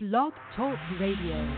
Blog 0.00 0.32
Talk 0.54 0.78
Radio. 1.00 1.56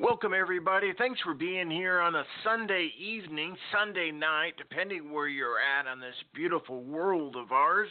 Welcome, 0.00 0.32
everybody. 0.34 0.92
Thanks 0.98 1.20
for 1.20 1.32
being 1.32 1.70
here 1.70 2.00
on 2.00 2.16
a 2.16 2.24
Sunday 2.42 2.90
evening, 2.98 3.54
Sunday 3.70 4.10
night, 4.10 4.54
depending 4.58 5.12
where 5.12 5.28
you're 5.28 5.60
at 5.60 5.86
on 5.86 6.00
this 6.00 6.16
beautiful 6.34 6.82
world 6.82 7.36
of 7.36 7.52
ours. 7.52 7.88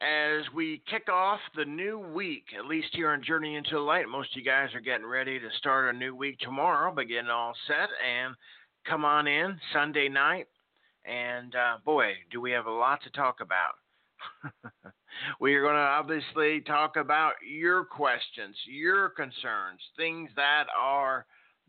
As 0.00 0.44
we 0.54 0.80
kick 0.88 1.08
off 1.08 1.40
the 1.56 1.64
new 1.64 1.98
week, 1.98 2.44
at 2.56 2.66
least 2.66 2.90
here 2.92 3.10
on 3.10 3.24
Journey 3.24 3.56
into 3.56 3.70
the 3.72 3.80
Light, 3.80 4.08
most 4.08 4.30
of 4.30 4.36
you 4.36 4.44
guys 4.44 4.72
are 4.76 4.80
getting 4.80 5.08
ready 5.08 5.40
to 5.40 5.48
start 5.58 5.92
a 5.92 5.98
new 5.98 6.14
week 6.14 6.38
tomorrow, 6.38 6.92
but 6.94 7.08
getting 7.08 7.28
all 7.28 7.54
set 7.66 7.88
and 8.08 8.36
come 8.86 9.04
on 9.04 9.26
in 9.26 9.58
Sunday 9.72 10.08
night. 10.08 10.46
And 11.04 11.56
uh, 11.56 11.78
boy, 11.84 12.12
do 12.30 12.40
we 12.40 12.52
have 12.52 12.66
a 12.66 12.70
lot 12.70 13.02
to 13.02 13.10
talk 13.10 13.38
about. 13.40 14.92
we 15.40 15.54
are 15.54 15.62
going 15.62 15.74
to 15.74 15.80
obviously 15.80 16.60
talk 16.60 16.96
about 16.96 17.34
your 17.48 17.84
questions, 17.84 18.56
your 18.66 19.10
concerns, 19.10 19.80
things 19.96 20.30
that 20.36 20.64
are 20.78 21.26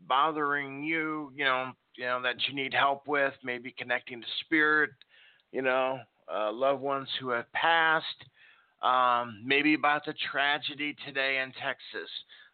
bothering 0.08 0.82
you, 0.82 1.32
you 1.36 1.44
know, 1.44 1.72
you 1.96 2.04
know 2.04 2.20
that 2.22 2.36
you 2.48 2.54
need 2.54 2.74
help 2.74 3.06
with, 3.06 3.34
maybe 3.44 3.74
connecting 3.78 4.20
to 4.20 4.26
spirit, 4.44 4.90
you 5.52 5.62
know, 5.62 5.98
uh, 6.32 6.52
loved 6.52 6.80
ones 6.80 7.08
who 7.20 7.30
have 7.30 7.50
passed, 7.52 8.06
um, 8.82 9.42
maybe 9.44 9.74
about 9.74 10.04
the 10.04 10.14
tragedy 10.30 10.96
today 11.04 11.40
in 11.42 11.52
Texas 11.52 12.10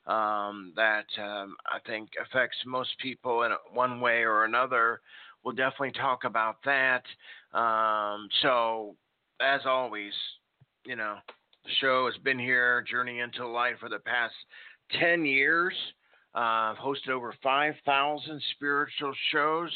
um, 0.07 0.73
that 0.75 1.07
um, 1.23 1.57
I 1.67 1.79
think 1.87 2.11
affects 2.21 2.57
most 2.67 2.91
people 3.01 3.43
in 3.45 3.53
one 3.73 4.01
way 4.01 4.23
or 4.23 4.45
another. 4.45 5.01
We'll 5.45 5.55
definitely 5.55 5.93
talk 5.93 6.25
about 6.25 6.57
that. 6.65 7.03
Um, 7.57 8.29
so 8.43 8.97
as 9.41 9.61
always, 9.67 10.13
you 10.89 10.97
know, 10.97 11.17
the 11.65 11.71
show 11.83 12.07
has 12.07 12.17
been 12.25 12.39
here, 12.39 12.83
Journey 12.91 13.21
into 13.21 13.47
Light, 13.47 13.79
for 13.79 13.91
the 13.91 13.99
past 13.99 14.33
10 14.99 15.27
years. 15.27 15.75
Uh, 16.35 16.73
I've 16.73 16.77
hosted 16.79 17.11
over 17.11 17.35
5,000 17.43 18.43
spiritual 18.55 19.13
shows, 19.31 19.71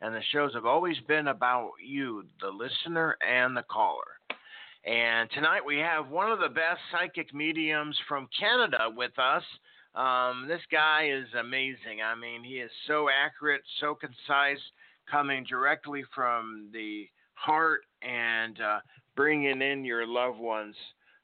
and 0.00 0.12
the 0.12 0.22
shows 0.32 0.54
have 0.54 0.66
always 0.66 0.96
been 1.06 1.28
about 1.28 1.70
you, 1.84 2.24
the 2.40 2.48
listener 2.48 3.16
and 3.26 3.56
the 3.56 3.62
caller. 3.70 4.18
And 4.84 5.30
tonight 5.30 5.64
we 5.64 5.78
have 5.78 6.08
one 6.08 6.32
of 6.32 6.40
the 6.40 6.48
best 6.48 6.80
psychic 6.90 7.32
mediums 7.32 7.96
from 8.08 8.28
Canada 8.38 8.88
with 8.94 9.16
us. 9.20 9.44
Um, 9.94 10.46
this 10.48 10.62
guy 10.72 11.10
is 11.12 11.28
amazing. 11.38 12.02
I 12.04 12.16
mean, 12.16 12.42
he 12.42 12.54
is 12.54 12.70
so 12.88 13.06
accurate, 13.08 13.62
so 13.78 13.94
concise, 13.94 14.62
coming 15.08 15.44
directly 15.48 16.02
from 16.12 16.70
the 16.72 17.06
heart 17.34 17.82
and 18.02 18.60
uh, 18.60 18.78
bringing 19.16 19.62
in 19.62 19.84
your 19.84 20.06
loved 20.06 20.38
ones 20.38 20.76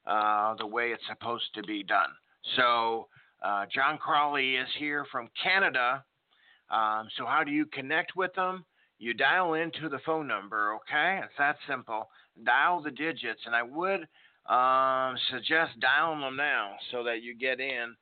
uh, 0.05 0.55
the 0.55 0.67
way 0.67 0.89
it's 0.89 1.03
supposed 1.07 1.45
to 1.55 1.63
be 1.63 1.83
done. 1.83 2.09
So, 2.57 3.07
uh, 3.41 3.65
John 3.73 3.97
Crawley 3.97 4.55
is 4.55 4.67
here 4.77 5.05
from 5.11 5.29
Canada. 5.41 6.03
Um, 6.69 7.07
so, 7.17 7.25
how 7.25 7.43
do 7.45 7.51
you 7.51 7.65
connect 7.67 8.15
with 8.15 8.33
them? 8.33 8.65
You 8.99 9.13
dial 9.13 9.53
into 9.53 9.89
the 9.89 9.99
phone 10.05 10.27
number, 10.27 10.75
okay? 10.75 11.19
It's 11.23 11.33
that 11.37 11.57
simple. 11.67 12.09
Dial 12.43 12.81
the 12.81 12.91
digits, 12.91 13.41
and 13.45 13.55
I 13.55 13.63
would 13.63 14.07
um, 14.49 15.17
suggest 15.31 15.79
dialing 15.79 16.21
them 16.21 16.35
now 16.35 16.75
so 16.91 17.03
that 17.03 17.21
you 17.21 17.35
get 17.37 17.59
in 17.59 17.95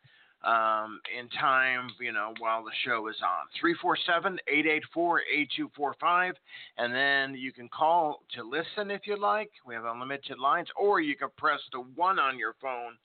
um, 0.44 1.00
in 1.18 1.30
time, 1.30 1.90
you 2.00 2.12
know, 2.12 2.34
while 2.40 2.64
the 2.64 2.72
show 2.84 3.08
is 3.08 3.18
on. 3.22 3.46
347 3.60 4.40
884 4.48 5.22
8245. 5.22 6.36
And 6.78 6.94
then 6.94 7.40
you 7.40 7.52
can 7.52 7.70
call 7.70 8.24
to 8.36 8.44
listen 8.44 8.92
if 8.92 9.02
you 9.06 9.18
like. 9.18 9.52
We 9.66 9.76
have 9.76 9.86
unlimited 9.86 10.40
lines. 10.40 10.68
Or 10.76 11.00
you 11.00 11.16
can 11.16 11.30
press 11.38 11.60
the 11.72 11.80
one 11.96 12.20
on 12.20 12.40
your 12.40 12.56
phone, 12.62 12.98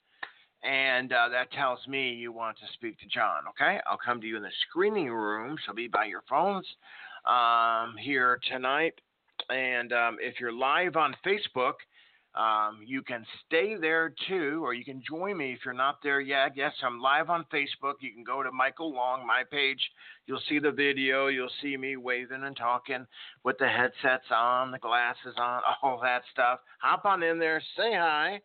and 0.63 1.13
uh, 1.13 1.29
that 1.29 1.51
tells 1.51 1.79
me 1.87 2.13
you 2.13 2.31
want 2.31 2.57
to 2.57 2.65
speak 2.73 2.97
to 2.99 3.05
John, 3.07 3.43
okay? 3.49 3.79
I'll 3.89 3.99
come 4.03 4.19
to 4.21 4.27
you 4.27 4.37
in 4.37 4.43
the 4.43 4.49
screening 4.69 5.09
room, 5.09 5.57
so 5.65 5.73
be 5.73 5.87
by 5.87 6.05
your 6.05 6.23
phones 6.27 6.65
um, 7.25 7.95
here 7.99 8.39
tonight. 8.51 8.93
And 9.49 9.93
um, 9.93 10.17
if 10.19 10.39
you're 10.39 10.51
live 10.51 10.95
on 10.95 11.15
Facebook, 11.25 11.73
um, 12.37 12.81
you 12.85 13.01
can 13.01 13.25
stay 13.45 13.75
there 13.75 14.13
too, 14.27 14.61
or 14.63 14.73
you 14.73 14.85
can 14.85 15.01
join 15.07 15.37
me 15.37 15.53
if 15.53 15.59
you're 15.65 15.73
not 15.73 16.03
there 16.03 16.21
yet. 16.21 16.51
Yes, 16.55 16.73
I'm 16.83 17.01
live 17.01 17.31
on 17.31 17.45
Facebook. 17.51 17.95
You 17.99 18.13
can 18.13 18.23
go 18.23 18.43
to 18.43 18.51
Michael 18.51 18.93
Long, 18.93 19.25
my 19.25 19.41
page. 19.49 19.79
You'll 20.27 20.41
see 20.47 20.59
the 20.59 20.71
video. 20.71 21.27
You'll 21.27 21.49
see 21.63 21.75
me 21.77 21.97
waving 21.97 22.43
and 22.43 22.55
talking 22.55 23.07
with 23.43 23.57
the 23.57 23.67
headsets 23.67 24.29
on, 24.29 24.69
the 24.69 24.77
glasses 24.77 25.33
on, 25.37 25.61
all 25.81 25.99
that 26.03 26.21
stuff. 26.31 26.59
Hop 26.79 27.05
on 27.05 27.23
in 27.23 27.39
there, 27.39 27.59
say 27.75 27.93
hi, 27.93 28.39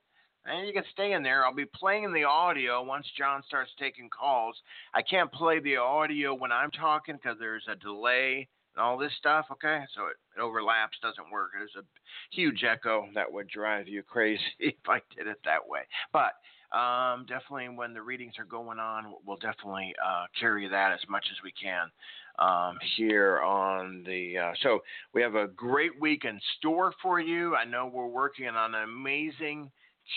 and 0.46 0.66
you 0.66 0.72
can 0.72 0.84
stay 0.92 1.12
in 1.12 1.22
there. 1.22 1.44
I'll 1.44 1.54
be 1.54 1.66
playing 1.66 2.14
the 2.14 2.24
audio 2.24 2.82
once 2.82 3.06
John 3.18 3.42
starts 3.46 3.72
taking 3.78 4.08
calls. 4.08 4.56
I 4.94 5.02
can't 5.02 5.30
play 5.30 5.60
the 5.60 5.76
audio 5.76 6.34
when 6.34 6.50
I'm 6.50 6.70
talking 6.70 7.16
because 7.16 7.38
there's 7.38 7.66
a 7.70 7.76
delay 7.76 8.48
and 8.74 8.82
all 8.82 8.98
this 8.98 9.12
stuff, 9.18 9.46
okay? 9.50 9.82
So 9.94 10.06
it, 10.06 10.16
it 10.36 10.40
overlaps, 10.40 10.98
doesn't 11.02 11.30
work. 11.30 11.50
There's 11.54 11.76
a 11.76 11.84
huge 12.30 12.64
echo 12.64 13.06
that 13.14 13.30
would 13.30 13.48
drive 13.48 13.88
you 13.88 14.02
crazy 14.02 14.40
if 14.58 14.74
I 14.88 15.00
did 15.16 15.26
it 15.26 15.38
that 15.44 15.66
way. 15.66 15.82
But 16.12 16.32
um, 16.76 17.26
definitely 17.28 17.68
when 17.76 17.92
the 17.92 18.02
readings 18.02 18.34
are 18.38 18.44
going 18.44 18.78
on, 18.78 19.14
we'll 19.26 19.36
definitely 19.36 19.94
uh, 20.04 20.24
carry 20.38 20.68
that 20.68 20.92
as 20.92 21.00
much 21.08 21.24
as 21.30 21.36
we 21.44 21.52
can 21.52 21.90
um, 22.38 22.78
here 22.96 23.40
on 23.40 24.02
the. 24.06 24.38
Uh, 24.38 24.52
so 24.62 24.80
we 25.12 25.20
have 25.20 25.34
a 25.34 25.48
great 25.48 26.00
week 26.00 26.24
in 26.24 26.40
store 26.58 26.94
for 27.02 27.20
you. 27.20 27.54
I 27.54 27.64
know 27.64 27.90
we're 27.92 28.06
working 28.06 28.46
on 28.46 28.74
an 28.74 28.84
amazing, 28.84 29.70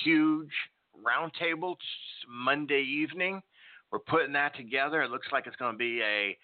huge 0.04 0.52
roundtable 1.06 1.76
Monday 2.30 2.84
evening. 2.84 3.42
We're 3.92 4.00
putting 4.00 4.34
that 4.34 4.56
together. 4.56 5.04
It 5.04 5.12
looks 5.12 5.28
like 5.32 5.48
it's 5.48 5.56
going 5.58 5.74
to 5.74 5.78
be 5.78 6.02
a 6.02 6.38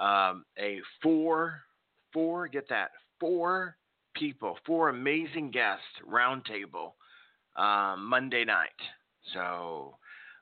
um, 0.00 0.44
a 0.58 0.78
four, 1.02 1.60
four, 2.12 2.48
get 2.48 2.68
that, 2.68 2.90
four 3.20 3.76
people, 4.14 4.56
four 4.66 4.88
amazing 4.88 5.50
guests 5.50 5.84
roundtable 6.10 6.92
um, 7.56 8.06
Monday 8.06 8.44
night. 8.44 8.68
So 9.34 9.96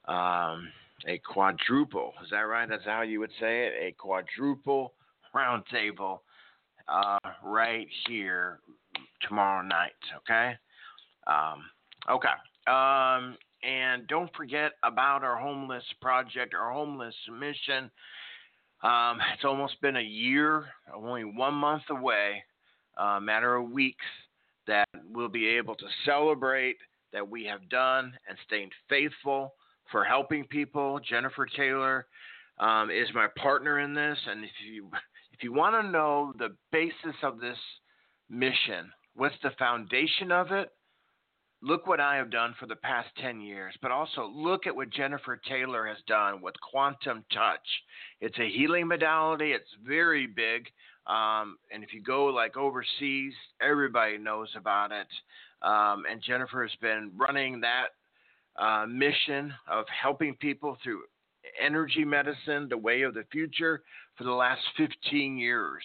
um, 0.06 0.68
a 1.06 1.18
quadruple, 1.18 2.12
is 2.24 2.30
that 2.30 2.40
right? 2.42 2.68
That's 2.68 2.84
how 2.84 3.02
you 3.02 3.20
would 3.20 3.32
say 3.40 3.66
it? 3.66 3.72
A 3.82 3.94
quadruple 3.98 4.94
roundtable 5.34 6.20
uh, 6.88 7.18
right 7.42 7.86
here 8.06 8.60
tomorrow 9.26 9.66
night. 9.66 9.92
Okay. 10.18 10.54
Um, 11.26 11.64
okay. 12.08 12.28
Um, 12.66 13.36
and 13.62 14.06
don't 14.06 14.34
forget 14.36 14.72
about 14.84 15.24
our 15.24 15.36
homeless 15.36 15.84
project, 16.00 16.54
our 16.54 16.72
homeless 16.72 17.14
mission. 17.38 17.90
Um, 18.82 19.18
it's 19.34 19.44
almost 19.44 19.80
been 19.80 19.96
a 19.96 20.02
year, 20.02 20.66
only 20.94 21.24
one 21.24 21.54
month 21.54 21.82
away, 21.90 22.42
a 22.96 23.04
uh, 23.04 23.20
matter 23.20 23.56
of 23.56 23.70
weeks, 23.70 24.04
that 24.66 24.88
we'll 25.10 25.28
be 25.28 25.48
able 25.48 25.74
to 25.74 25.86
celebrate 26.04 26.76
that 27.12 27.28
we 27.28 27.44
have 27.44 27.68
done 27.68 28.12
and 28.28 28.38
staying 28.46 28.70
faithful 28.88 29.54
for 29.90 30.04
helping 30.04 30.44
people. 30.44 31.00
Jennifer 31.08 31.46
Taylor 31.46 32.06
um, 32.60 32.90
is 32.90 33.08
my 33.14 33.26
partner 33.36 33.80
in 33.80 33.94
this, 33.94 34.18
and 34.26 34.44
if 34.44 34.50
you 34.70 34.90
if 35.32 35.42
you 35.42 35.52
want 35.52 35.80
to 35.80 35.90
know 35.90 36.32
the 36.38 36.54
basis 36.72 37.16
of 37.22 37.40
this 37.40 37.58
mission, 38.28 38.90
what's 39.14 39.36
the 39.42 39.50
foundation 39.58 40.30
of 40.32 40.52
it? 40.52 40.70
Look 41.62 41.86
what 41.86 42.00
I 42.00 42.16
have 42.16 42.30
done 42.30 42.54
for 42.58 42.66
the 42.66 42.76
past 42.76 43.08
10 43.20 43.40
years, 43.40 43.74
but 43.82 43.90
also 43.90 44.30
look 44.32 44.66
at 44.66 44.74
what 44.74 44.90
Jennifer 44.90 45.40
Taylor 45.48 45.86
has 45.86 45.98
done 46.06 46.40
with 46.40 46.54
quantum 46.60 47.24
touch. 47.32 47.66
It's 48.20 48.38
a 48.38 48.48
healing 48.48 48.86
modality, 48.86 49.52
it's 49.52 49.70
very 49.84 50.26
big. 50.26 50.66
Um, 51.06 51.56
and 51.72 51.82
if 51.82 51.92
you 51.94 52.02
go 52.02 52.26
like 52.26 52.56
overseas, 52.56 53.32
everybody 53.60 54.18
knows 54.18 54.48
about 54.56 54.92
it. 54.92 55.06
Um, 55.62 56.04
and 56.10 56.22
Jennifer 56.22 56.62
has 56.62 56.76
been 56.80 57.10
running 57.16 57.60
that 57.62 57.88
uh, 58.62 58.86
mission 58.86 59.52
of 59.66 59.86
helping 59.88 60.34
people 60.36 60.76
through 60.82 61.02
energy 61.60 62.04
medicine, 62.04 62.68
the 62.68 62.76
way 62.76 63.02
of 63.02 63.14
the 63.14 63.24
future, 63.32 63.82
for 64.16 64.24
the 64.24 64.32
last 64.32 64.60
15 64.76 65.38
years. 65.38 65.82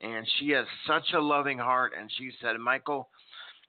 And 0.00 0.26
she 0.38 0.50
has 0.50 0.66
such 0.86 1.14
a 1.14 1.20
loving 1.20 1.58
heart. 1.58 1.92
And 1.98 2.10
she 2.18 2.30
said, 2.42 2.58
Michael, 2.58 3.08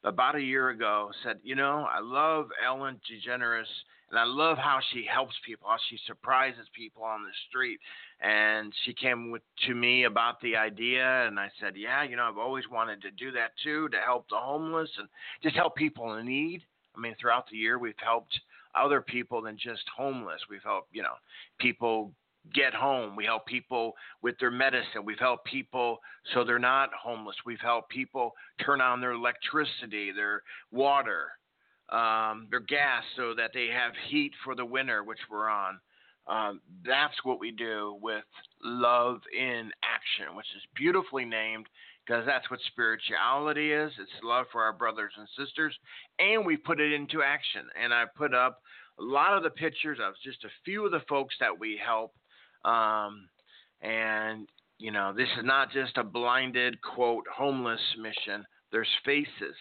about 0.06 0.36
a 0.36 0.42
year 0.42 0.70
ago 0.70 1.10
said, 1.24 1.40
you 1.44 1.56
know, 1.56 1.88
I 1.92 2.00
love 2.00 2.48
Ellen 2.66 3.00
DeGeneres 3.12 3.66
and 4.12 4.20
I 4.20 4.24
love 4.24 4.58
how 4.58 4.80
she 4.94 5.06
helps 5.12 5.34
people, 5.46 5.68
how 5.68 5.78
she 5.90 5.98
surprises 6.06 6.68
people 6.74 7.04
on 7.04 7.24
the 7.24 7.32
street. 7.50 7.80
And 8.22 8.72
she 8.86 8.94
came 8.94 9.32
with, 9.32 9.42
to 9.68 9.74
me 9.74 10.04
about 10.04 10.40
the 10.42 10.56
idea, 10.56 11.28
and 11.28 11.40
I 11.40 11.50
said, 11.60 11.74
yeah, 11.76 12.04
you 12.04 12.16
know, 12.16 12.24
I've 12.24 12.38
always 12.38 12.64
wanted 12.72 13.02
to 13.02 13.12
do 13.12 13.32
that 13.32 13.52
too, 13.64 13.90
to 13.90 13.98
help 13.98 14.30
the 14.30 14.38
homeless 14.38 14.90
and 15.00 15.10
just 15.42 15.56
help 15.56 15.76
people 15.76 16.14
in 16.14 16.28
need. 16.28 16.62
I 16.96 17.00
mean, 17.00 17.16
throughout 17.20 17.50
the 17.50 17.58
year, 17.58 17.80
we've 17.80 17.94
helped 17.98 18.40
other 18.76 19.02
people 19.02 19.42
than 19.42 19.58
just 19.58 19.84
homeless. 19.98 20.40
We've 20.50 20.64
helped, 20.64 20.90
you 20.94 21.02
know, 21.02 21.16
people 21.60 22.12
get 22.54 22.74
home. 22.74 23.16
We 23.16 23.26
help 23.26 23.46
people 23.46 23.94
with 24.22 24.36
their 24.40 24.52
medicine. 24.52 25.04
We've 25.06 25.20
helped 25.20 25.46
people 25.46 26.00
so 26.34 26.44
they're 26.44 26.60
not 26.60 26.90
homeless. 26.94 27.36
We've 27.46 27.60
helped 27.62 27.90
people 27.90 28.34
turn 28.66 28.82
on 28.82 29.02
their 29.02 29.12
electricity, 29.14 30.12
their 30.12 30.42
water. 30.72 31.28
um, 31.90 32.48
their 32.50 32.62
gas 32.62 33.04
so 33.16 33.34
that 33.36 33.52
they 33.54 33.68
have 33.68 33.94
heat 34.10 34.32
for 34.44 34.56
the 34.56 34.66
winter, 34.66 35.04
which 35.04 35.20
we're 35.30 35.50
on. 35.50 35.80
Um, 36.28 36.62
that's 36.86 37.14
what 37.24 37.40
we 37.40 37.52
do 37.52 38.00
with 38.02 38.24
love 38.64 39.20
in 39.38 39.72
action, 39.84 40.36
which 40.36 40.48
is 40.56 40.64
beautifully 40.76 41.26
named 41.26 41.68
because 42.06 42.26
that's 42.26 42.50
what 42.50 42.60
spirituality 42.72 43.72
is. 43.72 43.92
It's 44.00 44.24
love 44.24 44.48
for 44.52 44.64
our 44.64 44.74
brothers 44.74 45.14
and 45.18 45.28
sisters, 45.38 45.76
and 46.18 46.46
we 46.46 46.58
put 46.58 46.80
it 46.80 46.92
into 46.92 47.22
action. 47.22 47.68
And 47.82 47.94
I 47.94 48.06
put 48.18 48.34
up 48.34 48.62
a 49.00 49.04
lot 49.04 49.38
of 49.38 49.44
the 49.44 49.52
pictures 49.52 50.00
of 50.02 50.14
just 50.24 50.44
a 50.44 50.50
few 50.64 50.86
of 50.86 50.92
the 50.92 51.02
folks 51.08 51.36
that 51.40 51.60
we 51.60 51.80
help. 51.84 52.14
Um, 52.66 53.30
and 53.82 54.48
you 54.78 54.92
know, 54.92 55.14
this 55.16 55.30
is 55.38 55.46
not 55.46 55.72
just 55.72 55.98
a 55.98 56.04
blinded 56.04 56.82
quote 56.82 57.26
homeless 57.34 57.80
mission. 57.98 58.46
There's 58.72 58.90
faces 59.06 59.56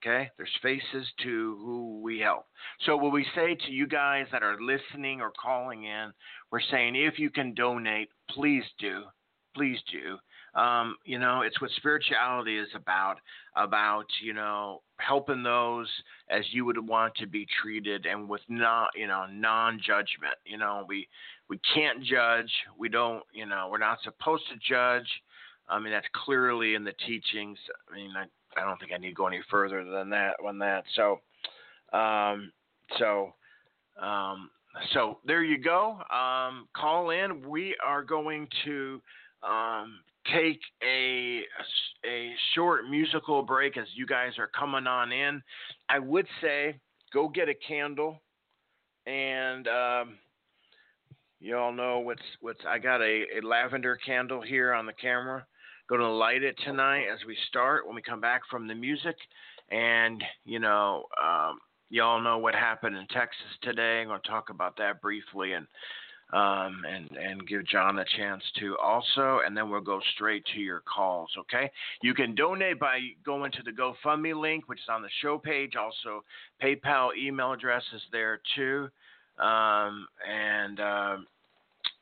Okay? 0.00 0.30
There's 0.36 0.56
faces 0.62 1.06
to 1.24 1.58
who 1.60 2.00
we 2.02 2.20
help. 2.20 2.46
So, 2.86 2.96
what 2.96 3.12
we 3.12 3.26
say 3.34 3.56
to 3.66 3.72
you 3.72 3.86
guys 3.86 4.26
that 4.30 4.42
are 4.42 4.56
listening 4.60 5.20
or 5.20 5.32
calling 5.42 5.84
in, 5.84 6.12
we're 6.52 6.60
saying 6.60 6.94
if 6.94 7.18
you 7.18 7.30
can 7.30 7.54
donate, 7.54 8.08
please 8.30 8.64
do. 8.78 9.04
Please 9.56 9.78
do. 9.90 10.18
Um, 10.58 10.96
you 11.04 11.18
know, 11.18 11.42
it's 11.42 11.60
what 11.60 11.70
spirituality 11.76 12.58
is 12.58 12.68
about, 12.74 13.16
about, 13.56 14.06
you 14.22 14.34
know, 14.34 14.82
helping 14.98 15.42
those 15.42 15.88
as 16.30 16.44
you 16.52 16.64
would 16.64 16.78
want 16.78 17.14
to 17.16 17.26
be 17.26 17.46
treated 17.60 18.06
and 18.06 18.28
with 18.28 18.40
not, 18.48 18.90
you 18.94 19.06
know, 19.06 19.26
non-judgment. 19.30 20.34
You 20.44 20.58
know, 20.58 20.84
we 20.88 21.08
we 21.48 21.58
can't 21.74 22.02
judge. 22.04 22.50
We 22.78 22.88
don't, 22.88 23.22
you 23.32 23.46
know, 23.46 23.68
we're 23.70 23.78
not 23.78 23.98
supposed 24.02 24.44
to 24.50 24.56
judge. 24.68 25.08
I 25.68 25.78
mean, 25.78 25.92
that's 25.92 26.06
clearly 26.24 26.74
in 26.74 26.84
the 26.84 26.94
teachings. 27.06 27.58
I 27.90 27.96
mean, 27.96 28.12
I, 28.16 28.24
I 28.60 28.64
don't 28.64 28.78
think 28.80 28.92
I 28.92 28.98
need 28.98 29.10
to 29.10 29.14
go 29.14 29.26
any 29.26 29.40
further 29.50 29.84
than 29.84 30.10
that 30.10 30.36
on 30.46 30.58
that. 30.58 30.84
So, 30.96 31.20
um, 31.96 32.52
so, 32.98 33.34
um, 34.00 34.50
so 34.92 35.18
there 35.26 35.42
you 35.42 35.58
go. 35.58 35.98
Um, 36.10 36.68
call 36.74 37.10
in. 37.10 37.46
We 37.48 37.76
are 37.84 38.02
going 38.02 38.48
to 38.64 39.02
um, 39.42 40.00
take 40.32 40.60
a 40.82 41.42
a 42.06 42.32
short 42.54 42.88
musical 42.88 43.42
break 43.42 43.76
as 43.76 43.86
you 43.94 44.06
guys 44.06 44.32
are 44.38 44.48
coming 44.48 44.86
on 44.86 45.12
in. 45.12 45.42
I 45.88 45.98
would 45.98 46.26
say 46.40 46.78
go 47.12 47.28
get 47.28 47.48
a 47.48 47.54
candle, 47.54 48.20
and 49.06 49.66
um, 49.68 50.18
you 51.40 51.56
all 51.56 51.72
know 51.72 52.00
what's 52.00 52.22
what's. 52.40 52.60
I 52.66 52.78
got 52.78 53.00
a, 53.00 53.24
a 53.38 53.46
lavender 53.46 53.96
candle 53.96 54.40
here 54.42 54.72
on 54.72 54.86
the 54.86 54.92
camera. 54.92 55.46
Going 55.88 56.00
to 56.02 56.08
light 56.08 56.42
it 56.42 56.56
tonight 56.64 57.06
as 57.12 57.20
we 57.26 57.36
start 57.48 57.86
when 57.86 57.94
we 57.94 58.02
come 58.02 58.20
back 58.20 58.42
from 58.50 58.68
the 58.68 58.74
music. 58.74 59.16
And, 59.70 60.22
you 60.44 60.58
know, 60.58 61.04
um, 61.22 61.58
y'all 61.88 62.20
know 62.20 62.38
what 62.38 62.54
happened 62.54 62.96
in 62.96 63.06
Texas 63.06 63.46
today. 63.62 64.00
I'm 64.02 64.08
going 64.08 64.20
to 64.22 64.28
talk 64.28 64.50
about 64.50 64.76
that 64.76 65.00
briefly 65.00 65.54
and 65.54 65.66
um, 66.32 66.82
and 66.86 67.10
and 67.16 67.48
give 67.48 67.66
John 67.66 67.98
a 67.98 68.04
chance 68.18 68.42
to 68.58 68.76
also, 68.76 69.40
and 69.46 69.56
then 69.56 69.70
we'll 69.70 69.80
go 69.80 69.98
straight 70.14 70.44
to 70.52 70.60
your 70.60 70.80
calls. 70.80 71.30
Okay, 71.38 71.70
you 72.02 72.12
can 72.12 72.34
donate 72.34 72.78
by 72.78 72.98
going 73.24 73.50
to 73.52 73.62
the 73.62 73.72
GoFundMe 73.72 74.38
link, 74.38 74.68
which 74.68 74.78
is 74.78 74.88
on 74.90 75.00
the 75.00 75.08
show 75.22 75.38
page. 75.38 75.72
Also, 75.74 76.22
PayPal 76.62 77.16
email 77.16 77.52
address 77.52 77.82
is 77.94 78.02
there 78.12 78.42
too, 78.54 78.90
um, 79.38 80.06
and 80.28 80.80
uh, 80.80 81.16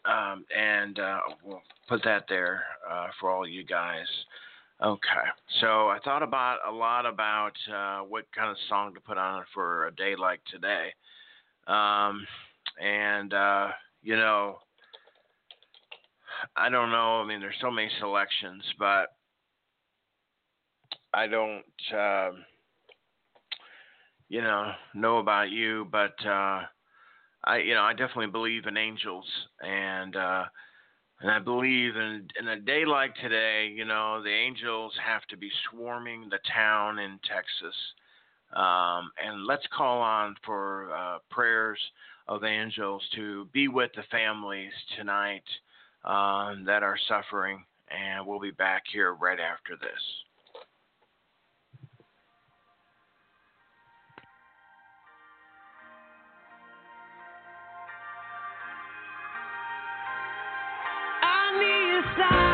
um, 0.05 0.45
and 0.57 0.99
uh, 0.99 1.21
we'll 1.45 1.63
put 1.89 2.03
that 2.05 2.25
there 2.29 2.63
uh, 2.91 3.09
for 3.21 3.31
all 3.31 3.47
you 3.47 3.65
guys. 3.65 4.07
Okay, 4.83 5.01
so 5.61 5.89
I 5.89 5.99
thought 6.05 6.23
about 6.23 6.59
a 6.69 6.71
lot 6.71 7.07
about 7.07 7.53
uh, 7.73 8.01
what 8.01 8.27
kind 8.37 8.51
of 8.51 8.57
song 8.69 8.93
to 8.95 9.01
put 9.01 9.17
on 9.17 9.43
for 9.55 9.87
a 9.87 9.95
day 9.95 10.15
like 10.17 10.41
today, 10.51 10.93
um, 11.67 12.27
and 12.81 13.33
uh, 13.33 13.69
you 14.03 14.17
know, 14.17 14.59
I 16.57 16.69
don't 16.69 16.91
know. 16.91 17.21
I 17.23 17.27
mean, 17.27 17.41
there's 17.41 17.55
so 17.61 17.71
many 17.71 17.91
selections, 17.99 18.63
but 18.79 19.15
I 21.15 21.27
don't, 21.27 21.65
uh, 21.97 22.31
you 24.29 24.43
know, 24.43 24.73
know 24.95 25.19
about 25.19 25.51
you, 25.51 25.87
but 25.91 26.15
uh, 26.27 26.63
I 27.47 27.59
you 27.59 27.75
know 27.75 27.83
I 27.83 27.93
definitely 27.93 28.29
believe 28.29 28.67
in 28.67 28.77
angels 28.77 29.27
and 29.61 30.17
uh, 30.17 30.45
and 31.21 31.31
I 31.31 31.39
believe 31.39 31.97
in 31.97 32.29
in 32.39 32.49
a 32.49 32.61
day 32.61 32.85
like 32.85 33.15
today, 33.17 33.73
you 33.75 33.85
know, 33.85 34.23
the 34.23 34.31
angels 34.31 34.93
have 35.05 35.23
to 35.31 35.37
be 35.37 35.51
swarming 35.71 36.29
the 36.31 36.39
town 36.53 36.99
in 36.99 37.19
Texas. 37.27 37.77
Um, 38.55 39.11
and 39.25 39.47
let's 39.47 39.67
call 39.77 40.01
on 40.01 40.37
for 40.45 40.93
uh, 40.95 41.19
prayers 41.31 41.79
of 42.29 42.45
angels 42.45 43.03
to 43.15 43.47
be 43.53 43.69
with 43.69 43.91
the 43.97 44.03
families 44.11 44.73
tonight 44.97 45.45
um, 46.05 46.65
that 46.65 46.83
are 46.83 46.99
suffering. 47.09 47.65
And 47.91 48.27
we'll 48.27 48.41
be 48.41 48.51
back 48.51 48.83
here 48.93 49.15
right 49.15 49.41
after 49.41 49.77
this. 49.77 50.26
Let 62.15 62.46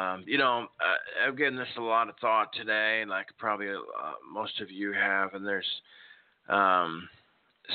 um, 0.00 0.24
you 0.26 0.38
know, 0.38 0.66
uh, 0.80 1.28
I've 1.28 1.36
given 1.36 1.56
this 1.56 1.68
a 1.76 1.82
lot 1.82 2.08
of 2.08 2.14
thought 2.20 2.52
today, 2.52 3.04
like 3.06 3.26
probably 3.38 3.68
uh, 3.68 4.12
most 4.32 4.60
of 4.60 4.70
you 4.70 4.92
have, 4.92 5.34
and 5.34 5.46
there's 5.46 5.66
um, 6.48 7.08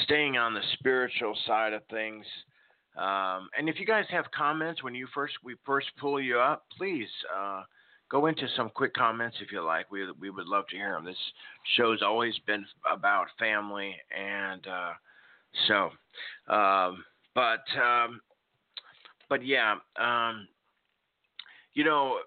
staying 0.03 0.37
on 0.37 0.53
the 0.53 0.61
spiritual 0.73 1.35
side 1.45 1.73
of 1.73 1.81
things. 1.89 2.25
Um, 2.97 3.49
and 3.57 3.67
if 3.67 3.79
you 3.79 3.85
guys 3.85 4.05
have 4.09 4.25
comments 4.31 4.81
when 4.81 4.95
you 4.95 5.07
first 5.13 5.33
we 5.43 5.55
first 5.65 5.87
pull 5.99 6.21
you 6.21 6.39
up, 6.39 6.65
please 6.77 7.09
uh, 7.35 7.63
go 8.09 8.27
into 8.27 8.47
some 8.55 8.69
quick 8.69 8.93
comments 8.93 9.37
if 9.41 9.51
you 9.51 9.61
like. 9.61 9.91
We 9.91 10.09
we 10.19 10.29
would 10.29 10.47
love 10.47 10.65
to 10.69 10.75
hear 10.75 10.93
them. 10.93 11.05
This 11.05 11.17
show's 11.75 12.01
always 12.01 12.37
been 12.47 12.65
about 12.91 13.27
family 13.37 13.95
and 14.17 14.65
uh, 14.65 14.93
so, 15.67 16.53
um, 16.53 17.03
but 17.33 17.63
um, 17.81 18.21
but 19.29 19.45
yeah, 19.45 19.75
um, 19.99 20.47
you 21.75 21.83
know, 21.83 22.17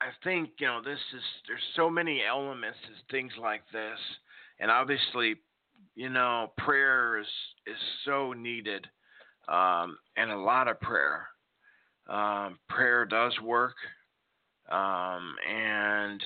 I 0.00 0.08
think 0.22 0.50
you 0.58 0.66
know 0.66 0.82
this 0.84 0.98
is 1.14 1.22
there's 1.48 1.60
so 1.74 1.88
many 1.88 2.20
elements 2.28 2.78
to 2.86 3.14
things 3.14 3.32
like 3.40 3.62
this, 3.72 3.98
and 4.60 4.70
obviously, 4.70 5.36
you 5.94 6.10
know, 6.10 6.52
prayer 6.58 7.18
is 7.18 7.26
is 7.66 7.78
so 8.04 8.32
needed, 8.32 8.86
um, 9.48 9.96
and 10.16 10.30
a 10.30 10.38
lot 10.38 10.68
of 10.68 10.80
prayer. 10.80 11.26
Um, 12.08 12.58
prayer 12.68 13.04
does 13.04 13.32
work, 13.40 13.76
um, 14.70 15.34
and 15.48 16.22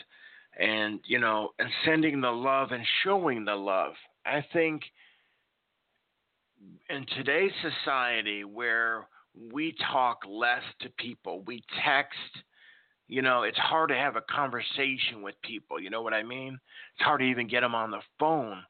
and 0.58 1.00
you 1.06 1.20
know, 1.20 1.50
and 1.58 1.68
sending 1.84 2.20
the 2.20 2.30
love 2.30 2.72
and 2.72 2.84
showing 3.04 3.44
the 3.44 3.54
love. 3.54 3.92
I 4.26 4.44
think 4.52 4.82
in 6.88 7.06
today's 7.16 7.52
society 7.62 8.44
where 8.44 9.06
we 9.52 9.74
talk 9.92 10.18
less 10.28 10.62
to 10.80 10.90
people, 10.98 11.42
we 11.46 11.62
text, 11.84 12.44
you 13.08 13.22
know, 13.22 13.42
it's 13.42 13.58
hard 13.58 13.88
to 13.88 13.96
have 13.96 14.16
a 14.16 14.22
conversation 14.22 15.22
with 15.22 15.34
people. 15.42 15.80
You 15.80 15.90
know 15.90 16.02
what 16.02 16.14
I 16.14 16.22
mean? 16.22 16.58
It's 16.94 17.04
hard 17.04 17.20
to 17.20 17.26
even 17.26 17.48
get 17.48 17.60
them 17.60 17.74
on 17.74 17.90
the 17.90 18.00
phone. 18.18 18.62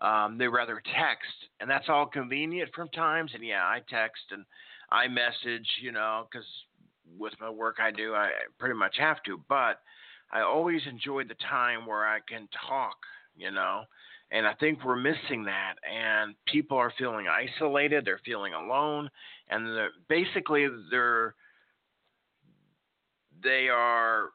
Um, 0.00 0.36
they 0.38 0.48
rather 0.48 0.82
text, 0.94 1.32
and 1.60 1.70
that's 1.70 1.88
all 1.88 2.06
convenient 2.06 2.70
from 2.74 2.88
times. 2.88 3.30
And 3.34 3.44
yeah, 3.44 3.62
I 3.62 3.80
text 3.88 4.24
and 4.30 4.44
I 4.90 5.08
message, 5.08 5.66
you 5.80 5.92
know, 5.92 6.26
because 6.30 6.46
with 7.18 7.32
my 7.40 7.48
work 7.48 7.76
I 7.80 7.90
do, 7.90 8.14
I 8.14 8.30
pretty 8.58 8.74
much 8.74 8.96
have 8.98 9.22
to. 9.24 9.40
But 9.48 9.80
I 10.32 10.40
always 10.40 10.82
enjoyed 10.88 11.28
the 11.28 11.36
time 11.48 11.86
where 11.86 12.06
I 12.06 12.18
can 12.28 12.48
talk, 12.68 12.96
you 13.36 13.50
know, 13.50 13.84
and 14.30 14.46
I 14.46 14.54
think 14.54 14.84
we're 14.84 14.96
missing 14.96 15.44
that. 15.44 15.74
And 15.88 16.34
people 16.46 16.76
are 16.76 16.92
feeling 16.98 17.26
isolated. 17.28 18.04
They're 18.04 18.20
feeling 18.24 18.52
alone, 18.52 19.08
and 19.48 19.66
they're, 19.66 19.90
basically 20.08 20.66
they're 20.90 21.34
they 23.42 23.68
are 23.68 24.30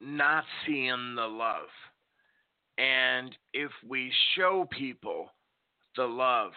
not 0.00 0.44
seeing 0.66 1.14
the 1.14 1.26
love. 1.26 1.68
And 2.78 3.34
if 3.52 3.70
we 3.86 4.12
show 4.36 4.66
people 4.70 5.28
the 5.96 6.04
love 6.04 6.52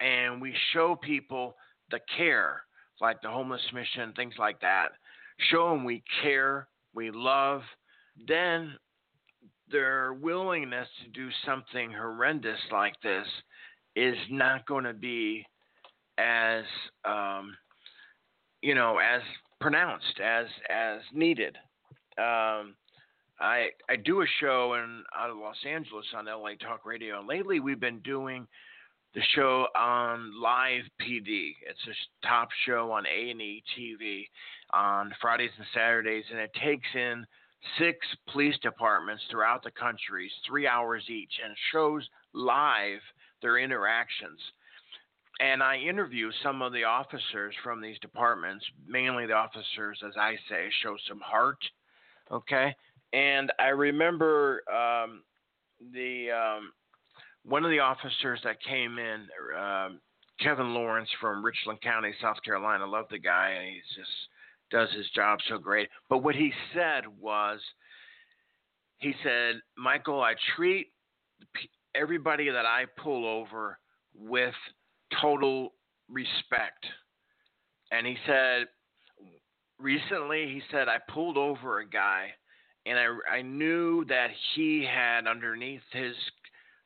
and 0.00 0.40
we 0.40 0.54
show 0.72 0.96
people 1.02 1.56
the 1.90 2.00
care, 2.16 2.62
like 3.00 3.20
the 3.22 3.28
homeless 3.28 3.62
mission, 3.72 4.12
things 4.14 4.34
like 4.38 4.60
that, 4.60 4.88
show 5.50 5.70
them 5.70 5.84
we 5.84 6.02
care, 6.22 6.68
we 6.94 7.10
love, 7.10 7.62
then 8.26 8.74
their 9.70 10.12
willingness 10.14 10.88
to 11.04 11.10
do 11.10 11.28
something 11.44 11.92
horrendous 11.92 12.58
like 12.70 12.94
this 13.02 13.26
is 13.96 14.16
not 14.30 14.66
going 14.66 14.84
to 14.84 14.94
be 14.94 15.44
as 16.18 16.64
um, 17.04 17.56
you 18.62 18.74
know 18.74 18.98
as 18.98 19.22
pronounced 19.60 20.20
as 20.22 20.46
as 20.68 21.00
needed. 21.12 21.56
Um, 22.18 22.74
I 23.40 23.68
I 23.88 23.96
do 24.04 24.22
a 24.22 24.26
show 24.40 24.74
in 24.74 25.04
out 25.16 25.30
of 25.30 25.36
Los 25.36 25.56
Angeles 25.66 26.06
on 26.16 26.26
LA 26.26 26.54
Talk 26.60 26.84
Radio, 26.84 27.20
and 27.20 27.28
lately 27.28 27.60
we've 27.60 27.80
been 27.80 28.00
doing 28.00 28.46
the 29.14 29.22
show 29.34 29.66
on 29.76 30.32
Live 30.40 30.84
PD. 31.00 31.52
It's 31.66 31.86
a 31.88 32.26
top 32.26 32.48
show 32.66 32.92
on 32.92 33.06
A 33.06 33.30
and 33.30 33.40
E 33.40 33.62
TV 33.78 34.24
on 34.70 35.12
Fridays 35.20 35.50
and 35.56 35.66
Saturdays, 35.72 36.24
and 36.30 36.38
it 36.38 36.50
takes 36.62 36.88
in 36.94 37.24
six 37.78 37.98
police 38.30 38.56
departments 38.62 39.22
throughout 39.30 39.62
the 39.62 39.70
country, 39.70 40.30
three 40.46 40.66
hours 40.66 41.04
each, 41.08 41.32
and 41.44 41.54
shows 41.72 42.06
live 42.32 43.00
their 43.42 43.58
interactions. 43.58 44.40
And 45.40 45.62
I 45.62 45.76
interview 45.76 46.30
some 46.42 46.62
of 46.62 46.72
the 46.72 46.84
officers 46.84 47.54
from 47.62 47.80
these 47.80 47.98
departments, 48.00 48.64
mainly 48.86 49.26
the 49.26 49.34
officers, 49.34 50.00
as 50.04 50.14
I 50.18 50.34
say, 50.48 50.68
show 50.82 50.96
some 51.08 51.20
heart. 51.20 51.58
Okay. 52.30 52.74
And 53.12 53.52
I 53.58 53.68
remember 53.68 54.62
um, 54.68 55.22
the 55.92 56.30
um, 56.32 56.72
one 57.44 57.64
of 57.64 57.70
the 57.70 57.78
officers 57.78 58.40
that 58.44 58.56
came 58.62 58.98
in, 58.98 59.26
um, 59.56 60.00
Kevin 60.40 60.74
Lawrence 60.74 61.08
from 61.20 61.44
Richland 61.44 61.80
County, 61.80 62.12
South 62.20 62.42
Carolina. 62.44 62.86
Love 62.86 63.06
the 63.10 63.18
guy, 63.18 63.50
and 63.50 63.74
he's 63.74 63.96
just 63.96 64.10
does 64.70 64.90
his 64.94 65.08
job 65.14 65.38
so 65.48 65.58
great. 65.58 65.88
But 66.10 66.18
what 66.18 66.34
he 66.34 66.52
said 66.74 67.04
was, 67.20 67.60
he 68.98 69.14
said, 69.22 69.56
Michael, 69.76 70.20
I 70.20 70.34
treat 70.56 70.88
everybody 71.94 72.50
that 72.50 72.66
I 72.66 72.84
pull 73.02 73.26
over 73.26 73.78
with 74.14 74.54
total 75.20 75.72
respect. 76.08 76.84
And 77.90 78.06
he 78.06 78.16
said, 78.26 78.66
recently, 79.78 80.46
he 80.46 80.62
said, 80.70 80.88
I 80.88 80.98
pulled 81.12 81.36
over 81.36 81.80
a 81.80 81.88
guy 81.88 82.28
and 82.88 82.98
I, 82.98 83.36
I 83.36 83.42
knew 83.42 84.04
that 84.06 84.30
he 84.54 84.84
had 84.84 85.26
underneath 85.26 85.82
his 85.92 86.14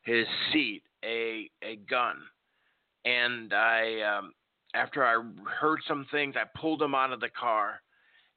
his 0.03 0.27
seat 0.53 0.83
a 1.05 1.49
a 1.63 1.77
gun, 1.89 2.17
and 3.05 3.53
I 3.53 4.01
um, 4.01 4.33
after 4.75 5.05
I 5.05 5.23
heard 5.61 5.81
some 5.87 6.07
things, 6.11 6.35
I 6.37 6.59
pulled 6.59 6.83
him 6.83 6.95
out 6.95 7.13
of 7.13 7.21
the 7.21 7.29
car. 7.29 7.81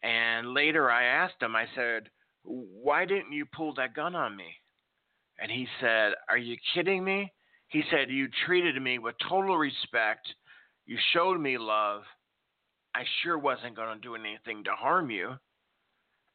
And 0.04 0.54
later 0.54 0.92
I 0.92 1.06
asked 1.06 1.42
him, 1.42 1.56
I 1.56 1.66
said, 1.76 2.10
Why 2.44 3.06
didn't 3.06 3.32
you 3.32 3.46
pull 3.56 3.74
that 3.76 3.96
gun 3.96 4.14
on 4.16 4.36
me? 4.36 4.54
And 5.40 5.52
he 5.52 5.68
said, 5.82 6.14
Are 6.30 6.38
you 6.38 6.58
kidding 6.74 7.04
me? 7.04 7.32
He 7.68 7.84
said, 7.92 8.10
You 8.10 8.28
treated 8.46 8.82
me 8.82 9.00
with 9.00 9.16
total 9.28 9.58
respect. 9.58 10.28
You 10.86 10.98
showed 11.14 11.40
me 11.40 11.58
love. 11.58 12.04
I 12.94 13.04
sure 13.24 13.38
wasn't 13.38 13.76
going 13.76 13.96
to 13.96 14.02
do 14.02 14.16
anything 14.16 14.64
to 14.64 14.72
harm 14.72 15.10
you. 15.10 15.34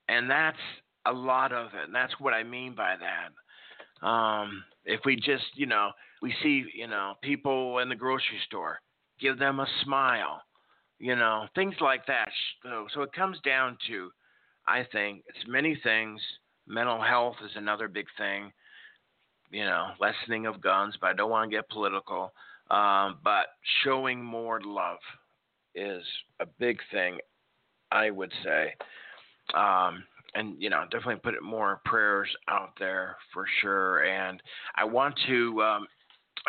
And 0.08 0.28
that's 0.28 0.58
a 1.06 1.12
lot 1.12 1.52
of 1.52 1.68
it. 1.68 1.86
And 1.86 1.94
that's 1.94 2.12
what 2.18 2.34
I 2.34 2.42
mean 2.42 2.74
by 2.74 2.96
that. 2.96 4.06
Um, 4.06 4.64
if 4.84 5.00
we 5.04 5.16
just, 5.16 5.44
you 5.54 5.66
know, 5.66 5.90
we 6.20 6.34
see, 6.42 6.64
you 6.74 6.86
know, 6.86 7.14
people 7.22 7.78
in 7.78 7.88
the 7.88 7.94
grocery 7.94 8.40
store 8.46 8.80
give 9.20 9.38
them 9.38 9.60
a 9.60 9.66
smile, 9.84 10.42
you 10.98 11.16
know, 11.16 11.46
things 11.54 11.74
like 11.80 12.06
that. 12.06 12.28
So, 12.62 12.86
so 12.94 13.02
it 13.02 13.12
comes 13.12 13.38
down 13.44 13.76
to, 13.88 14.10
I 14.66 14.86
think, 14.92 15.22
it's 15.28 15.48
many 15.48 15.78
things. 15.82 16.20
Mental 16.66 17.00
health 17.02 17.36
is 17.44 17.50
another 17.56 17.88
big 17.88 18.06
thing, 18.16 18.52
you 19.50 19.64
know, 19.64 19.88
lessening 20.00 20.46
of 20.46 20.60
guns, 20.60 20.94
but 21.00 21.08
I 21.08 21.12
don't 21.14 21.30
want 21.30 21.50
to 21.50 21.56
get 21.56 21.68
political. 21.68 22.32
Um, 22.70 23.18
but 23.24 23.46
showing 23.84 24.22
more 24.22 24.60
love 24.64 24.98
is 25.74 26.04
a 26.40 26.46
big 26.58 26.78
thing, 26.92 27.18
I 27.90 28.10
would 28.10 28.32
say. 28.44 28.74
Um, 29.54 30.04
and 30.34 30.60
you 30.60 30.70
know, 30.70 30.84
definitely 30.90 31.16
put 31.16 31.42
more 31.42 31.80
prayers 31.84 32.28
out 32.48 32.70
there 32.78 33.16
for 33.32 33.44
sure. 33.60 34.04
And 34.04 34.40
I 34.76 34.84
want 34.84 35.18
to, 35.26 35.62
um, 35.62 35.86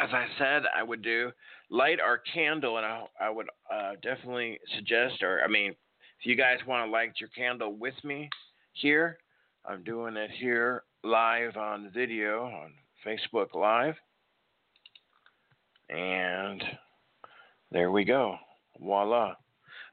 as 0.02 0.10
I 0.14 0.28
said, 0.38 0.64
I 0.76 0.84
would 0.84 1.02
do 1.02 1.32
light 1.72 2.00
our 2.00 2.22
candle, 2.34 2.78
and 2.78 2.86
I, 2.86 3.06
I 3.20 3.30
would 3.30 3.48
uh, 3.74 3.94
definitely 4.04 4.60
suggest, 4.76 5.24
or 5.24 5.42
I 5.44 5.48
mean, 5.48 5.72
if 5.72 6.26
you 6.26 6.36
guys 6.36 6.58
want 6.68 6.86
to 6.86 6.92
light 6.92 7.14
your 7.20 7.30
candle 7.30 7.74
with 7.74 7.96
me 8.04 8.30
here, 8.74 9.18
I'm 9.66 9.84
doing 9.84 10.16
it 10.16 10.30
here 10.40 10.84
live 11.04 11.58
on 11.58 11.90
video 11.94 12.44
on 12.44 12.74
Facebook 13.06 13.54
Live. 13.56 13.96
And 15.90 16.64
there 17.72 17.92
we 17.92 18.06
go. 18.06 18.38
Voila. 18.80 19.34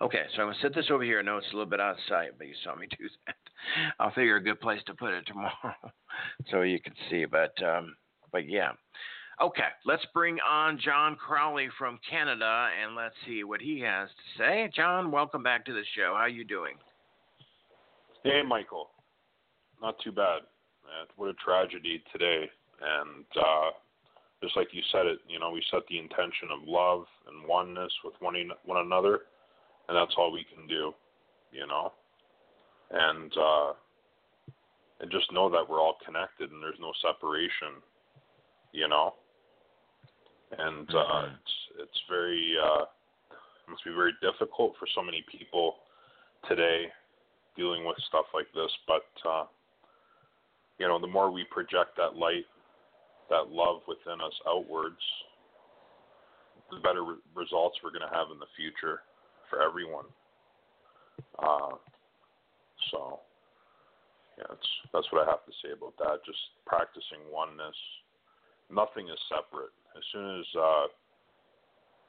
Okay, 0.00 0.22
so 0.34 0.42
I'm 0.42 0.46
going 0.46 0.54
to 0.54 0.60
set 0.62 0.74
this 0.74 0.90
over 0.92 1.02
here. 1.02 1.18
I 1.18 1.22
know 1.22 1.38
it's 1.38 1.46
a 1.52 1.56
little 1.56 1.68
bit 1.68 1.80
out 1.80 1.94
of 1.94 1.96
sight, 2.08 2.30
but 2.38 2.46
you 2.46 2.54
saw 2.62 2.76
me 2.76 2.86
do 2.98 3.08
that. 3.26 3.34
I'll 3.98 4.12
figure 4.12 4.36
a 4.36 4.42
good 4.42 4.60
place 4.60 4.80
to 4.86 4.94
put 4.94 5.12
it 5.12 5.26
tomorrow 5.26 5.74
so 6.50 6.62
you 6.62 6.80
can 6.80 6.94
see. 7.10 7.24
But 7.24 7.60
um, 7.62 7.96
but 8.30 8.48
yeah. 8.48 8.72
Okay, 9.40 9.68
let's 9.86 10.04
bring 10.12 10.38
on 10.48 10.80
John 10.84 11.14
Crawley 11.14 11.68
from 11.78 12.00
Canada 12.08 12.70
and 12.82 12.96
let's 12.96 13.14
see 13.24 13.44
what 13.44 13.60
he 13.60 13.78
has 13.80 14.08
to 14.08 14.42
say. 14.42 14.70
John, 14.74 15.12
welcome 15.12 15.44
back 15.44 15.64
to 15.66 15.72
the 15.72 15.84
show. 15.96 16.14
How 16.16 16.22
are 16.22 16.28
you 16.28 16.44
doing? 16.44 16.74
Hey, 18.24 18.42
Michael. 18.46 18.90
Not 19.80 19.94
too 20.02 20.10
bad. 20.10 20.40
what 21.14 21.28
a 21.28 21.34
tragedy 21.34 22.02
today. 22.10 22.50
And 22.80 23.24
uh, 23.36 23.70
just 24.42 24.56
like 24.56 24.68
you 24.72 24.82
said 24.92 25.06
it, 25.06 25.18
you 25.28 25.38
know, 25.38 25.50
we 25.50 25.62
set 25.70 25.82
the 25.88 25.98
intention 25.98 26.48
of 26.52 26.66
love 26.66 27.04
and 27.26 27.46
oneness 27.48 27.92
with 28.04 28.14
one 28.20 28.36
one 28.64 28.84
another, 28.84 29.20
and 29.88 29.96
that's 29.96 30.14
all 30.16 30.32
we 30.32 30.44
can 30.44 30.66
do, 30.68 30.92
you 31.52 31.66
know. 31.66 31.92
And 32.90 33.32
uh, 33.36 33.72
and 35.00 35.10
just 35.10 35.32
know 35.32 35.48
that 35.50 35.68
we're 35.68 35.80
all 35.80 35.96
connected 36.04 36.50
and 36.50 36.62
there's 36.62 36.80
no 36.80 36.92
separation, 37.02 37.82
you 38.72 38.88
know. 38.88 39.14
And 40.58 40.88
uh, 40.94 41.22
Mhm. 41.22 41.34
it's 41.34 41.54
it's 41.78 42.00
very 42.08 42.56
uh, 42.58 42.82
it 43.32 43.70
must 43.70 43.84
be 43.84 43.92
very 43.92 44.14
difficult 44.20 44.76
for 44.78 44.86
so 44.94 45.02
many 45.02 45.22
people 45.22 45.76
today 46.48 46.92
dealing 47.56 47.84
with 47.84 47.98
stuff 48.08 48.26
like 48.32 48.50
this, 48.52 48.70
but 48.86 49.06
uh, 49.28 49.44
you 50.78 50.86
know, 50.86 50.98
the 50.98 51.06
more 51.06 51.30
we 51.30 51.44
project 51.44 51.96
that 51.96 52.16
light 52.16 52.46
that 53.30 53.50
love 53.50 53.82
within 53.86 54.20
us 54.20 54.34
outwards, 54.48 55.00
the 56.70 56.80
better 56.80 57.04
re- 57.04 57.24
results 57.34 57.78
we're 57.82 57.92
going 57.92 58.04
to 58.04 58.14
have 58.14 58.28
in 58.32 58.38
the 58.38 58.50
future 58.56 59.00
for 59.48 59.62
everyone. 59.62 60.04
Uh, 61.38 61.76
so, 62.90 63.20
yeah, 64.36 64.44
that's 64.48 64.70
that's 64.92 65.08
what 65.12 65.26
I 65.26 65.30
have 65.30 65.44
to 65.44 65.54
say 65.62 65.72
about 65.72 65.96
that. 65.98 66.24
Just 66.24 66.38
practicing 66.66 67.26
oneness. 67.32 67.76
Nothing 68.70 69.08
is 69.08 69.18
separate. 69.28 69.72
As 69.96 70.04
soon 70.12 70.40
as 70.40 70.46
uh, 70.54 70.86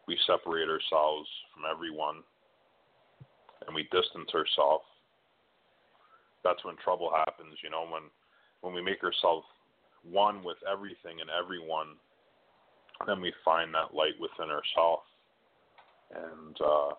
we 0.08 0.18
separate 0.28 0.70
ourselves 0.70 1.28
from 1.54 1.64
everyone 1.66 2.22
and 3.66 3.74
we 3.74 3.84
distance 3.92 4.30
ourselves, 4.36 4.86
that's 6.44 6.64
when 6.64 6.76
trouble 6.84 7.12
happens. 7.12 7.58
You 7.64 7.72
know, 7.72 7.88
when 7.90 8.04
when 8.62 8.74
we 8.74 8.82
make 8.82 9.04
ourselves 9.04 9.48
one 10.04 10.44
with 10.44 10.58
everything 10.70 11.22
and 11.22 11.30
everyone, 11.30 11.96
then 13.08 13.22
we 13.22 13.34
find 13.46 13.74
that 13.74 13.94
light 13.94 14.20
within 14.20 14.50
ourselves. 14.52 15.04
And 16.14 16.56
uh, 16.60 16.94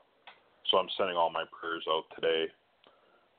so 0.71 0.79
I'm 0.79 0.89
sending 0.97 1.17
all 1.17 1.31
my 1.31 1.45
prayers 1.51 1.85
out 1.91 2.05
today 2.15 2.47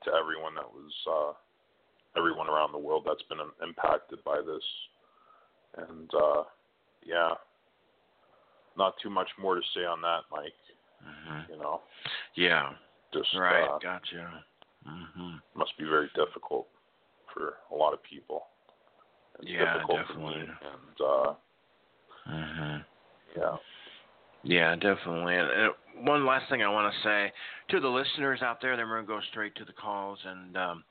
to 0.04 0.10
everyone 0.12 0.54
that 0.54 0.70
was, 0.70 0.92
uh, 1.08 2.18
everyone 2.18 2.48
around 2.48 2.72
the 2.72 2.78
world 2.78 3.04
that's 3.06 3.22
been 3.28 3.38
impacted 3.66 4.22
by 4.24 4.40
this. 4.40 4.64
And 5.88 6.10
uh, 6.14 6.42
yeah, 7.04 7.34
not 8.76 8.94
too 9.02 9.10
much 9.10 9.28
more 9.40 9.54
to 9.54 9.62
say 9.74 9.84
on 9.84 10.00
that, 10.02 10.20
Mike. 10.30 10.52
Mhm. 11.02 11.48
You 11.48 11.56
know, 11.56 11.82
Yeah. 12.34 12.74
just 13.12 13.32
Right. 13.34 13.68
uh, 13.68 13.78
Gotcha. 13.78 14.44
Mhm. 14.86 15.42
must 15.54 15.76
be 15.76 15.84
very 15.84 16.08
difficult 16.14 16.68
for 17.32 17.58
a 17.70 17.74
lot 17.74 17.92
of 17.92 18.02
people. 18.02 18.48
It's 19.40 19.50
Yeah, 19.50 19.72
difficult 19.74 20.06
for 20.06 20.18
me, 20.18 20.24
definitely. 20.24 20.56
and 20.60 21.00
uh, 21.00 21.34
Mhm. 22.28 22.84
yeah. 23.36 23.56
Yeah, 24.44 24.74
definitely. 24.76 25.36
And, 25.36 25.50
and 25.50 26.06
one 26.06 26.26
last 26.26 26.48
thing 26.48 26.62
I 26.62 26.68
want 26.68 26.92
to 26.92 27.00
say 27.02 27.32
to 27.68 27.80
the 27.80 27.88
listeners 27.88 28.42
out 28.42 28.60
there, 28.60 28.76
then 28.76 28.88
we're 28.88 29.02
going 29.02 29.06
to 29.06 29.12
go 29.14 29.20
straight 29.30 29.54
to 29.56 29.64
the 29.64 29.72
calls 29.72 30.18
and 30.24 30.56
um, 30.56 30.84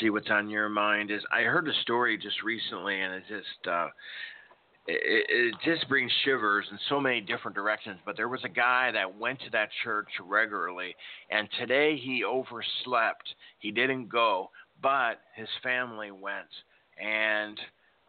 see 0.00 0.08
what's 0.10 0.30
on 0.30 0.48
your 0.48 0.68
mind. 0.68 1.10
Is 1.10 1.22
I 1.30 1.42
heard 1.42 1.68
a 1.68 1.74
story 1.82 2.16
just 2.16 2.42
recently, 2.42 3.00
and 3.00 3.14
it 3.14 3.24
just 3.28 3.68
uh, 3.68 3.88
it, 4.86 5.26
it 5.28 5.54
just 5.64 5.88
brings 5.88 6.10
shivers 6.24 6.66
in 6.70 6.78
so 6.88 7.00
many 7.00 7.20
different 7.20 7.54
directions. 7.54 7.98
But 8.06 8.16
there 8.16 8.28
was 8.28 8.44
a 8.44 8.48
guy 8.48 8.90
that 8.92 9.18
went 9.18 9.40
to 9.40 9.50
that 9.50 9.68
church 9.82 10.08
regularly, 10.26 10.94
and 11.30 11.48
today 11.58 11.96
he 11.96 12.24
overslept. 12.24 13.34
He 13.58 13.70
didn't 13.70 14.08
go, 14.08 14.50
but 14.82 15.20
his 15.36 15.48
family 15.62 16.10
went, 16.10 16.48
and 16.98 17.58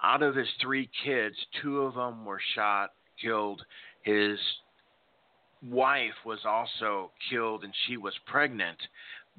out 0.03 0.23
of 0.23 0.35
his 0.35 0.47
three 0.61 0.89
kids, 1.03 1.35
two 1.61 1.81
of 1.81 1.95
them 1.95 2.25
were 2.25 2.41
shot, 2.53 2.91
killed. 3.21 3.61
His 4.03 4.37
wife 5.63 6.13
was 6.25 6.39
also 6.45 7.11
killed 7.29 7.63
and 7.63 7.73
she 7.87 7.97
was 7.97 8.13
pregnant. 8.25 8.77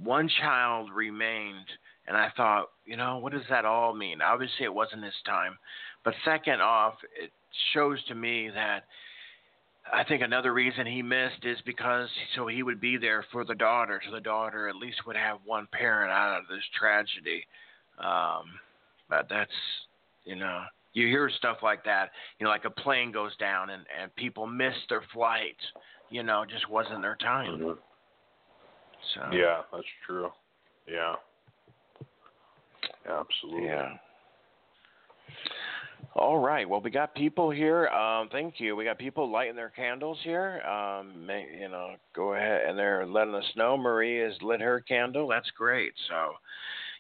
One 0.03 0.29
child 0.41 0.91
remained, 0.95 1.67
and 2.07 2.17
I 2.17 2.31
thought, 2.37 2.67
you 2.85 2.97
know, 2.97 3.19
what 3.19 3.33
does 3.33 3.47
that 3.49 3.65
all 3.65 3.95
mean? 3.95 4.21
Obviously, 4.21 4.65
it 4.65 4.75
wasn't 4.75 5.05
his 5.05 5.15
time. 5.25 5.57
But 6.05 6.15
second 6.25 6.61
off, 6.61 6.95
it 7.21 7.31
shows 7.73 8.03
to 8.09 8.15
me 8.15 8.51
that 8.55 8.85
I 9.93 10.05
think 10.05 10.23
another 10.23 10.53
reason 10.53 10.87
he 10.87 11.03
missed 11.03 11.45
is 11.45 11.59
because 11.65 12.09
so 12.35 12.47
he 12.47 12.63
would 12.63 12.81
be 12.81 12.97
there 12.97 13.25
for 13.33 13.45
the 13.45 13.55
daughter, 13.55 14.01
so 14.05 14.13
the 14.13 14.21
daughter 14.21 14.69
at 14.69 14.77
least 14.77 15.07
would 15.07 15.17
have 15.17 15.39
one 15.45 15.69
parent 15.73 16.11
out 16.11 16.39
of 16.39 16.49
this 16.49 16.65
tragedy. 16.79 17.47
Um, 17.99 18.45
but 19.09 19.29
that's, 19.31 19.51
you 20.27 20.37
know, 20.37 20.63
you 20.93 21.07
hear 21.07 21.31
stuff 21.39 21.59
like 21.63 21.85
that, 21.85 22.11
you 22.39 22.45
know, 22.45 22.51
like 22.51 22.65
a 22.65 22.71
plane 22.71 23.13
goes 23.13 23.35
down 23.37 23.71
and, 23.71 23.85
and 24.01 24.15
people 24.17 24.47
miss 24.47 24.75
their 24.89 25.03
flight, 25.13 25.57
you 26.11 26.23
know, 26.23 26.43
it 26.43 26.51
just 26.51 26.69
wasn't 26.69 27.01
their 27.01 27.17
time. 27.17 27.59
Mhm. 27.59 27.79
So 29.15 29.29
Yeah, 29.33 29.63
that's 29.73 29.87
true. 30.05 30.33
Yeah. 30.87 31.17
Yeah, 33.05 33.21
absolutely. 33.21 33.67
Yeah. 33.67 33.99
All 36.15 36.39
right. 36.39 36.67
Well, 36.67 36.81
we 36.81 36.91
got 36.91 37.15
people 37.15 37.51
here. 37.51 37.89
Um, 37.89 38.31
thank 38.31 38.59
you. 38.59 38.75
We 38.75 38.85
got 38.85 38.99
people 38.99 39.31
lighting 39.31 39.55
their 39.55 39.69
candles 39.69 40.19
here. 40.23 40.63
Um, 40.63 41.27
may, 41.27 41.47
you 41.61 41.69
know, 41.69 41.97
go 42.15 42.33
ahead 42.33 42.63
and 42.67 42.79
they're 42.79 43.07
letting 43.07 43.35
us 43.35 43.45
know 43.55 43.77
Marie 43.77 44.21
has 44.21 44.33
lit 44.41 44.63
her 44.63 44.81
candle. 44.81 45.29
That's 45.29 45.51
great. 45.51 45.93
So, 46.09 46.33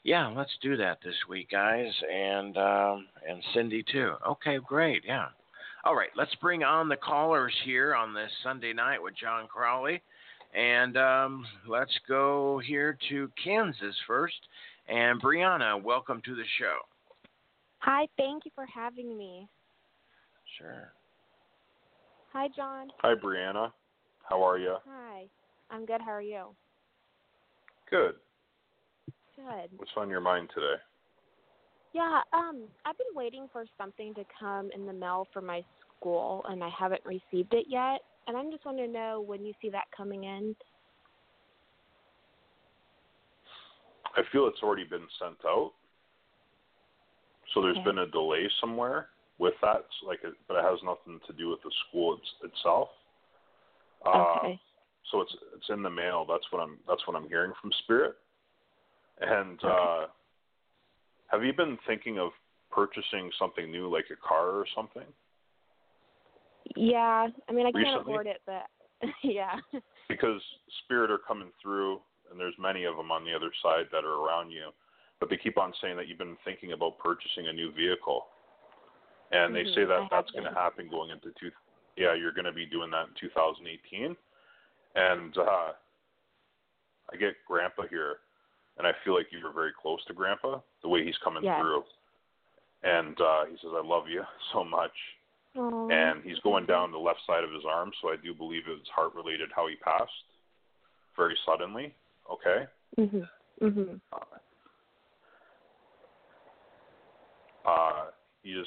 yeah, 0.06 0.28
let's 0.28 0.56
do 0.62 0.76
that 0.76 0.98
this 1.04 1.16
week, 1.28 1.50
guys, 1.50 1.92
and 2.08 2.56
um, 2.56 3.06
and 3.28 3.42
Cindy 3.52 3.84
too. 3.90 4.12
Okay, 4.24 4.58
great. 4.64 5.02
Yeah. 5.04 5.26
All 5.84 5.96
right. 5.96 6.10
Let's 6.16 6.34
bring 6.36 6.62
on 6.62 6.88
the 6.88 6.96
callers 6.96 7.52
here 7.64 7.92
on 7.92 8.14
this 8.14 8.30
Sunday 8.44 8.72
night 8.72 9.02
with 9.02 9.14
John 9.20 9.48
Crawley, 9.48 10.00
and 10.54 10.96
um, 10.96 11.44
let's 11.66 11.90
go 12.06 12.60
here 12.64 12.96
to 13.08 13.28
Kansas 13.42 13.96
first. 14.06 14.36
And 14.88 15.20
Brianna, 15.20 15.82
welcome 15.82 16.22
to 16.24 16.36
the 16.36 16.44
show. 16.60 16.76
Hi, 17.78 18.06
thank 18.16 18.44
you 18.44 18.52
for 18.54 18.64
having 18.64 19.18
me. 19.18 19.48
Sure. 20.56 20.92
Hi, 22.32 22.46
John. 22.54 22.90
Hi, 22.98 23.14
Brianna. 23.16 23.72
How 24.22 24.40
are 24.40 24.56
you? 24.56 24.76
Hi. 24.88 25.24
I'm 25.68 25.84
good. 25.84 26.00
How 26.00 26.12
are 26.12 26.22
you? 26.22 26.54
Good. 27.90 28.14
Good. 29.36 29.70
What's 29.76 29.92
on 29.96 30.08
your 30.08 30.20
mind 30.20 30.48
today? 30.54 30.80
Yeah, 31.92 32.20
um, 32.32 32.64
I've 32.84 32.98
been 32.98 33.06
waiting 33.14 33.48
for 33.52 33.64
something 33.78 34.14
to 34.14 34.24
come 34.38 34.70
in 34.74 34.86
the 34.86 34.92
mail 34.92 35.28
for 35.32 35.40
my 35.40 35.62
school, 35.96 36.44
and 36.48 36.64
I 36.64 36.68
haven't 36.68 37.02
received 37.04 37.52
it 37.54 37.66
yet. 37.68 38.00
And 38.26 38.36
I'm 38.36 38.50
just 38.50 38.64
wanting 38.64 38.86
to 38.86 38.92
know 38.92 39.24
when 39.26 39.44
you 39.44 39.52
see 39.62 39.68
that 39.70 39.84
coming 39.96 40.24
in. 40.24 40.56
I 44.16 44.22
feel 44.32 44.46
it's 44.46 44.62
already 44.62 44.84
been 44.84 45.06
sent 45.20 45.36
out. 45.46 45.72
So 47.54 47.62
there's 47.62 47.76
Okay. 47.76 47.84
been 47.84 47.98
a 47.98 48.06
delay 48.06 48.48
somewhere 48.60 49.08
with 49.38 49.54
that, 49.62 49.86
so 50.00 50.06
like, 50.08 50.20
it, 50.24 50.34
but 50.48 50.56
it 50.56 50.64
has 50.64 50.82
nothing 50.82 51.20
to 51.26 51.32
do 51.34 51.50
with 51.50 51.62
the 51.62 51.70
school 51.88 52.18
it's, 52.18 52.52
itself. 52.54 52.88
Uh, 54.04 54.38
okay. 54.38 54.60
So 55.10 55.20
it's 55.20 55.34
it's 55.54 55.68
in 55.68 55.82
the 55.82 55.90
mail. 55.90 56.26
That's 56.28 56.44
what 56.50 56.60
I'm 56.60 56.78
that's 56.88 57.06
what 57.06 57.16
I'm 57.16 57.28
hearing 57.28 57.52
from 57.60 57.70
Spirit. 57.84 58.16
And 59.20 59.62
uh, 59.64 60.06
have 61.28 61.44
you 61.44 61.52
been 61.52 61.78
thinking 61.86 62.18
of 62.18 62.30
purchasing 62.70 63.30
something 63.38 63.70
new, 63.70 63.92
like 63.92 64.06
a 64.12 64.16
car 64.16 64.50
or 64.50 64.66
something? 64.74 65.06
Yeah, 66.76 67.28
I 67.48 67.52
mean, 67.52 67.66
I 67.66 67.72
can't 67.72 68.00
afford 68.00 68.26
it, 68.26 68.42
but 68.44 68.66
yeah. 69.22 69.56
because 70.08 70.40
spirit 70.84 71.10
are 71.10 71.18
coming 71.18 71.50
through 71.62 72.00
and 72.30 72.38
there's 72.38 72.54
many 72.58 72.84
of 72.84 72.96
them 72.96 73.10
on 73.10 73.24
the 73.24 73.32
other 73.32 73.50
side 73.62 73.86
that 73.92 74.04
are 74.04 74.26
around 74.26 74.50
you. 74.50 74.70
But 75.20 75.30
they 75.30 75.36
keep 75.36 75.56
on 75.56 75.72
saying 75.80 75.96
that 75.96 76.08
you've 76.08 76.18
been 76.18 76.36
thinking 76.44 76.72
about 76.72 76.98
purchasing 76.98 77.48
a 77.48 77.52
new 77.52 77.72
vehicle. 77.72 78.26
And 79.32 79.54
they 79.54 79.62
Mhm, 79.62 79.74
say 79.74 79.84
that 79.84 80.00
have 80.02 80.10
that's 80.10 80.30
going 80.32 80.44
to 80.44 80.52
happen 80.52 80.88
going 80.88 81.10
into 81.10 81.32
two 81.40 81.50
yeah 81.96 82.14
you're 82.14 82.32
going 82.32 82.44
to 82.44 82.52
be 82.52 82.66
doing 82.66 82.90
that 82.90 83.08
in 83.08 83.14
2018 83.20 84.16
and 84.94 85.38
uh 85.38 85.72
i 87.12 87.16
get 87.18 87.34
grandpa 87.46 87.82
here 87.88 88.16
and 88.78 88.86
i 88.86 88.92
feel 89.04 89.14
like 89.14 89.26
you 89.30 89.38
were 89.44 89.52
very 89.52 89.72
close 89.80 90.00
to 90.06 90.12
grandpa 90.14 90.60
the 90.82 90.88
way 90.88 91.04
he's 91.04 91.16
coming 91.24 91.44
Yes. 91.44 91.60
through 91.60 91.82
and 92.82 93.20
uh 93.20 93.44
he 93.46 93.56
says 93.62 93.70
i 93.74 93.82
love 93.86 94.08
you 94.08 94.22
so 94.52 94.64
much 94.64 94.92
Aw. 95.56 95.88
and 95.88 96.22
he's 96.22 96.38
going 96.40 96.66
down 96.66 96.92
the 96.92 96.98
left 96.98 97.20
side 97.26 97.42
of 97.42 97.50
his 97.50 97.62
arm, 97.66 97.90
so 98.02 98.10
I 98.10 98.16
do 98.22 98.34
believe 98.34 98.64
it 98.68 98.72
was 98.72 98.86
heart 98.94 99.14
related 99.14 99.48
how 99.56 99.68
he 99.68 99.76
passed 99.76 100.12
very 101.16 101.34
suddenly. 101.46 101.94
Okay. 102.30 102.66
Mhm. 102.98 103.26
Mhm. 103.62 104.00
Uh, 107.64 108.04
he's 108.42 108.66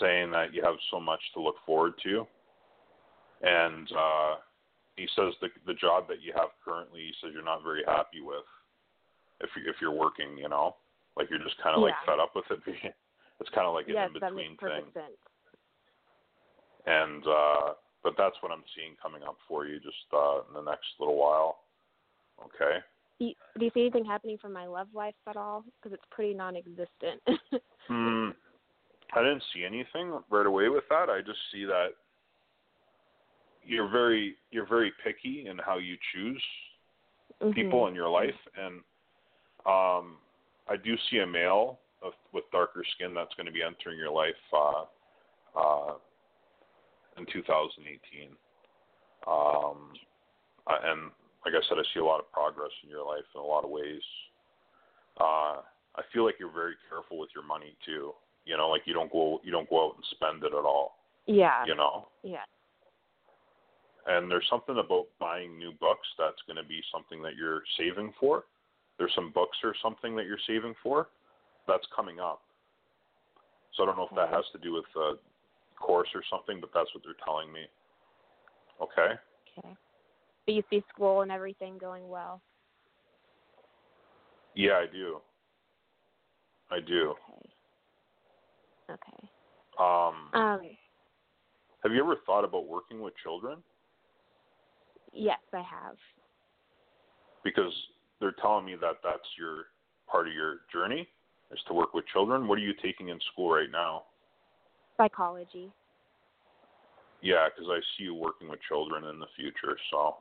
saying 0.00 0.30
that 0.32 0.52
you 0.52 0.62
have 0.62 0.74
so 0.90 1.00
much 1.00 1.20
to 1.32 1.40
look 1.40 1.56
forward 1.64 1.94
to, 2.02 2.26
and 3.42 3.88
uh, 3.96 4.34
he 4.96 5.08
says 5.16 5.32
the 5.40 5.48
the 5.66 5.74
job 5.74 6.06
that 6.08 6.20
you 6.20 6.32
have 6.36 6.50
currently, 6.62 7.00
he 7.00 7.12
says 7.20 7.30
you're 7.32 7.42
not 7.42 7.62
very 7.62 7.84
happy 7.86 8.20
with. 8.20 8.44
If 9.40 9.50
you 9.56 9.68
if 9.70 9.76
you're 9.80 9.92
working, 9.92 10.36
you 10.38 10.48
know, 10.48 10.76
like 11.16 11.28
you're 11.30 11.42
just 11.42 11.58
kind 11.62 11.76
of 11.76 11.82
like 11.82 11.94
Yeah. 12.06 12.12
fed 12.12 12.20
up 12.20 12.34
with 12.34 12.44
it. 12.50 12.64
being 12.64 12.92
It's 13.40 13.50
kind 13.50 13.66
of 13.66 13.74
like 13.74 13.86
an 13.88 13.94
yes, 13.94 14.08
in 14.08 14.12
between 14.20 14.56
thing. 14.56 14.84
sense. 14.94 15.18
and 16.86 17.26
uh, 17.26 17.74
but 18.02 18.14
that's 18.16 18.36
what 18.40 18.52
I'm 18.52 18.64
seeing 18.74 18.96
coming 19.02 19.22
up 19.22 19.36
for 19.48 19.66
you 19.66 19.78
just 19.80 20.06
uh, 20.12 20.40
in 20.48 20.54
the 20.54 20.62
next 20.62 20.86
little 20.98 21.16
while. 21.16 21.58
Okay. 22.44 22.78
Do 23.18 23.24
you, 23.26 23.34
do 23.58 23.64
you 23.64 23.70
see 23.72 23.80
anything 23.80 24.04
happening 24.04 24.36
for 24.38 24.48
my 24.50 24.66
love 24.66 24.88
life 24.94 25.14
at 25.26 25.36
all? 25.36 25.64
Because 25.80 25.94
it's 25.94 26.04
pretty 26.10 26.34
non-existent. 26.34 27.20
Hmm. 27.88 28.30
I 29.14 29.22
didn't 29.22 29.44
see 29.54 29.64
anything 29.64 30.18
right 30.28 30.44
away 30.44 30.68
with 30.68 30.82
that. 30.90 31.08
I 31.08 31.20
just 31.20 31.38
see 31.52 31.64
that 31.66 31.90
you're 33.64 33.88
very 33.88 34.34
you're 34.50 34.66
very 34.66 34.92
picky 35.04 35.46
in 35.46 35.56
how 35.58 35.78
you 35.78 35.96
choose 36.12 36.42
Mhm. 37.40 37.54
people 37.54 37.86
in 37.86 37.94
your 37.94 38.08
life, 38.08 38.34
and 38.56 38.80
um, 39.66 40.16
I 40.68 40.76
do 40.82 40.96
see 41.10 41.18
a 41.18 41.26
male 41.26 41.78
of, 42.02 42.12
with 42.32 42.44
darker 42.52 42.82
skin 42.94 43.14
that's 43.14 43.34
going 43.34 43.46
to 43.46 43.52
be 43.52 43.62
entering 43.62 43.98
your 43.98 44.10
life 44.12 44.34
uh, 44.52 44.84
uh, 45.58 45.94
in 47.18 47.26
2018. 47.32 48.30
Um, 49.26 49.92
and 50.68 51.10
like 51.44 51.54
I 51.54 51.62
said, 51.68 51.78
I 51.78 51.84
see 51.94 52.00
a 52.00 52.04
lot 52.04 52.20
of 52.20 52.30
progress 52.32 52.70
in 52.84 52.90
your 52.90 53.06
life 53.06 53.24
in 53.34 53.40
a 53.40 53.44
lot 53.44 53.64
of 53.64 53.70
ways. 53.70 54.02
Uh, 55.18 55.62
I 55.96 56.02
feel 56.12 56.24
like 56.24 56.36
you're 56.38 56.52
very 56.52 56.74
careful 56.90 57.18
with 57.18 57.30
your 57.34 57.44
money 57.44 57.74
too. 57.84 58.12
You 58.44 58.56
know, 58.56 58.68
like 58.68 58.82
you 58.84 58.94
don't 58.94 59.10
go 59.10 59.40
you 59.42 59.50
don't 59.50 59.68
go 59.68 59.88
out 59.88 59.94
and 59.96 60.04
spend 60.10 60.44
it 60.44 60.56
at 60.56 60.64
all. 60.64 60.98
Yeah. 61.26 61.64
You 61.66 61.74
know, 61.74 62.08
Yeah. 62.22 62.44
and 64.06 64.30
there's 64.30 64.46
something 64.48 64.78
about 64.78 65.06
buying 65.18 65.58
new 65.58 65.72
books 65.80 66.06
that's 66.18 66.40
going 66.46 66.56
to 66.56 66.68
be 66.68 66.80
something 66.92 67.22
that 67.22 67.34
you're 67.36 67.62
saving 67.76 68.12
for. 68.20 68.44
There's 68.98 69.12
some 69.14 69.30
books 69.32 69.58
or 69.62 69.74
something 69.82 70.16
that 70.16 70.26
you're 70.26 70.38
saving 70.46 70.74
for 70.82 71.08
that's 71.68 71.86
coming 71.94 72.20
up. 72.20 72.40
So 73.76 73.82
I 73.82 73.86
don't 73.86 73.96
know 73.96 74.08
if 74.10 74.16
that 74.16 74.30
has 74.30 74.44
to 74.52 74.58
do 74.58 74.72
with 74.72 74.84
the 74.94 75.18
course 75.78 76.08
or 76.14 76.22
something, 76.30 76.60
but 76.60 76.70
that's 76.74 76.88
what 76.94 77.04
they're 77.04 77.14
telling 77.24 77.52
me. 77.52 77.66
Okay. 78.80 79.14
Okay. 79.58 79.76
But 80.46 80.54
you 80.54 80.62
see 80.70 80.82
school 80.88 81.22
and 81.22 81.30
everything 81.30 81.76
going 81.78 82.08
well. 82.08 82.40
Yeah, 84.54 84.72
I 84.72 84.86
do. 84.90 85.20
I 86.70 86.80
do. 86.80 87.14
Okay. 87.28 87.50
Okay. 88.90 89.28
Um, 89.78 90.30
Um. 90.32 90.60
have 91.82 91.92
you 91.92 92.02
ever 92.02 92.16
thought 92.24 92.44
about 92.44 92.66
working 92.66 93.02
with 93.02 93.12
children? 93.22 93.58
Yes, 95.12 95.38
I 95.52 95.58
have. 95.58 95.96
Because 97.44 97.72
they're 98.20 98.34
telling 98.40 98.64
me 98.64 98.76
that 98.80 98.96
that's 99.02 99.28
your 99.38 99.66
part 100.10 100.28
of 100.28 100.34
your 100.34 100.60
journey 100.72 101.08
is 101.52 101.58
to 101.68 101.74
work 101.74 101.94
with 101.94 102.06
children. 102.12 102.48
What 102.48 102.58
are 102.58 102.62
you 102.62 102.74
taking 102.82 103.08
in 103.08 103.18
school 103.32 103.50
right 103.50 103.70
now? 103.70 104.04
Psychology. 104.96 105.70
Yeah, 107.22 107.48
because 107.48 107.70
I 107.70 107.80
see 107.96 108.04
you 108.04 108.14
working 108.14 108.48
with 108.48 108.60
children 108.68 109.04
in 109.04 109.18
the 109.18 109.26
future. 109.36 109.76
So 109.90 110.16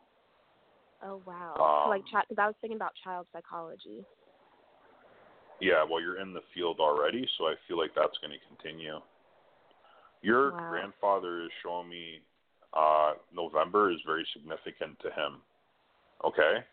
Oh 1.03 1.21
wow. 1.25 1.53
Um, 1.85 1.89
like, 1.91 2.03
because 2.05 2.37
I 2.39 2.47
was 2.47 2.55
thinking 2.61 2.77
about 2.77 2.93
child 3.03 3.27
psychology. 3.33 4.03
yeah, 5.61 5.83
well, 5.89 6.01
you're 6.01 6.19
in 6.19 6.33
the 6.33 6.41
field 6.53 6.79
already, 6.79 7.27
so 7.37 7.45
I 7.45 7.55
feel 7.67 7.77
like 7.77 7.91
that's 7.95 8.17
going 8.19 8.31
to 8.31 8.47
continue. 8.47 8.99
Your 10.21 10.51
Wow. 10.51 10.69
grandfather 10.69 11.43
is 11.43 11.51
showing 11.63 11.89
me 11.89 12.21
uh, 12.73 13.13
November 13.33 13.91
is 13.91 13.99
very 14.05 14.25
significant 14.33 14.99
to 15.01 15.09
him. 15.09 15.41
Okay, 16.25 16.63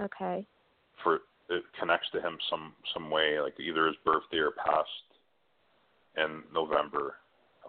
Okay. 0.00 0.46
for 1.02 1.20
it 1.48 1.64
connects 1.78 2.08
to 2.10 2.20
him 2.20 2.38
some 2.48 2.74
some 2.94 3.10
way, 3.10 3.40
like 3.40 3.58
either 3.60 3.86
his 3.86 3.96
birthday 4.04 4.38
or 4.38 4.52
past 4.52 4.88
in 6.16 6.42
November. 6.52 7.16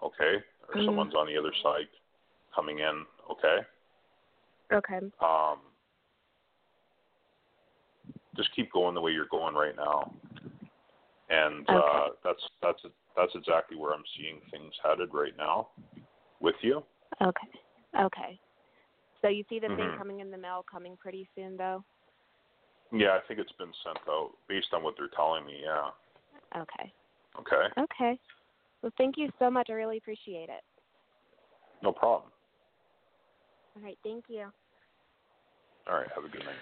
Okay, 0.02 0.42
or 0.68 0.74
Mhm. 0.74 0.86
someone's 0.86 1.14
on 1.14 1.26
the 1.26 1.36
other 1.36 1.52
side 1.62 1.88
coming 2.54 2.78
in. 2.80 3.06
Okay. 3.30 3.64
Okay. 4.72 5.10
um, 5.20 5.60
just 8.36 8.50
keep 8.52 8.72
going 8.72 8.94
the 8.94 9.00
way 9.00 9.12
you're 9.12 9.26
going 9.26 9.54
right 9.54 9.76
now, 9.76 10.12
and 11.28 11.68
uh, 11.68 12.10
that's 12.22 12.42
that's 12.60 12.82
that's 13.16 13.34
exactly 13.34 13.76
where 13.76 13.92
I'm 13.92 14.04
seeing 14.16 14.40
things 14.50 14.74
headed 14.82 15.12
right 15.14 15.36
now 15.36 15.68
with 16.40 16.56
you. 16.62 16.84
Okay. 17.22 17.48
Okay. 18.00 18.40
So 19.22 19.28
you 19.28 19.44
see 19.48 19.58
the 19.58 19.68
thing 19.68 19.90
Mhm. 19.90 19.96
coming 19.96 20.20
in 20.20 20.30
the 20.30 20.36
mail 20.38 20.64
coming 20.64 20.96
pretty 20.96 21.28
soon, 21.34 21.56
though. 21.56 21.84
Yeah, 22.94 23.10
I 23.10 23.20
think 23.26 23.40
it's 23.40 23.52
been 23.58 23.72
sent 23.84 23.98
out 24.08 24.30
based 24.48 24.68
on 24.72 24.82
what 24.84 24.94
they're 24.96 25.08
telling 25.16 25.44
me. 25.44 25.62
Yeah. 25.64 26.60
Okay. 26.60 26.92
Okay. 27.40 27.66
Okay. 27.78 28.18
Well, 28.82 28.92
thank 28.96 29.16
you 29.18 29.30
so 29.38 29.50
much. 29.50 29.68
I 29.68 29.72
really 29.72 29.98
appreciate 29.98 30.48
it. 30.48 30.62
No 31.82 31.90
problem. 31.90 32.30
All 33.76 33.82
right. 33.82 33.98
Thank 34.04 34.24
you. 34.28 34.46
All 35.90 35.96
right. 35.96 36.06
Have 36.14 36.24
a 36.24 36.28
good 36.28 36.44
night. 36.44 36.54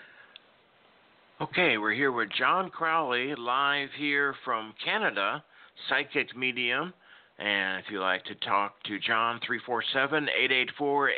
Okay, 1.42 1.77
we're 1.77 1.92
here 1.92 2.12
with 2.12 2.29
John 2.38 2.71
Crawley 2.71 3.35
live 3.35 3.88
here 3.99 4.35
from 4.45 4.73
Canada, 4.85 5.42
psychic 5.88 6.37
medium. 6.37 6.95
And 7.38 7.81
if 7.81 7.90
you'd 7.90 8.01
like 8.01 8.25
to 8.27 8.35
talk 8.37 8.81
to 8.85 8.99
John, 9.01 9.40
347 9.45 10.29
884 10.29 11.11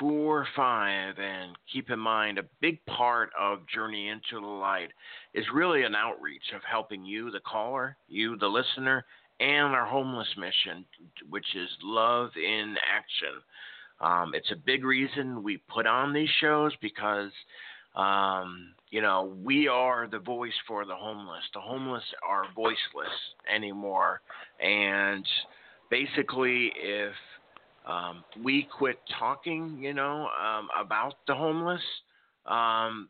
8245. 0.00 1.18
And 1.18 1.56
keep 1.72 1.90
in 1.90 1.98
mind, 1.98 2.38
a 2.38 2.44
big 2.60 2.84
part 2.86 3.30
of 3.38 3.66
Journey 3.72 4.08
into 4.08 4.40
the 4.40 4.46
Light 4.46 4.90
is 5.34 5.44
really 5.54 5.82
an 5.82 5.94
outreach 5.94 6.52
of 6.54 6.62
helping 6.70 7.04
you, 7.04 7.30
the 7.30 7.40
caller, 7.40 7.96
you, 8.08 8.36
the 8.36 8.46
listener, 8.46 9.04
and 9.40 9.74
our 9.74 9.86
homeless 9.86 10.28
mission, 10.36 10.84
which 11.28 11.46
is 11.54 11.68
love 11.82 12.30
in 12.36 12.76
action. 12.92 13.40
Um, 14.00 14.32
it's 14.34 14.50
a 14.52 14.56
big 14.56 14.84
reason 14.84 15.42
we 15.42 15.58
put 15.68 15.86
on 15.86 16.12
these 16.12 16.30
shows 16.40 16.72
because 16.80 17.32
um, 17.98 18.74
you 18.90 19.02
know, 19.02 19.34
we 19.42 19.68
are 19.68 20.06
the 20.06 20.20
voice 20.20 20.52
for 20.66 20.84
the 20.84 20.94
homeless. 20.94 21.42
The 21.52 21.60
homeless 21.60 22.02
are 22.26 22.44
voiceless 22.54 23.12
anymore. 23.52 24.20
And 24.60 25.26
basically, 25.90 26.72
if 26.76 27.12
um, 27.88 28.24
we 28.44 28.68
quit 28.76 28.98
talking, 29.18 29.78
you 29.80 29.94
know, 29.94 30.28
um, 30.40 30.68
about 30.78 31.14
the 31.26 31.34
homeless, 31.34 31.82
um, 32.46 33.08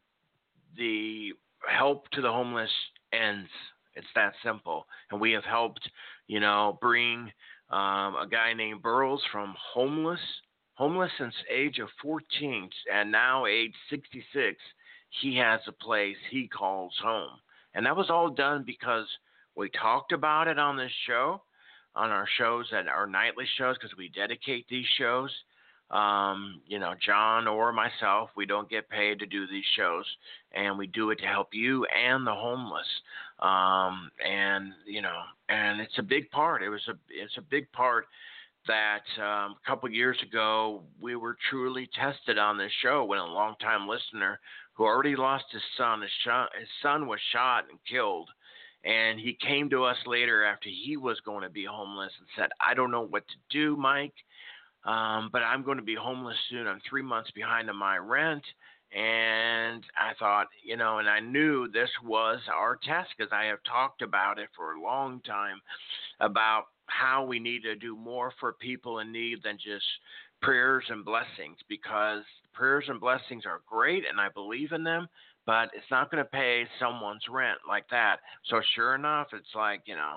the 0.77 1.31
help 1.69 2.09
to 2.11 2.21
the 2.21 2.31
homeless 2.31 2.71
ends. 3.13 3.51
It's 3.95 4.07
that 4.15 4.33
simple. 4.45 4.87
And 5.11 5.21
we 5.21 5.33
have 5.33 5.45
helped, 5.45 5.91
you 6.29 6.39
know, 6.39 6.79
bring 6.81 7.33
um, 7.71 8.15
a 8.17 8.27
guy 8.31 8.55
named 8.55 8.83
Burroughs 8.83 9.23
from 9.33 9.55
homeless, 9.75 10.21
homeless 10.75 11.11
since 11.19 11.35
age 11.53 11.81
of 11.81 11.89
14, 12.01 12.71
and 12.93 13.11
now 13.11 13.47
age 13.47 13.75
66 13.91 14.57
he 15.23 15.37
has 15.37 15.61
a 15.67 15.73
place 15.73 16.17
he 16.31 16.49
calls 16.49 16.93
home. 17.03 17.39
And 17.75 17.87
that 17.87 17.97
was 17.97 18.11
all 18.11 18.31
done 18.31 18.65
because 18.67 19.07
we 19.57 19.71
talked 19.71 20.13
about 20.13 20.49
it 20.49 20.59
on 20.59 20.77
this 20.77 20.93
show, 21.07 21.43
on 21.99 22.11
our 22.11 22.29
shows 22.39 22.67
and 22.73 22.89
our 22.89 23.07
nightly 23.07 23.45
shows, 23.59 23.77
because 23.77 23.97
we 23.97 24.09
dedicate 24.09 24.67
these 24.69 24.87
shows. 24.99 25.31
Um, 25.91 26.61
you 26.67 26.79
know, 26.79 26.93
John 27.05 27.49
or 27.49 27.73
myself, 27.73 28.31
we 28.37 28.45
don't 28.45 28.69
get 28.69 28.91
paid 28.91 29.19
to 29.21 29.27
do 29.27 29.47
these 29.47 29.65
shows, 29.75 30.05
and 30.53 30.77
we 30.77 30.87
do 30.87 31.11
it 31.11 31.19
to 31.21 31.27
help 31.27 31.49
you 31.53 31.87
and 31.87 32.27
the 32.27 32.35
homeless. 32.35 32.87
Um, 33.39 34.11
and 34.25 34.73
you 34.87 35.01
know, 35.01 35.19
and 35.49 35.81
it's 35.81 35.99
a 35.99 36.03
big 36.03 36.31
part. 36.31 36.63
It 36.63 36.69
was 36.69 36.87
a 36.89 36.95
it's 37.09 37.39
a 37.39 37.43
big 37.43 37.73
part 37.73 38.07
that 38.67 39.03
um, 39.17 39.57
a 39.57 39.67
couple 39.67 39.89
years 39.91 40.19
ago 40.23 40.83
we 41.01 41.17
were 41.17 41.37
truly 41.49 41.89
tested 41.99 42.39
on 42.39 42.59
this 42.59 42.73
show 42.83 43.05
when 43.05 43.19
a 43.19 43.25
longtime 43.25 43.89
listener 43.89 44.39
who 44.75 44.85
already 44.85 45.17
lost 45.17 45.45
his 45.51 45.63
son, 45.77 46.03
his, 46.03 46.11
shot, 46.25 46.51
his 46.59 46.69
son 46.83 47.09
was 47.09 47.19
shot 47.33 47.65
and 47.71 47.79
killed, 47.91 48.29
and 48.85 49.19
he 49.19 49.37
came 49.47 49.69
to 49.71 49.85
us 49.85 49.97
later 50.07 50.45
after 50.45 50.69
he 50.69 50.97
was 50.97 51.21
going 51.21 51.43
to 51.43 51.51
be 51.51 51.65
homeless 51.65 52.13
and 52.19 52.29
said, 52.37 52.51
"I 52.61 52.75
don't 52.75 52.91
know 52.91 53.07
what 53.07 53.25
to 53.29 53.35
do, 53.51 53.77
Mike, 53.77 54.15
um, 54.85 55.31
but 55.33 55.43
I'm 55.43 55.63
going 55.63 55.79
to 55.79 55.85
be 55.85 55.95
homeless 55.95 56.37
soon. 56.51 56.67
I'm 56.67 56.81
three 56.89 57.03
months 57.03 57.31
behind 57.33 57.69
on 57.71 57.77
my 57.77 57.97
rent." 57.99 58.45
And 58.91 59.85
I 60.01 60.15
thought, 60.19 60.47
you 60.65 60.79
know, 60.79 60.99
and 60.99 61.11
I 61.11 61.21
knew 61.21 61.69
this 61.69 61.91
was 62.03 62.41
our 62.51 62.77
test 62.77 63.11
because 63.17 63.33
I 63.33 63.45
have 63.45 63.59
talked 63.65 64.01
about 64.01 64.39
it 64.39 64.49
for 64.57 64.73
a 64.73 64.81
long 64.81 65.21
time 65.27 65.61
about 66.21 66.69
how 66.87 67.25
we 67.25 67.39
need 67.39 67.63
to 67.65 67.77
do 67.77 67.95
more 67.95 68.33
for 68.41 68.55
people 68.55 69.01
in 69.01 69.13
need 69.13 69.43
than 69.43 69.57
just 69.57 69.85
prayers 70.41 70.85
and 70.89 71.05
blessings 71.05 71.59
because 71.69 72.23
prayers 72.55 72.85
and 72.89 73.01
blessings 73.01 73.45
are 73.45 73.61
great 73.69 74.05
and 74.09 74.21
I 74.21 74.29
believe 74.31 74.73
in 74.73 74.85
them, 74.85 75.09
but 75.49 75.71
it's 75.75 75.91
not 75.91 76.11
going 76.11 76.23
to 76.23 76.29
pay 76.29 76.67
someone's 76.79 77.25
rent 77.31 77.57
like 77.67 77.89
that. 77.91 78.19
So 78.51 78.61
sure 78.75 78.95
enough, 78.95 79.29
it's 79.33 79.55
like, 79.57 79.81
you 79.87 79.95
know, 79.95 80.17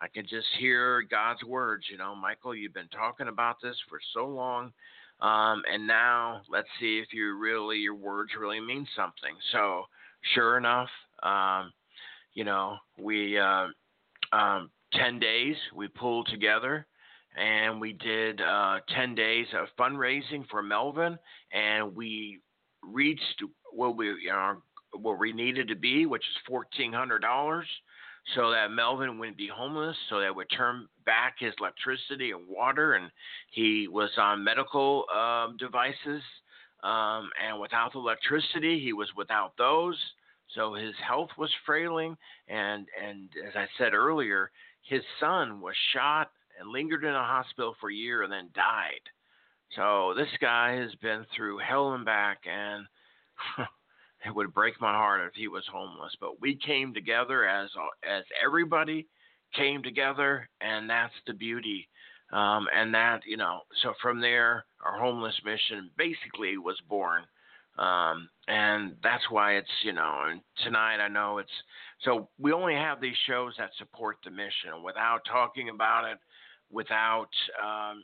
I 0.00 0.08
can 0.08 0.22
just 0.22 0.46
hear 0.58 1.02
God's 1.02 1.44
words, 1.44 1.84
you 1.90 1.98
know, 1.98 2.14
Michael, 2.16 2.54
you've 2.54 2.72
been 2.72 2.88
talking 2.88 3.28
about 3.28 3.56
this 3.62 3.76
for 3.90 4.00
so 4.14 4.26
long. 4.26 4.72
Um, 5.20 5.62
and 5.70 5.86
now 5.86 6.40
let's 6.48 6.68
see 6.80 6.98
if 6.98 7.12
you 7.12 7.36
really, 7.36 7.76
your 7.76 7.94
words 7.94 8.30
really 8.40 8.58
mean 8.58 8.86
something. 8.96 9.36
So 9.52 9.82
sure 10.34 10.56
enough, 10.56 10.88
um, 11.22 11.74
you 12.32 12.44
know, 12.44 12.78
we, 12.98 13.38
uh, 13.38 13.66
um, 14.32 14.70
10 14.94 15.18
days 15.18 15.56
we 15.76 15.88
pulled 15.88 16.26
together 16.28 16.86
and 17.36 17.82
we 17.82 17.92
did 17.92 18.40
uh, 18.40 18.78
10 18.96 19.14
days 19.14 19.46
of 19.52 19.68
fundraising 19.78 20.48
for 20.50 20.62
Melvin, 20.62 21.18
and 21.52 21.94
we 21.94 22.40
reached 22.82 23.42
what 23.72 23.96
we 23.96 24.06
you 24.06 24.30
know, 24.30 24.56
where 24.98 25.16
we 25.16 25.32
needed 25.32 25.68
to 25.68 25.76
be, 25.76 26.06
which 26.06 26.22
is 26.22 26.42
fourteen 26.46 26.92
hundred 26.92 27.20
dollars, 27.20 27.66
so 28.34 28.50
that 28.50 28.70
Melvin 28.70 29.18
wouldn't 29.18 29.36
be 29.36 29.48
homeless, 29.48 29.96
so 30.08 30.20
that 30.20 30.34
would 30.34 30.50
turn 30.56 30.88
back 31.04 31.36
his 31.38 31.54
electricity 31.58 32.32
and 32.32 32.46
water, 32.48 32.94
and 32.94 33.10
he 33.50 33.88
was 33.88 34.10
on 34.18 34.44
medical 34.44 35.04
um, 35.14 35.56
devices, 35.56 36.22
um, 36.82 37.30
and 37.44 37.60
without 37.60 37.94
electricity, 37.94 38.80
he 38.80 38.92
was 38.92 39.08
without 39.16 39.52
those. 39.58 39.96
So 40.54 40.74
his 40.74 40.94
health 41.06 41.30
was 41.38 41.50
frailing, 41.64 42.16
and 42.48 42.86
and 43.02 43.28
as 43.46 43.54
I 43.54 43.66
said 43.78 43.94
earlier, 43.94 44.50
his 44.82 45.02
son 45.20 45.60
was 45.60 45.74
shot 45.92 46.30
and 46.58 46.70
lingered 46.70 47.04
in 47.04 47.14
a 47.14 47.24
hospital 47.24 47.74
for 47.80 47.90
a 47.90 47.94
year 47.94 48.22
and 48.22 48.32
then 48.32 48.50
died. 48.54 49.00
So 49.76 50.14
this 50.16 50.28
guy 50.40 50.72
has 50.72 50.94
been 50.96 51.24
through 51.34 51.58
hell 51.58 51.92
and 51.94 52.04
back, 52.04 52.38
and 52.50 52.86
it 54.24 54.34
would 54.34 54.54
break 54.54 54.80
my 54.80 54.92
heart 54.92 55.22
if 55.26 55.34
he 55.34 55.48
was 55.48 55.64
homeless. 55.72 56.12
But 56.20 56.40
we 56.40 56.56
came 56.56 56.92
together 56.92 57.46
as 57.46 57.70
as 58.08 58.24
everybody 58.44 59.06
came 59.54 59.82
together, 59.82 60.48
and 60.60 60.88
that's 60.88 61.14
the 61.26 61.32
beauty. 61.32 61.88
Um, 62.32 62.68
and 62.72 62.94
that 62.94 63.22
you 63.26 63.36
know, 63.36 63.60
so 63.82 63.94
from 64.00 64.20
there, 64.20 64.64
our 64.84 64.98
homeless 64.98 65.34
mission 65.44 65.90
basically 65.96 66.58
was 66.58 66.76
born. 66.88 67.24
Um, 67.78 68.28
and 68.50 68.96
that's 69.02 69.22
why 69.30 69.52
it's 69.54 69.70
you 69.84 69.92
know 69.92 70.24
and 70.28 70.40
tonight 70.64 70.96
i 70.96 71.08
know 71.08 71.38
it's 71.38 71.50
so 72.02 72.28
we 72.38 72.52
only 72.52 72.74
have 72.74 73.00
these 73.00 73.16
shows 73.26 73.54
that 73.58 73.70
support 73.78 74.16
the 74.24 74.30
mission 74.30 74.82
without 74.84 75.20
talking 75.30 75.68
about 75.68 76.10
it 76.10 76.18
without 76.70 77.28
um, 77.64 78.02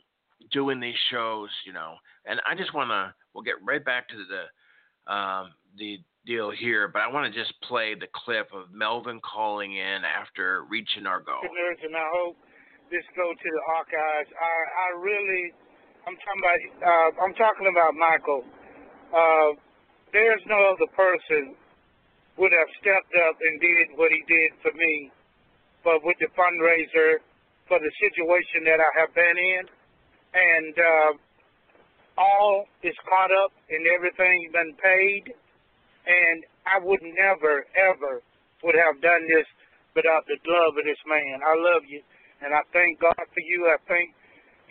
doing 0.51 0.79
these 0.79 0.95
shows 1.11 1.49
you 1.65 1.73
know 1.73 1.95
and 2.25 2.39
i 2.49 2.55
just 2.55 2.73
want 2.73 2.89
to 2.89 3.13
we'll 3.33 3.43
get 3.43 3.55
right 3.63 3.83
back 3.83 4.07
to 4.07 4.15
the 4.15 5.13
um, 5.13 5.51
the 5.77 5.99
deal 6.25 6.51
here 6.51 6.87
but 6.87 7.01
i 7.01 7.07
want 7.07 7.31
to 7.31 7.33
just 7.37 7.53
play 7.61 7.95
the 7.95 8.07
clip 8.13 8.47
of 8.53 8.71
melvin 8.71 9.19
calling 9.23 9.75
in 9.75 10.03
after 10.03 10.63
reaching 10.69 11.05
our 11.05 11.19
goal. 11.19 11.39
And 11.43 11.95
i 11.95 12.07
hope 12.15 12.35
this 12.91 13.03
go 13.15 13.31
to 13.31 13.49
the 13.51 13.63
archives. 13.75 14.29
I 14.31 14.53
i 14.75 14.87
really 14.99 15.53
i'm 16.07 16.15
talking 16.19 16.41
about 16.43 16.59
uh, 16.83 17.09
i'm 17.23 17.33
talking 17.35 17.67
about 17.71 17.95
michael. 17.95 18.43
Uh, 19.07 19.55
there's 20.11 20.43
no 20.47 20.75
other 20.75 20.87
person 20.95 21.55
would 22.37 22.53
have 22.53 22.69
stepped 22.79 23.13
up 23.27 23.35
and 23.41 23.59
did 23.59 23.97
what 23.97 24.11
he 24.13 24.21
did 24.29 24.53
for 24.61 24.71
me, 24.77 25.11
but 25.83 26.05
with 26.05 26.15
the 26.21 26.29
fundraiser 26.37 27.19
for 27.67 27.79
the 27.81 27.91
situation 27.99 28.63
that 28.63 28.79
I 28.79 28.91
have 29.01 29.11
been 29.13 29.37
in, 29.37 29.63
and 30.37 30.75
uh, 30.77 31.11
all 32.17 32.65
is 32.83 32.95
caught 33.09 33.33
up 33.33 33.51
and 33.69 33.83
everything's 33.89 34.53
been 34.53 34.73
paid, 34.77 35.33
and 36.07 36.43
I 36.63 36.79
would 36.79 37.03
never 37.03 37.67
ever 37.75 38.23
would 38.63 38.75
have 38.79 39.03
done 39.03 39.27
this 39.27 39.45
without 39.95 40.23
the 40.25 40.39
love 40.47 40.79
of 40.79 40.83
this 40.87 40.99
man. 41.05 41.43
I 41.43 41.53
love 41.59 41.83
you, 41.87 42.01
and 42.41 42.55
I 42.55 42.63
thank 42.71 42.99
God 43.03 43.19
for 43.19 43.43
you. 43.43 43.67
I 43.67 43.77
thank 43.87 44.15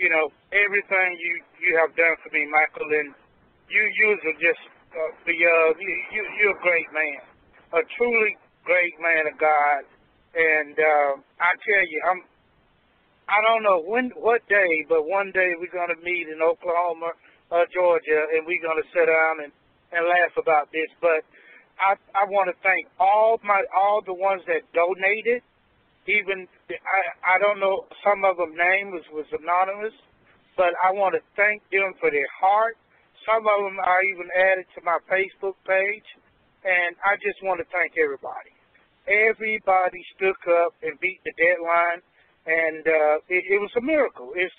you 0.01 0.09
know 0.09 0.33
everything 0.53 1.17
you 1.21 1.33
you 1.61 1.77
have 1.77 1.93
done 1.95 2.17
for 2.25 2.33
me, 2.33 2.49
Michael, 2.49 2.89
and 2.89 3.13
you 3.69 3.83
you 3.85 4.17
are 4.17 4.39
just 4.41 4.65
uh, 4.97 5.13
the 5.29 5.37
uh, 5.37 5.69
you, 5.77 5.93
you 6.13 6.23
you're 6.41 6.57
a 6.57 6.63
great 6.65 6.89
man, 6.97 7.21
a 7.77 7.85
truly 8.01 8.37
great 8.65 8.97
man 8.99 9.29
of 9.29 9.37
God, 9.39 9.85
and 10.35 10.75
uh, 10.75 11.13
I 11.39 11.53
tell 11.61 11.85
you, 11.85 12.01
I'm 12.09 12.21
I 13.29 13.43
don't 13.43 13.63
know 13.63 13.83
when 13.83 14.11
what 14.17 14.47
day, 14.49 14.87
but 14.89 15.05
one 15.07 15.33
day 15.35 15.53
we're 15.59 15.75
gonna 15.75 15.99
meet 16.03 16.29
in 16.31 16.41
Oklahoma, 16.41 17.13
uh, 17.51 17.67
Georgia, 17.75 18.25
and 18.33 18.47
we're 18.47 18.63
gonna 18.63 18.87
sit 18.95 19.07
down 19.07 19.45
and 19.45 19.53
and 19.93 20.07
laugh 20.07 20.35
about 20.39 20.73
this. 20.73 20.89
But 21.01 21.23
I 21.79 21.95
I 22.15 22.25
want 22.27 22.49
to 22.49 22.57
thank 22.63 22.89
all 22.99 23.41
my 23.45 23.63
all 23.75 24.03
the 24.05 24.15
ones 24.15 24.43
that 24.47 24.65
donated. 24.75 25.43
Even 26.07 26.47
I 26.71 27.37
I 27.37 27.39
don't 27.39 27.61
know 27.61 27.87
some 28.05 28.25
of 28.25 28.37
them 28.37 28.55
name 28.57 28.91
was 28.91 29.05
was 29.13 29.27
anonymous, 29.33 29.95
but 30.57 30.73
I 30.83 30.93
want 30.93 31.15
to 31.15 31.23
thank 31.37 31.63
them 31.71 31.95
for 32.01 32.11
their 32.11 32.29
heart 32.41 32.77
some 33.27 33.43
of 33.43 33.59
them 33.67 33.77
I 33.83 34.07
even 34.15 34.31
added 34.31 34.67
to 34.79 34.81
my 34.87 34.99
Facebook 35.11 35.59
page, 35.67 36.07
and 36.63 36.95
I 37.03 37.19
just 37.19 37.43
want 37.43 37.59
to 37.59 37.67
thank 37.75 37.99
everybody. 37.99 38.55
Everybody 39.11 40.03
stuck 40.15 40.39
up 40.63 40.75
and 40.83 40.99
beat 41.01 41.19
the 41.27 41.35
deadline, 41.35 42.01
and 42.47 42.87
uh, 42.87 43.17
it, 43.27 43.43
it 43.51 43.59
was 43.59 43.71
a 43.77 43.83
miracle. 43.83 44.31
It's 44.35 44.55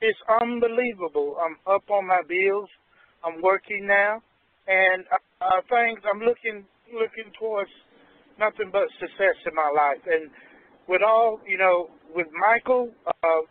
it's 0.00 0.20
unbelievable. 0.28 1.36
I'm 1.40 1.56
up 1.68 1.88
on 1.90 2.06
my 2.06 2.20
bills. 2.28 2.68
I'm 3.24 3.42
working 3.42 3.86
now, 3.86 4.22
and 4.70 5.02
uh, 5.42 5.60
things 5.66 5.98
I'm 6.06 6.22
looking 6.22 6.62
looking 6.94 7.34
towards 7.38 7.70
nothing 8.38 8.70
but 8.70 8.86
success 9.02 9.34
in 9.46 9.54
my 9.54 9.70
life. 9.74 10.02
And 10.06 10.30
with 10.86 11.02
all 11.02 11.40
you 11.46 11.58
know, 11.58 11.90
with 12.14 12.30
Michael 12.38 12.90
uh, 13.06 13.42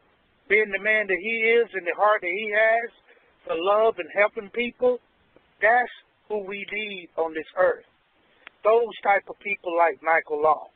being 0.47 0.71
the 0.71 0.81
man 0.81 1.07
that 1.07 1.19
he 1.19 1.59
is 1.59 1.67
and 1.75 1.85
the 1.85 1.95
heart 1.99 2.21
that 2.23 2.31
he 2.31 2.47
has, 2.55 2.89
for 3.45 3.55
love 3.59 3.95
and 3.99 4.09
helping 4.15 4.49
people, 4.55 4.99
that's 5.61 5.91
who 6.27 6.45
we 6.47 6.65
need 6.71 7.09
on 7.17 7.33
this 7.33 7.47
earth. 7.57 7.85
Those 8.63 8.95
type 9.03 9.23
of 9.29 9.39
people 9.39 9.75
like 9.77 9.99
Michael 10.03 10.41
Long. 10.41 10.67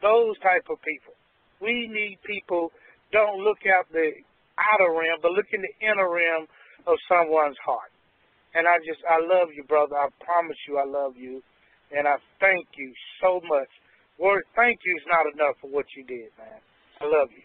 Those 0.00 0.38
type 0.40 0.64
of 0.70 0.80
people. 0.80 1.12
We 1.60 1.88
need 1.88 2.18
people 2.24 2.72
don't 3.12 3.44
look 3.44 3.60
at 3.68 3.84
the 3.92 4.12
outer 4.56 4.92
rim, 4.92 5.20
but 5.20 5.32
look 5.32 5.46
in 5.52 5.60
the 5.60 5.74
inner 5.84 6.08
rim 6.08 6.48
of 6.86 6.96
someone's 7.08 7.58
heart. 7.64 7.89
And 8.54 8.66
I 8.66 8.78
just, 8.82 9.00
I 9.08 9.18
love 9.20 9.48
you, 9.54 9.64
brother. 9.64 9.96
I 9.96 10.08
promise 10.24 10.56
you 10.68 10.78
I 10.78 10.86
love 10.86 11.16
you. 11.16 11.42
And 11.92 12.06
I 12.06 12.16
thank 12.40 12.66
you 12.76 12.92
so 13.22 13.40
much. 13.48 13.68
Word, 14.18 14.44
thank 14.54 14.80
you 14.84 14.94
is 14.96 15.06
not 15.08 15.26
enough 15.34 15.56
for 15.60 15.70
what 15.70 15.86
you 15.96 16.04
did, 16.04 16.30
man. 16.38 16.60
I 17.00 17.04
love 17.04 17.28
you. 17.32 17.44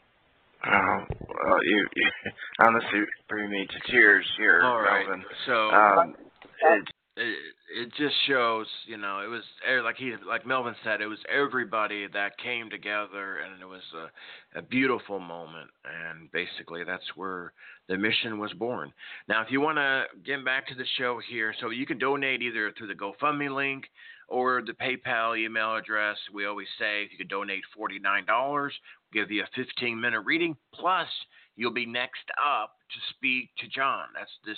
Um, 0.66 1.08
well, 1.30 1.64
you, 1.64 1.88
you 1.96 2.08
honestly 2.68 3.02
bring 3.30 3.50
me 3.50 3.68
to 3.68 3.92
tears 3.92 4.26
here, 4.38 4.62
All 4.64 4.82
right. 4.82 5.08
Melvin. 5.08 5.26
So 5.46 5.70
Um, 5.70 6.16
it, 6.18 6.84
it 7.18 7.38
it 7.78 7.94
just 7.98 8.16
shows, 8.28 8.68
you 8.86 8.98
know, 8.98 9.22
it 9.24 9.28
was 9.28 9.44
like 9.84 9.96
he 9.98 10.14
like 10.28 10.46
Melvin 10.46 10.76
said, 10.84 11.02
it 11.02 11.08
was 11.08 11.20
everybody 11.34 12.08
that 12.14 12.38
came 12.38 12.70
together, 12.70 13.40
and 13.40 13.62
it 13.62 13.66
was 13.66 13.82
a, 14.56 14.60
a 14.60 14.62
beautiful 14.62 15.20
moment. 15.20 15.70
And 15.84 16.32
basically, 16.32 16.84
that's 16.84 17.16
where 17.16 17.54
the 17.88 17.98
mission 17.98 18.40
was 18.40 18.54
born. 18.54 18.92
Now, 19.28 19.42
if 19.42 19.52
you 19.52 19.62
want 19.62 19.78
to 19.78 20.06
get 20.26 20.44
back 20.44 20.68
to 20.68 20.76
the 20.76 20.86
show 20.98 21.20
here, 21.30 21.54
so 21.60 21.70
you 21.70 21.86
can 21.86 21.98
donate 21.98 22.42
either 22.42 22.72
through 22.78 22.88
the 22.88 22.94
GoFundMe 22.94 23.54
link 23.54 23.86
or 24.28 24.62
the 24.62 24.74
PayPal 24.74 25.38
email 25.38 25.76
address. 25.76 26.18
We 26.34 26.46
always 26.46 26.68
say 26.80 27.04
if 27.04 27.12
you 27.12 27.18
could 27.18 27.30
donate 27.30 27.64
forty 27.76 28.00
nine 28.00 28.26
dollars, 28.26 28.74
We 29.12 29.22
give 29.22 29.32
you 29.32 29.44
a 29.44 29.48
fifteen 29.56 30.00
minute 30.00 30.22
reading 30.22 30.56
plus 30.74 31.08
you'll 31.56 31.72
be 31.72 31.86
next 31.86 32.30
up 32.36 32.76
to 32.92 33.16
speak 33.16 33.50
to 33.60 33.68
John. 33.68 34.08
That's 34.14 34.32
this 34.46 34.58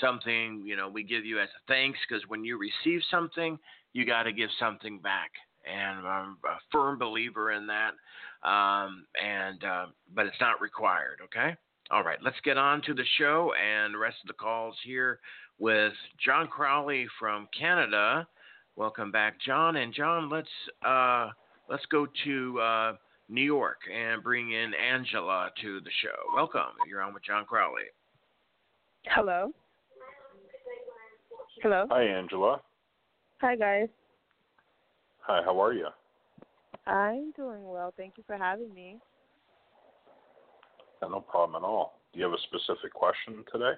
something 0.00 0.62
you 0.66 0.76
know 0.76 0.88
we 0.88 1.02
give 1.02 1.24
you 1.24 1.40
as 1.40 1.48
a 1.48 1.62
thanks 1.68 1.98
because 2.08 2.22
when 2.28 2.44
you 2.44 2.58
receive 2.58 3.00
something, 3.10 3.58
you 3.92 4.04
got 4.04 4.24
to 4.24 4.32
give 4.32 4.50
something 4.58 4.98
back, 5.00 5.30
and 5.64 6.06
I'm 6.06 6.38
a 6.44 6.58
firm 6.70 6.98
believer 6.98 7.52
in 7.52 7.66
that. 7.66 7.92
Um, 8.48 9.06
and 9.22 9.64
uh, 9.64 9.86
but 10.14 10.26
it's 10.26 10.40
not 10.40 10.60
required. 10.60 11.20
Okay. 11.24 11.56
All 11.90 12.02
right, 12.02 12.18
let's 12.20 12.40
get 12.44 12.58
on 12.58 12.82
to 12.82 12.94
the 12.94 13.04
show 13.16 13.52
and 13.54 13.94
the 13.94 13.98
rest 13.98 14.16
of 14.22 14.26
the 14.26 14.34
calls 14.34 14.74
here 14.84 15.20
with 15.58 15.92
John 16.24 16.48
Crawley 16.48 17.06
from 17.18 17.48
Canada. 17.56 18.26
Welcome 18.74 19.12
back, 19.12 19.40
John. 19.40 19.76
And 19.76 19.94
John, 19.94 20.28
let's 20.28 20.48
uh, 20.84 21.30
let's 21.70 21.86
go 21.86 22.06
to 22.24 22.60
uh, 22.60 22.92
New 23.28 23.42
York 23.42 23.78
and 23.92 24.22
bring 24.22 24.52
in 24.52 24.72
Angela 24.74 25.50
to 25.62 25.80
the 25.80 25.90
show. 26.02 26.34
Welcome. 26.34 26.74
You're 26.88 27.02
on 27.02 27.14
with 27.14 27.24
John 27.24 27.44
Crawley. 27.44 27.84
Hello. 29.06 29.52
Hello. 31.62 31.86
Hi, 31.90 32.02
Angela. 32.02 32.60
Hi, 33.40 33.56
guys. 33.56 33.88
Hi, 35.20 35.42
how 35.44 35.60
are 35.62 35.72
you? 35.72 35.88
I'm 36.86 37.32
doing 37.32 37.66
well. 37.66 37.92
Thank 37.96 38.14
you 38.16 38.24
for 38.26 38.36
having 38.36 38.72
me. 38.72 38.98
No 41.02 41.20
problem 41.20 41.62
at 41.62 41.66
all. 41.66 42.00
Do 42.12 42.18
you 42.18 42.24
have 42.24 42.34
a 42.34 42.42
specific 42.42 42.92
question 42.92 43.44
today? 43.52 43.72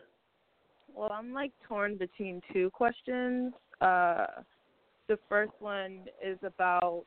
Well, 0.94 1.10
I'm 1.12 1.32
like 1.32 1.52
torn 1.66 1.96
between 1.96 2.40
two 2.52 2.70
questions. 2.70 3.52
Uh, 3.80 4.26
the 5.08 5.18
first 5.28 5.52
one 5.60 6.06
is 6.24 6.38
about 6.42 7.04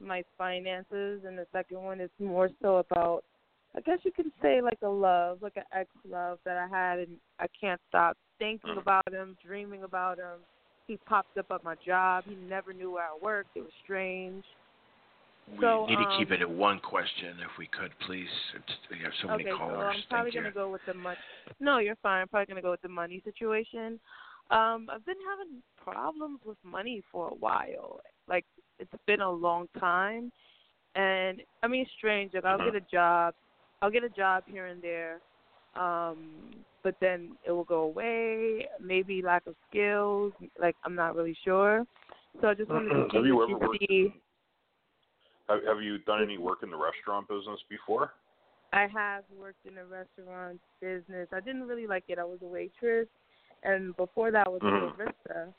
my 0.00 0.22
finances, 0.36 1.22
and 1.26 1.38
the 1.38 1.46
second 1.52 1.82
one 1.82 2.00
is 2.00 2.10
more 2.18 2.50
so 2.60 2.76
about, 2.76 3.24
I 3.76 3.80
guess 3.80 3.98
you 4.02 4.12
could 4.12 4.30
say, 4.42 4.60
like 4.60 4.78
a 4.82 4.88
love, 4.88 5.38
like 5.40 5.56
an 5.56 5.64
ex 5.72 5.88
love 6.08 6.38
that 6.44 6.56
I 6.56 6.68
had, 6.68 6.98
and 7.00 7.16
I 7.38 7.46
can't 7.58 7.80
stop 7.88 8.16
thinking 8.44 8.78
about 8.78 9.12
him, 9.12 9.36
dreaming 9.44 9.82
about 9.84 10.18
him. 10.18 10.40
He 10.86 10.98
popped 11.06 11.36
up 11.38 11.46
at 11.50 11.64
my 11.64 11.74
job. 11.84 12.24
He 12.28 12.36
never 12.48 12.72
knew 12.72 12.92
where 12.92 13.04
I 13.04 13.16
worked. 13.22 13.56
It 13.56 13.60
was 13.60 13.70
strange. 13.82 14.44
we 15.52 15.60
So, 15.60 15.86
need 15.86 15.96
to 15.96 16.04
um, 16.04 16.18
keep 16.18 16.30
it 16.30 16.42
at 16.42 16.50
one 16.50 16.78
question 16.78 17.36
if 17.40 17.58
we 17.58 17.66
could, 17.66 17.90
please. 18.06 18.28
We 18.90 18.98
have 19.02 19.12
so 19.22 19.28
many 19.28 19.44
okay, 19.44 19.50
callers. 19.56 19.78
so 19.80 19.86
I'm 19.86 20.02
probably 20.10 20.32
gonna 20.32 20.52
go 20.52 20.70
with 20.70 20.84
the 20.86 20.94
money. 20.94 21.18
No, 21.60 21.78
you're 21.78 21.96
fine. 21.96 22.22
I'm 22.22 22.28
probably 22.28 22.46
gonna 22.46 22.62
go 22.62 22.70
with 22.72 22.82
the 22.82 22.88
money 22.88 23.22
situation. 23.24 23.98
Um, 24.50 24.88
I've 24.92 25.06
been 25.06 25.16
having 25.30 25.62
problems 25.82 26.40
with 26.44 26.58
money 26.62 27.02
for 27.10 27.28
a 27.28 27.34
while. 27.34 28.00
Like 28.28 28.44
it's 28.78 28.92
been 29.06 29.22
a 29.22 29.30
long 29.30 29.68
time, 29.80 30.30
and 30.94 31.40
I 31.62 31.66
mean, 31.66 31.82
it's 31.82 31.90
strange. 31.96 32.34
Like 32.34 32.44
I'll 32.44 32.58
Mhm. 32.58 32.72
get 32.72 32.74
a 32.74 32.80
job, 32.92 33.34
I'll 33.80 33.90
get 33.90 34.04
a 34.04 34.10
job 34.10 34.44
here 34.46 34.66
and 34.66 34.82
there, 34.82 35.20
um, 35.76 36.16
but 36.82 36.94
then 37.00 37.36
it 37.46 37.50
will 37.50 37.64
go 37.64 37.82
away. 37.82 38.66
Maybe 38.80 39.22
lack 39.22 39.46
of 39.46 39.54
skills. 39.68 40.32
Like 40.60 40.76
I'm 40.84 40.94
not 40.94 41.16
really 41.16 41.36
sure. 41.44 41.84
So 42.40 42.48
I 42.48 42.54
just 42.54 42.70
wanted 42.70 42.90
to 42.90 43.08
see 43.10 43.16
Have 43.16 43.26
you 43.26 43.42
ever 43.42 43.58
worked 43.58 43.84
see. 43.88 44.14
Have, 45.48 45.60
have 45.66 45.82
you 45.82 45.98
done 45.98 46.22
any 46.22 46.38
work 46.38 46.62
in 46.62 46.70
the 46.70 46.76
restaurant 46.76 47.28
business 47.28 47.60
before? 47.68 48.12
I 48.72 48.86
have 48.92 49.24
worked 49.38 49.64
in 49.66 49.78
a 49.78 49.84
restaurant 49.84 50.58
business. 50.80 51.28
I 51.32 51.40
didn't 51.40 51.68
really 51.68 51.86
like 51.86 52.04
it. 52.08 52.18
I 52.18 52.24
was 52.24 52.38
a 52.42 52.46
waitress, 52.46 53.06
and 53.62 53.96
before 53.96 54.30
that 54.32 54.46
I 54.46 54.50
was 54.50 54.62
Mhm. 54.62 54.90
a 54.90 55.02
barista. 55.02 55.54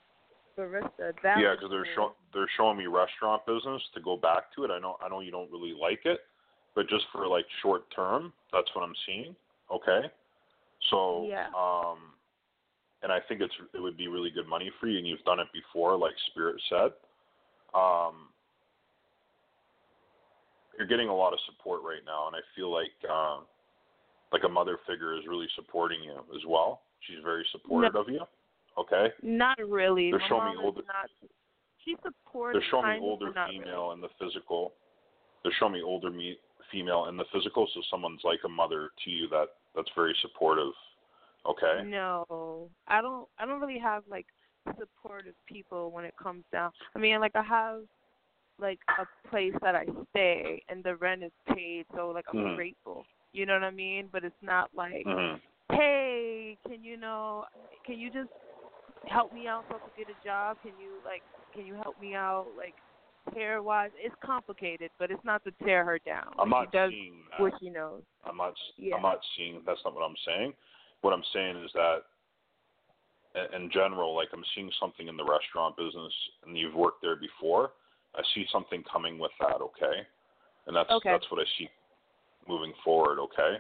Barista. 0.58 1.14
That 1.22 1.38
yeah, 1.40 1.54
because 1.54 1.70
they're 1.70 1.86
cool. 1.96 2.10
show, 2.10 2.16
they're 2.34 2.50
showing 2.58 2.78
me 2.78 2.88
restaurant 2.88 3.46
business 3.46 3.82
to 3.94 4.02
go 4.02 4.18
back 4.18 4.52
to 4.54 4.64
it. 4.66 4.72
I 4.72 4.80
know 4.80 4.98
I 5.02 5.08
know 5.08 5.22
you 5.22 5.32
don't 5.32 5.52
really 5.52 5.74
like 5.74 6.06
it, 6.06 6.26
but 6.74 6.90
just 6.90 7.06
for 7.12 7.28
like 7.28 7.46
short 7.62 7.90
term, 7.96 8.34
that's 8.52 8.74
what 8.74 8.84
I'm 8.84 8.96
seeing. 9.06 9.36
Okay, 9.72 10.10
so 10.90 11.26
Yeah. 11.28 11.48
um, 11.58 12.14
and 13.02 13.12
I 13.12 13.20
think 13.28 13.42
it's 13.42 13.54
it 13.74 13.80
would 13.80 13.98
be 13.98 14.08
really 14.08 14.30
good 14.32 14.48
money 14.48 14.70
for 14.80 14.88
you, 14.88 14.98
and 14.98 15.08
you've 15.08 15.24
done 15.24 15.40
it 15.40 15.48
before, 15.54 15.96
like 15.98 16.14
Spirit 16.32 16.62
said. 16.70 16.94
Um, 17.74 18.30
you're 20.78 20.88
getting 20.88 21.08
a 21.10 21.16
lot 21.16 21.34
of 21.34 21.40
support 21.46 21.82
right 21.84 22.04
now, 22.06 22.28
and 22.28 22.36
I 22.36 22.40
feel 22.56 22.72
like 22.72 22.92
uh, 23.10 23.40
like 24.32 24.44
a 24.44 24.50
mother 24.50 24.78
figure 24.88 25.16
is 25.18 25.26
really 25.28 25.48
supporting 25.56 26.04
you 26.04 26.18
as 26.36 26.42
well. 26.48 26.82
She's 27.08 27.24
very 27.24 27.46
supportive 27.52 27.94
No. 27.94 28.02
of 28.02 28.10
you. 28.10 28.22
Okay. 28.78 29.14
Not 29.22 29.58
really. 29.60 30.12
They're 30.12 30.20
My 30.20 30.28
showing 30.28 30.56
me 30.58 30.62
older- 30.64 30.82
Not, 30.88 31.10
she 31.84 31.96
supports. 32.04 32.56
They're 32.56 32.68
showing 32.70 33.00
me 33.00 33.08
older 33.08 33.32
female 33.50 33.92
in 33.92 34.02
the 34.02 34.10
physical. 34.20 34.74
They're 35.44 35.54
showing 35.60 35.74
me 35.74 35.82
older 35.82 36.10
me 36.12 36.38
female 36.72 37.06
in 37.08 37.18
the 37.18 37.26
physical, 37.34 37.68
so 37.74 37.82
someone's 37.90 38.22
like 38.24 38.40
a 38.46 38.50
mother 38.50 38.90
to 39.04 39.10
you 39.12 39.28
that 39.30 39.48
that's 39.76 39.90
very 39.96 40.16
supportive. 40.22 40.74
Okay. 41.46 41.84
No, 41.86 42.70
I 42.88 43.02
don't. 43.02 43.28
I 43.38 43.46
don't 43.46 43.62
really 43.62 43.80
have 43.80 44.04
like 44.10 44.26
supportive 44.80 45.36
people 45.48 45.92
when 45.92 46.06
it 46.06 46.14
comes 46.22 46.44
down. 46.52 46.72
I 46.96 47.00
mean, 47.00 47.20
like 47.20 47.36
I 47.36 47.44
have 47.44 47.82
like 48.60 48.80
a 49.00 49.06
place 49.30 49.54
that 49.62 49.76
I 49.76 49.86
stay, 50.12 50.64
and 50.70 50.84
the 50.84 50.96
rent 50.96 51.24
is 51.24 51.32
paid, 51.54 51.86
so 51.96 52.10
like 52.10 52.26
I'm 52.30 52.36
Mhm. 52.36 52.56
grateful. 52.56 53.06
You 53.34 53.46
know 53.46 53.54
what 53.54 53.64
I 53.64 53.72
mean? 53.72 54.10
But 54.12 54.24
it's 54.24 54.42
not 54.42 54.70
like. 54.74 55.06
hmm 55.06 55.36
hey, 55.72 56.58
can 56.68 56.84
you 56.84 56.98
know, 56.98 57.44
can 57.86 57.98
you 57.98 58.10
just 58.10 58.30
help 59.08 59.32
me 59.34 59.48
out 59.48 59.66
so 59.70 59.76
I 59.76 59.80
can 59.80 59.92
get 59.98 60.10
a 60.10 60.24
job? 60.24 60.58
Can 60.62 60.78
you 60.78 61.00
like, 61.04 61.24
can 61.54 61.66
you 61.66 61.76
help 61.76 62.00
me 62.00 62.14
out 62.14 62.48
like 62.56 62.76
hair 63.34 63.62
wise? 63.62 63.92
It's 63.98 64.16
complicated, 64.24 64.92
but 65.00 65.12
it's 65.12 65.24
not 65.24 65.44
to 65.46 65.52
tear 65.64 65.84
her 65.86 66.00
down. 66.06 66.34
I'm 66.40 66.50
not 66.50 66.68
she 66.72 66.78
does 66.78 66.92
seeing 66.92 67.16
that. 67.32 67.42
what 67.42 67.54
she 67.60 67.70
knows. 67.70 68.02
I'm 68.26 68.38
not. 68.38 68.54
Yeah. 68.78 68.96
I'm 68.96 69.02
not 69.02 69.20
seeing. 69.38 69.62
That's 69.66 69.80
not 69.86 69.96
what 69.96 70.04
I'm 70.04 70.16
saying. 70.26 70.54
What 71.02 71.14
I'm 71.14 71.24
saying 71.34 71.58
is 71.64 71.72
that, 71.74 71.98
in 73.56 73.70
general, 73.72 74.16
like 74.16 74.30
I'm 74.34 74.44
seeing 74.56 74.72
something 74.80 75.08
in 75.08 75.18
the 75.18 75.26
restaurant 75.26 75.78
business, 75.78 76.14
and 76.46 76.58
you've 76.58 76.76
worked 76.76 77.02
there 77.02 77.16
before. 77.16 77.72
I 78.16 78.22
see 78.34 78.46
something 78.52 78.84
coming 78.92 79.20
with 79.20 79.32
that. 79.42 79.62
Okay, 79.62 80.08
and 80.68 80.76
that's 80.76 80.90
Okay. 80.90 81.12
that's 81.12 81.30
what 81.30 81.42
I 81.42 81.46
see 81.58 81.70
moving 82.48 82.74
forward. 82.84 83.20
Okay, 83.20 83.58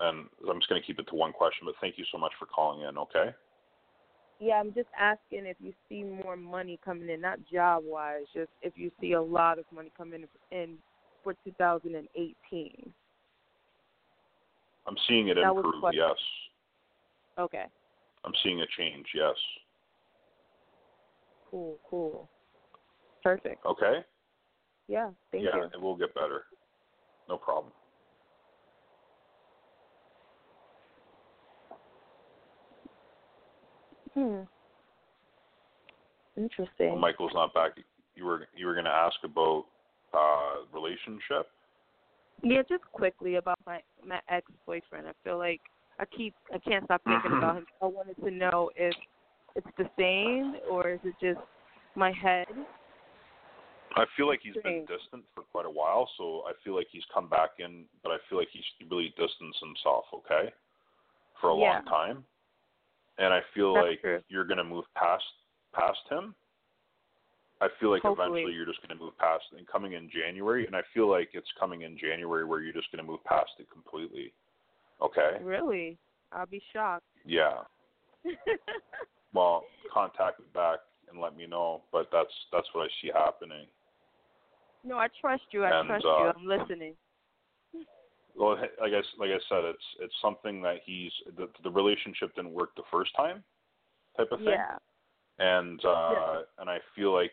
and 0.00 0.26
I'm 0.48 0.58
just 0.58 0.68
going 0.68 0.80
to 0.80 0.86
keep 0.86 0.98
it 0.98 1.06
to 1.08 1.14
one 1.14 1.32
question, 1.32 1.64
but 1.64 1.74
thank 1.80 1.98
you 1.98 2.04
so 2.12 2.18
much 2.18 2.32
for 2.38 2.46
calling 2.46 2.86
in. 2.86 2.98
Okay. 2.98 3.32
Yeah, 4.42 4.54
I'm 4.54 4.74
just 4.74 4.88
asking 4.98 5.46
if 5.46 5.56
you 5.60 5.72
see 5.88 6.02
more 6.02 6.36
money 6.36 6.76
coming 6.84 7.08
in, 7.08 7.20
not 7.20 7.38
job 7.52 7.84
wise, 7.86 8.24
just 8.34 8.50
if 8.60 8.72
you 8.74 8.90
see 9.00 9.12
a 9.12 9.22
lot 9.22 9.60
of 9.60 9.64
money 9.72 9.92
coming 9.96 10.24
in 10.50 10.78
for 11.22 11.34
2018. 11.44 12.92
I'm 14.84 14.96
seeing 15.06 15.28
it 15.28 15.34
That 15.36 15.42
improve. 15.46 15.84
Yes. 15.92 16.16
Okay, 17.38 17.66
I'm 18.24 18.32
seeing 18.42 18.60
a 18.62 18.66
change. 18.76 19.06
Yes. 19.14 19.36
cool, 21.48 21.78
cool, 21.88 22.28
perfect. 23.22 23.64
Okay. 23.64 24.00
Yeah, 24.88 25.10
thank 25.30 25.44
yeah, 25.44 25.50
you. 25.54 25.60
Yeah, 25.60 25.68
it 25.72 25.80
will 25.80 25.96
get 25.96 26.12
better. 26.16 26.46
No 27.28 27.36
problem. 27.36 27.72
Hmm. 34.14 34.40
Interesting. 36.36 36.88
Well, 36.88 36.96
Michael's 36.96 37.32
not 37.34 37.54
back. 37.54 37.72
You 38.14 38.24
were 38.24 38.46
you 38.56 38.66
were 38.66 38.74
going 38.74 38.84
to 38.84 38.90
ask 38.90 39.16
about 39.24 39.64
uh 40.14 40.64
relationship. 40.72 41.48
Yeah, 42.42 42.62
just 42.68 42.84
quickly 42.92 43.36
about 43.36 43.58
my 43.66 43.80
my 44.06 44.20
ex 44.28 44.46
boyfriend. 44.66 45.06
I 45.08 45.12
feel 45.24 45.38
like 45.38 45.60
I 45.98 46.04
keep 46.16 46.34
I 46.52 46.58
can't 46.58 46.84
stop 46.84 47.02
thinking 47.04 47.38
about 47.38 47.56
him. 47.56 47.66
I 47.82 47.86
wanted 47.86 48.16
to 48.24 48.30
know 48.30 48.70
if 48.76 48.94
it's 49.56 49.66
the 49.78 49.88
same 49.98 50.54
or 50.70 50.90
is 50.90 51.00
it 51.04 51.14
just 51.20 51.40
my 51.94 52.12
head? 52.12 52.46
I 53.94 54.04
feel 54.16 54.26
like 54.26 54.40
he's 54.42 54.54
been 54.62 54.86
distant 54.88 55.24
for 55.34 55.42
quite 55.52 55.66
a 55.66 55.70
while, 55.70 56.08
so 56.16 56.44
I 56.46 56.52
feel 56.64 56.74
like 56.74 56.86
he's 56.90 57.02
come 57.12 57.28
back 57.28 57.50
in, 57.58 57.84
but 58.02 58.10
I 58.10 58.16
feel 58.28 58.38
like 58.38 58.48
he's 58.50 58.64
really 58.90 59.10
distanced 59.18 59.58
himself. 59.60 60.04
Okay, 60.14 60.50
for 61.40 61.50
a 61.50 61.54
Yeah. 61.54 61.74
long 61.74 61.84
time, 61.84 62.24
and 63.18 63.32
I 63.32 63.40
feel 63.54 63.74
That's 63.74 63.86
like 63.88 64.00
true. 64.00 64.20
you're 64.28 64.44
going 64.44 64.58
to 64.58 64.64
move 64.64 64.84
past 64.96 65.24
past 65.74 65.98
him. 66.10 66.34
I 67.60 67.68
feel 67.78 67.90
like 67.90 68.02
Hopefully. 68.02 68.26
eventually 68.42 68.54
you're 68.54 68.66
just 68.66 68.80
going 68.86 68.96
to 68.98 69.02
move 69.04 69.16
past 69.18 69.44
and 69.56 69.66
coming 69.68 69.92
in 69.92 70.10
January, 70.10 70.66
and 70.66 70.74
I 70.74 70.82
feel 70.92 71.08
like 71.08 71.28
it's 71.32 71.46
coming 71.60 71.82
in 71.82 71.96
January 71.96 72.44
where 72.44 72.60
you're 72.60 72.72
just 72.72 72.90
going 72.90 73.04
to 73.04 73.08
move 73.10 73.22
past 73.24 73.50
it 73.60 73.68
completely. 73.72 74.32
Okay. 75.00 75.38
Really? 75.42 75.96
I'll 76.32 76.46
be 76.46 76.62
shocked. 76.72 77.04
Yeah. 77.24 77.58
Well, 79.34 79.64
contact 79.92 80.40
me 80.40 80.46
back 80.52 80.80
and 81.10 81.18
let 81.18 81.34
me 81.36 81.46
know, 81.46 81.80
but 81.90 82.08
that's 82.12 82.28
that's 82.52 82.66
what 82.74 82.82
I 82.82 82.88
see 83.00 83.10
happening. 83.14 83.66
no, 84.84 84.98
I 84.98 85.06
trust 85.22 85.44
you. 85.52 85.64
I 85.64 85.80
And, 85.80 85.88
trust 85.88 86.04
uh, 86.04 86.08
you. 86.24 86.32
I'm 86.36 86.46
listening. 86.46 86.92
Well, 88.36 88.56
I 88.82 88.88
guess, 88.88 89.04
like 89.18 89.30
I 89.30 89.38
said, 89.48 89.64
it's 89.64 89.84
it's 90.00 90.14
something 90.22 90.62
that 90.62 90.76
he's 90.84 91.12
the 91.36 91.48
the 91.62 91.70
relationship 91.70 92.34
didn't 92.34 92.52
work 92.52 92.74
the 92.76 92.82
first 92.90 93.10
time, 93.16 93.44
type 94.16 94.28
of 94.32 94.38
thing. 94.38 94.48
Yeah. 94.48 94.78
And 95.38 95.84
uh 95.84 96.10
Yeah. 96.12 96.42
and 96.58 96.70
I 96.70 96.78
feel 96.94 97.12
like 97.12 97.32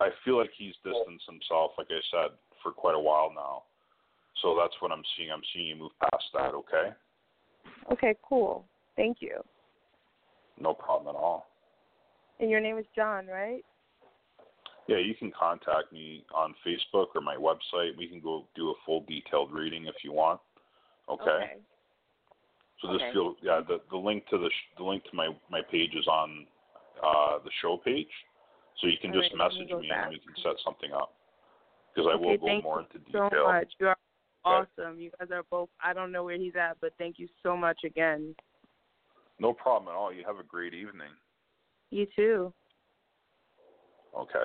I 0.00 0.10
feel 0.24 0.38
like 0.38 0.50
he's 0.56 0.74
distanced 0.84 1.26
himself, 1.26 1.72
like 1.76 1.88
I 1.90 2.00
said, 2.10 2.36
for 2.62 2.72
quite 2.72 2.94
a 2.94 3.00
while 3.00 3.32
now. 3.34 3.64
So 4.42 4.56
that's 4.56 4.74
what 4.80 4.92
I'm 4.92 5.02
seeing. 5.16 5.30
I'm 5.30 5.42
seeing 5.52 5.66
you 5.66 5.76
move 5.76 5.92
past 6.00 6.24
that. 6.34 6.54
Okay. 6.54 6.92
Okay, 7.92 8.14
cool. 8.22 8.64
Thank 8.96 9.18
you. 9.20 9.42
No 10.60 10.72
problem 10.74 11.14
at 11.14 11.18
all. 11.18 11.46
And 12.40 12.50
your 12.50 12.60
name 12.60 12.78
is 12.78 12.86
John, 12.94 13.26
right? 13.26 13.64
Yeah, 14.88 14.96
you 14.96 15.14
can 15.14 15.30
contact 15.38 15.92
me 15.92 16.24
on 16.34 16.54
Facebook 16.66 17.08
or 17.14 17.20
my 17.20 17.36
website. 17.36 17.96
We 17.96 18.08
can 18.08 18.20
go 18.20 18.46
do 18.56 18.70
a 18.70 18.74
full 18.86 19.04
detailed 19.06 19.52
reading 19.52 19.84
if 19.86 19.96
you 20.02 20.12
want. 20.12 20.40
Okay. 21.08 21.22
okay. 21.30 21.52
So 22.80 22.92
just 22.92 23.04
Okay. 23.04 23.12
feel 23.12 23.36
yeah 23.42 23.60
the 23.66 23.80
the 23.90 23.96
link 23.96 24.26
to 24.28 24.38
the 24.38 24.48
sh- 24.48 24.76
the 24.78 24.84
link 24.84 25.04
to 25.04 25.14
my 25.14 25.28
my 25.50 25.60
page 25.70 25.94
is 25.94 26.06
on 26.06 26.46
uh 27.02 27.38
the 27.44 27.50
show 27.60 27.76
page, 27.76 28.08
so 28.80 28.86
you 28.86 28.96
can 29.00 29.10
All 29.10 29.20
just 29.20 29.34
right, 29.34 29.52
message 29.52 29.74
me 29.78 29.88
back. 29.88 30.04
and 30.04 30.10
we 30.10 30.18
can 30.20 30.34
set 30.42 30.54
something 30.64 30.92
up. 30.92 31.12
Because 31.94 32.08
I 32.10 32.14
Okay, 32.16 32.24
will 32.24 32.38
go 32.38 32.46
thank 32.46 32.64
more 32.64 32.80
you 32.80 32.86
into 32.86 33.10
so 33.10 33.24
detail. 33.24 33.44
much. 33.52 33.72
You 33.78 33.86
are 33.88 33.96
awesome. 34.44 35.00
You 35.00 35.10
guys 35.18 35.28
are 35.32 35.42
both. 35.50 35.68
I 35.82 35.92
don't 35.92 36.12
know 36.12 36.24
where 36.24 36.38
he's 36.38 36.56
at, 36.56 36.80
but 36.80 36.92
thank 36.96 37.18
you 37.18 37.28
so 37.42 37.56
much 37.56 37.80
again. 37.84 38.34
No 39.38 39.52
problem 39.52 39.92
at 39.92 39.96
all. 39.96 40.12
You 40.12 40.24
have 40.26 40.38
a 40.38 40.44
great 40.44 40.74
evening. 40.74 41.10
You 41.90 42.06
too. 42.14 42.52
Okay. 44.16 44.44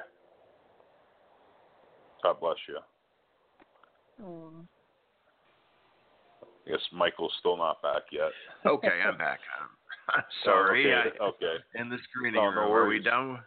God 2.24 2.39
bless 2.39 2.55
you. 2.67 2.78
Oh. 4.26 4.51
I 6.65 6.69
guess 6.71 6.80
Michael's 6.93 7.34
still 7.39 7.57
not 7.57 7.82
back 7.82 8.03
yet. 8.11 8.32
Okay, 8.65 9.01
I'm 9.05 9.17
back. 9.17 9.39
I'm 10.09 10.24
sorry. 10.45 10.91
Okay. 10.91 11.17
I, 11.19 11.24
okay. 11.24 11.55
in 11.76 11.89
the 11.89 11.97
screening 12.09 12.41
No, 12.41 12.51
no 12.51 12.61
room. 12.61 12.71
Are 12.71 12.88
we 12.88 12.99
done? 12.99 13.39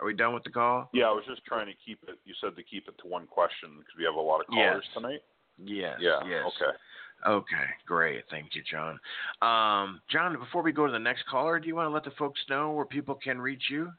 Are 0.00 0.06
we 0.06 0.14
done 0.14 0.34
with 0.34 0.44
the 0.44 0.50
call? 0.50 0.88
Yeah, 0.92 1.04
I 1.04 1.10
was 1.10 1.24
just 1.28 1.44
trying 1.44 1.66
to 1.66 1.72
keep 1.84 1.98
it. 2.08 2.18
You 2.24 2.34
said 2.40 2.56
to 2.56 2.62
keep 2.62 2.88
it 2.88 2.94
to 3.02 3.08
one 3.08 3.26
question 3.26 3.70
because 3.78 3.94
we 3.98 4.04
have 4.04 4.14
a 4.14 4.20
lot 4.20 4.40
of 4.40 4.46
callers 4.46 4.82
Yes. 4.84 4.94
tonight. 4.94 5.20
Yes. 5.58 5.98
Yeah. 6.00 6.20
Yes. 6.28 6.44
Okay. 6.46 6.76
Okay, 7.24 7.66
great. 7.86 8.24
Thank 8.30 8.56
you, 8.56 8.62
John. 8.68 8.98
Um, 9.42 10.00
John, 10.10 10.36
before 10.38 10.62
we 10.62 10.72
go 10.72 10.86
to 10.86 10.92
the 10.92 10.98
next 10.98 11.24
caller, 11.30 11.60
do 11.60 11.68
you 11.68 11.76
want 11.76 11.86
to 11.88 11.94
let 11.94 12.02
the 12.02 12.10
folks 12.18 12.40
know 12.50 12.72
where 12.72 12.84
people 12.84 13.14
can 13.14 13.40
reach 13.40 13.62
you? 13.70 13.92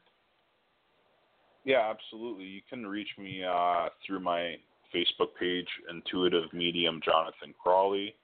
Yeah, 1.64 1.90
absolutely. 1.90 2.44
You 2.44 2.60
can 2.68 2.86
reach 2.86 3.08
me 3.18 3.42
uh, 3.42 3.88
through 4.06 4.20
my 4.20 4.56
Facebook 4.94 5.34
page, 5.38 5.68
Intuitive 5.90 6.52
Medium 6.52 7.00
Jonathan 7.04 7.54
Crawley, 7.60 8.14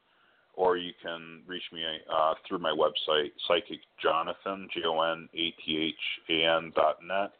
or 0.55 0.77
you 0.77 0.93
can 1.03 1.41
reach 1.47 1.63
me 1.73 1.83
uh, 2.13 2.35
through 2.47 2.59
my 2.59 2.71
website, 2.71 3.31
Psychic 3.49 3.81
Jonathan, 4.03 4.69
J 4.75 4.83
O 4.87 5.01
N 5.01 5.29
A 5.35 5.55
T 5.65 5.95
H 5.95 6.31
A 6.31 6.57
N 6.59 6.73
dot 6.77 6.99
net, 7.03 7.33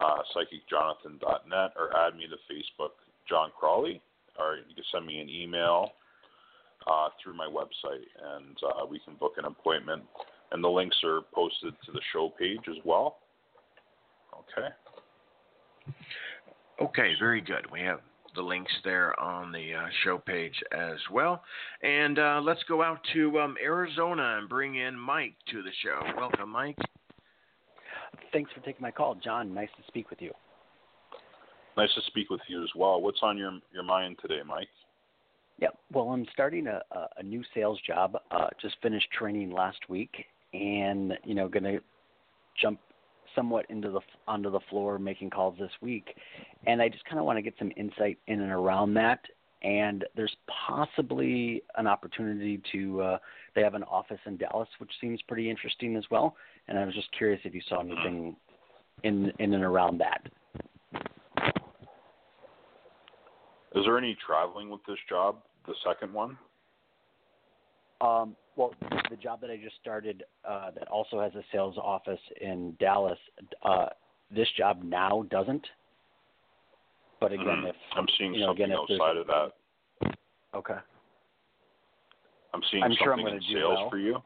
uh, 0.00 0.18
psychicjonathan.net, 0.36 1.70
or 1.76 1.96
add 1.96 2.14
me 2.14 2.26
to 2.28 2.36
Facebook, 2.52 2.90
John 3.28 3.50
Crawley, 3.58 4.02
or 4.38 4.56
you 4.56 4.74
can 4.74 4.84
send 4.92 5.06
me 5.06 5.20
an 5.20 5.30
email 5.30 5.92
uh, 6.86 7.08
through 7.22 7.36
my 7.36 7.46
website, 7.46 8.04
and 8.36 8.56
uh, 8.68 8.86
we 8.86 8.98
can 8.98 9.14
book 9.14 9.32
an 9.38 9.46
appointment. 9.46 10.02
And 10.52 10.64
the 10.64 10.68
links 10.68 10.96
are 11.04 11.20
posted 11.32 11.74
to 11.86 11.92
the 11.92 12.00
show 12.12 12.32
page 12.36 12.60
as 12.68 12.76
well. 12.84 13.18
Okay. 14.34 14.68
Okay, 16.80 17.12
very 17.18 17.40
good. 17.40 17.70
We 17.70 17.80
have 17.80 18.00
the 18.34 18.42
links 18.42 18.72
there 18.84 19.18
on 19.18 19.52
the 19.52 19.74
uh, 19.74 19.86
show 20.04 20.18
page 20.18 20.54
as 20.72 20.98
well. 21.12 21.42
And 21.82 22.18
uh, 22.18 22.40
let's 22.42 22.62
go 22.68 22.82
out 22.82 23.00
to 23.12 23.40
um, 23.40 23.56
Arizona 23.62 24.38
and 24.38 24.48
bring 24.48 24.76
in 24.76 24.98
Mike 24.98 25.34
to 25.50 25.62
the 25.62 25.70
show. 25.82 26.00
Welcome, 26.16 26.50
Mike. 26.50 26.78
Thanks 28.32 28.50
for 28.52 28.60
taking 28.60 28.82
my 28.82 28.90
call, 28.90 29.16
John. 29.16 29.52
Nice 29.52 29.68
to 29.76 29.82
speak 29.88 30.10
with 30.10 30.22
you. 30.22 30.32
Nice 31.76 31.92
to 31.94 32.00
speak 32.06 32.30
with 32.30 32.40
you 32.48 32.62
as 32.62 32.70
well. 32.76 33.00
What's 33.00 33.20
on 33.22 33.38
your 33.38 33.52
your 33.72 33.82
mind 33.82 34.18
today, 34.20 34.40
Mike? 34.46 34.68
Yeah, 35.60 35.68
well, 35.92 36.08
I'm 36.08 36.26
starting 36.32 36.66
a, 36.66 36.80
a 37.18 37.22
new 37.22 37.42
sales 37.54 37.78
job. 37.86 38.16
Uh, 38.30 38.48
just 38.60 38.76
finished 38.82 39.06
training 39.16 39.50
last 39.52 39.78
week, 39.88 40.24
and 40.52 41.12
you 41.24 41.34
know, 41.34 41.48
going 41.48 41.64
to 41.64 41.80
jump 42.60 42.80
somewhat 43.34 43.66
into 43.68 43.90
the 43.90 44.00
onto 44.26 44.50
the 44.50 44.60
floor 44.68 44.98
making 44.98 45.30
calls 45.30 45.56
this 45.58 45.70
week, 45.80 46.14
and 46.66 46.80
I 46.80 46.88
just 46.88 47.04
kind 47.04 47.18
of 47.18 47.24
want 47.24 47.38
to 47.38 47.42
get 47.42 47.54
some 47.58 47.72
insight 47.76 48.18
in 48.26 48.40
and 48.40 48.52
around 48.52 48.94
that. 48.94 49.20
And 49.62 50.06
there's 50.16 50.34
possibly 50.66 51.62
an 51.76 51.86
opportunity 51.86 52.62
to. 52.72 53.02
Uh, 53.02 53.18
they 53.54 53.62
have 53.62 53.74
an 53.74 53.82
office 53.84 54.20
in 54.26 54.36
Dallas, 54.36 54.68
which 54.78 54.90
seems 55.00 55.20
pretty 55.22 55.50
interesting 55.50 55.96
as 55.96 56.04
well. 56.10 56.36
And 56.68 56.78
I 56.78 56.84
was 56.84 56.94
just 56.94 57.08
curious 57.16 57.40
if 57.44 57.54
you 57.54 57.60
saw 57.68 57.80
anything 57.80 58.36
in 59.04 59.32
in 59.38 59.54
and 59.54 59.64
around 59.64 59.98
that. 59.98 60.26
Is 63.74 63.84
there 63.84 63.98
any 63.98 64.16
traveling 64.26 64.68
with 64.68 64.80
this 64.86 64.98
job, 65.08 65.36
the 65.66 65.74
second 65.86 66.12
one? 66.12 66.36
Um, 68.00 68.36
well, 68.56 68.74
the 69.10 69.16
job 69.16 69.40
that 69.42 69.50
I 69.50 69.56
just 69.56 69.76
started 69.80 70.24
uh, 70.48 70.70
that 70.72 70.88
also 70.88 71.20
has 71.20 71.34
a 71.34 71.42
sales 71.52 71.76
office 71.78 72.20
in 72.40 72.76
Dallas, 72.80 73.18
uh, 73.62 73.86
this 74.34 74.48
job 74.56 74.82
now 74.82 75.24
doesn't. 75.30 75.66
But 77.20 77.32
again, 77.32 77.46
mm-hmm. 77.46 77.66
if 77.66 77.76
I'm 77.96 78.06
seeing 78.18 78.34
you 78.34 78.40
know, 78.40 78.46
something 78.48 78.64
again, 78.64 78.76
outside 78.76 79.16
of 79.16 79.26
that, 79.26 80.16
okay, 80.54 80.78
I'm 82.54 82.62
seeing 82.70 82.82
I'm 82.82 82.90
something 82.90 83.04
sure 83.04 83.12
I'm 83.12 83.26
in 83.26 83.42
sales 83.52 83.74
well. 83.76 83.90
for 83.90 83.98
you. 83.98 84.16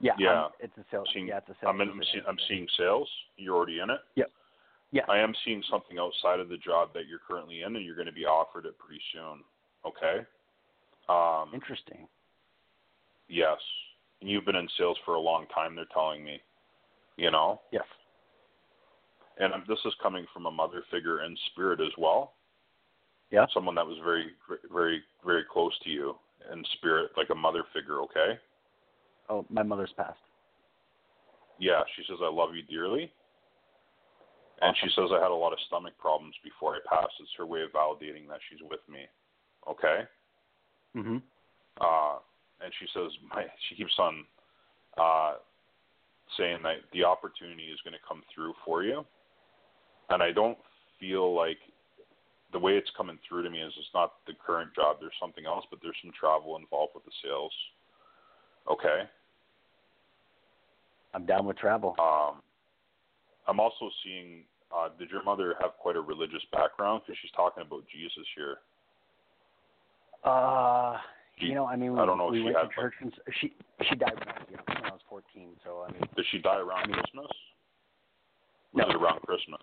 yeah, 0.00 0.12
Yeah. 0.18 0.44
I'm, 0.44 0.50
it's 0.60 0.76
a 0.78 0.84
sales. 0.90 1.08
Seeing- 1.12 1.28
yeah, 1.28 1.38
it's 1.38 1.48
a 1.48 1.56
sales. 1.60 1.74
I'm, 1.74 1.80
in, 1.80 1.88
I'm, 1.90 2.02
seeing, 2.12 2.24
I'm 2.26 2.38
seeing 2.48 2.66
sales. 2.78 3.08
You're 3.36 3.56
already 3.56 3.80
in 3.80 3.90
it. 3.90 4.00
Yep. 4.16 4.30
Yeah. 4.92 5.02
I 5.08 5.18
am 5.18 5.34
seeing 5.44 5.62
something 5.70 5.98
outside 5.98 6.38
of 6.38 6.48
the 6.48 6.58
job 6.58 6.90
that 6.94 7.06
you're 7.08 7.20
currently 7.26 7.62
in, 7.62 7.76
and 7.76 7.84
you're 7.84 7.96
going 7.96 8.06
to 8.06 8.12
be 8.12 8.26
offered 8.26 8.66
it 8.66 8.74
pretty 8.78 9.00
soon. 9.12 9.40
Okay. 9.86 10.26
Um, 11.08 11.50
Interesting. 11.54 12.06
Yes. 13.32 13.58
And 14.20 14.30
you've 14.30 14.44
been 14.44 14.56
in 14.56 14.68
sales 14.78 14.98
for 15.04 15.14
a 15.14 15.20
long 15.20 15.46
time. 15.54 15.74
They're 15.74 15.84
telling 15.92 16.24
me. 16.24 16.40
You 17.16 17.30
know. 17.30 17.60
Yes. 17.72 17.84
And 19.38 19.52
um, 19.52 19.64
this 19.66 19.78
is 19.84 19.92
coming 20.02 20.26
from 20.32 20.46
a 20.46 20.50
mother 20.50 20.82
figure 20.90 21.24
in 21.24 21.36
spirit 21.50 21.80
as 21.80 21.92
well. 21.98 22.34
Yeah. 23.30 23.46
Someone 23.54 23.74
that 23.76 23.86
was 23.86 23.98
very, 24.04 24.26
very, 24.72 25.02
very 25.24 25.44
close 25.50 25.72
to 25.84 25.90
you 25.90 26.14
in 26.52 26.62
spirit, 26.74 27.10
like 27.16 27.30
a 27.30 27.34
mother 27.34 27.64
figure. 27.72 28.00
Okay. 28.02 28.38
Oh, 29.28 29.46
my 29.48 29.62
mother's 29.62 29.92
passed. 29.96 30.18
Yeah, 31.58 31.82
she 31.96 32.02
says 32.08 32.18
I 32.22 32.30
love 32.30 32.50
you 32.54 32.62
dearly. 32.62 33.10
And 34.60 34.76
she 34.82 34.88
says 34.94 35.10
I 35.10 35.22
had 35.22 35.30
a 35.30 35.34
lot 35.34 35.52
of 35.52 35.58
stomach 35.66 35.94
problems 35.98 36.34
before 36.44 36.74
I 36.74 36.80
passed. 36.88 37.14
It's 37.20 37.30
her 37.38 37.46
way 37.46 37.62
of 37.62 37.70
validating 37.72 38.28
that 38.28 38.40
she's 38.48 38.60
with 38.68 38.80
me. 38.90 39.06
Okay? 39.68 40.00
Mm-hmm. 40.96 41.16
Uh 41.80 42.18
and 42.62 42.72
she 42.78 42.86
says 42.94 43.10
my 43.34 43.44
she 43.68 43.74
keeps 43.76 43.94
on 43.98 44.24
uh 44.96 45.34
saying 46.36 46.58
that 46.62 46.76
the 46.92 47.04
opportunity 47.04 47.64
is 47.64 47.78
going 47.84 47.92
to 47.92 48.08
come 48.08 48.22
through 48.34 48.54
for 48.64 48.82
you. 48.82 49.04
And 50.10 50.22
I 50.22 50.32
don't 50.32 50.58
feel 50.98 51.34
like 51.34 51.58
the 52.52 52.58
way 52.58 52.72
it's 52.76 52.90
coming 52.96 53.18
through 53.26 53.42
to 53.42 53.50
me 53.50 53.60
is 53.60 53.72
it's 53.78 53.88
not 53.94 54.14
the 54.26 54.34
current 54.44 54.74
job. 54.74 54.96
There's 55.00 55.12
something 55.20 55.46
else, 55.46 55.64
but 55.70 55.80
there's 55.82 55.96
some 56.02 56.12
travel 56.18 56.56
involved 56.56 56.92
with 56.94 57.04
the 57.04 57.10
sales. 57.22 57.52
Okay? 58.70 59.08
I'm 61.14 61.26
down 61.26 61.46
with 61.46 61.56
travel. 61.56 61.94
Um, 61.98 62.40
I'm 63.46 63.60
also 63.60 63.90
seeing. 64.04 64.44
Uh, 64.74 64.88
did 64.98 65.10
your 65.10 65.22
mother 65.22 65.54
have 65.60 65.72
quite 65.78 65.96
a 65.96 66.00
religious 66.00 66.42
background? 66.50 67.02
Because 67.04 67.18
she's 67.20 67.30
talking 67.36 67.62
about 67.62 67.84
Jesus 67.92 68.24
here. 68.34 68.56
Uh, 70.24 70.96
She- 71.38 71.46
you 71.46 71.54
know, 71.54 71.66
I 71.66 71.76
mean, 71.76 71.94
we, 71.94 71.98
I 72.00 72.06
don't 72.06 72.18
know 72.18 72.26
if 72.28 72.32
we 72.32 72.38
she 72.38 72.44
went 72.44 72.56
had, 72.56 72.68
to 72.68 72.74
church 72.74 72.94
and 73.00 73.12
she 73.40 73.52
she 73.88 73.94
died 73.96 74.14
when 74.18 74.28
I 74.28 74.38
was 74.38 74.48
young, 74.50 74.64
when 74.66 74.84
I 74.84 74.90
was 74.92 75.00
14. 75.08 75.56
So 75.64 75.84
I 75.88 75.92
mean, 75.92 76.02
Did 76.16 76.26
she 76.30 76.38
die 76.38 76.58
around 76.58 76.84
I 76.84 76.86
mean- 76.86 76.94
Christmas? 76.94 77.26
no, 78.74 78.88
it 78.88 78.96
around 78.96 79.20
Christmas? 79.22 79.60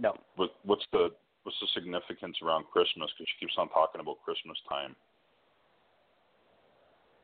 no. 0.00 0.14
What, 0.36 0.50
what's 0.64 0.84
the 0.92 1.10
what's 1.44 1.58
the 1.60 1.68
significance 1.74 2.36
around 2.42 2.64
Christmas? 2.72 3.10
Because 3.16 3.28
she 3.32 3.46
keeps 3.46 3.54
on 3.58 3.68
talking 3.68 4.00
about 4.00 4.16
Christmas 4.24 4.58
time. 4.68 4.96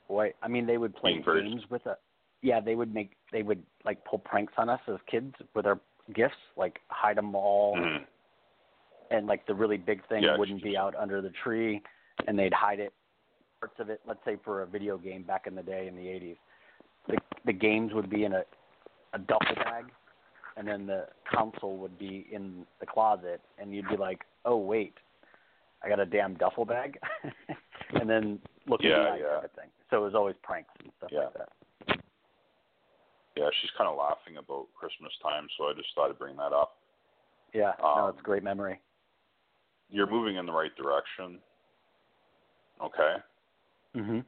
Boy, 0.08 0.32
I 0.42 0.48
mean, 0.48 0.66
they 0.66 0.76
would 0.78 0.94
play 0.94 1.12
Being 1.24 1.50
games 1.50 1.62
with 1.70 1.86
it. 1.86 1.98
Yeah, 2.42 2.60
they 2.60 2.74
would 2.74 2.92
make 2.92 3.12
they 3.32 3.42
would 3.42 3.62
like 3.84 4.04
pull 4.04 4.18
pranks 4.18 4.52
on 4.58 4.68
us 4.68 4.80
as 4.88 4.96
kids 5.10 5.34
with 5.54 5.64
our 5.66 5.80
gifts, 6.14 6.34
like 6.56 6.80
hide 6.88 7.16
them 7.16 7.34
all, 7.34 7.76
Mhm. 7.76 8.04
and 9.10 9.26
like 9.26 9.46
the 9.46 9.54
really 9.54 9.76
big 9.78 10.04
thing 10.08 10.22
Yeah, 10.22 10.36
wouldn't 10.36 10.62
be 10.62 10.76
out 10.76 10.94
under 10.96 11.20
the 11.22 11.30
tree, 11.30 11.80
and 12.26 12.38
they'd 12.38 12.52
hide 12.52 12.80
it 12.80 12.92
parts 13.62 13.78
of 13.78 13.90
it. 13.90 14.00
Let's 14.06 14.18
say 14.24 14.36
for 14.44 14.62
a 14.62 14.66
video 14.66 14.98
game 14.98 15.22
back 15.22 15.46
in 15.46 15.54
the 15.54 15.62
day 15.62 15.86
in 15.86 15.94
the 15.94 16.02
80s, 16.02 16.36
the 17.08 17.16
the 17.46 17.52
games 17.52 17.92
would 17.94 18.10
be 18.10 18.24
in 18.24 18.32
a 18.32 18.42
a 19.14 19.18
duffel 19.18 19.54
bag, 19.56 19.84
and 20.56 20.66
then 20.66 20.86
the 20.86 21.06
console 21.32 21.76
would 21.78 21.98
be 21.98 22.26
in 22.32 22.64
the 22.80 22.86
closet, 22.86 23.40
and 23.58 23.74
you'd 23.74 23.88
be 23.88 23.96
like, 23.96 24.22
oh 24.44 24.56
wait, 24.56 24.94
I 25.84 25.88
got 25.88 26.00
a 26.00 26.06
damn 26.06 26.34
duffel 26.34 26.64
bag, 26.64 26.98
and 28.00 28.08
then 28.10 28.40
look 28.66 28.80
Yeah, 28.82 29.04
behind 29.04 29.20
yeah. 29.20 29.34
type 29.34 29.44
of 29.44 29.50
thing. 29.52 29.68
So 29.90 29.98
it 29.98 30.04
was 30.04 30.14
always 30.14 30.34
pranks 30.42 30.70
and 30.82 30.90
stuff 30.98 31.10
Yeah. 31.12 31.24
like 31.24 31.34
that. 31.34 31.48
Yeah, 33.36 33.48
she's 33.60 33.70
kind 33.78 33.88
of 33.88 33.96
laughing 33.96 34.36
about 34.38 34.66
Christmas 34.74 35.12
time, 35.22 35.46
so 35.56 35.64
I 35.64 35.72
just 35.74 35.88
thought 35.94 36.10
I'd 36.10 36.18
bring 36.18 36.36
that 36.36 36.52
up. 36.52 36.76
Yeah, 37.54 37.72
no, 37.80 37.86
Um, 37.86 38.10
it's 38.10 38.20
a 38.20 38.22
great 38.22 38.42
memory. 38.42 38.80
You're 39.90 40.10
moving 40.10 40.36
in 40.36 40.46
the 40.46 40.52
right 40.52 40.74
direction. 40.74 41.38
Okay. 42.80 43.16
Mhm. 43.96 44.24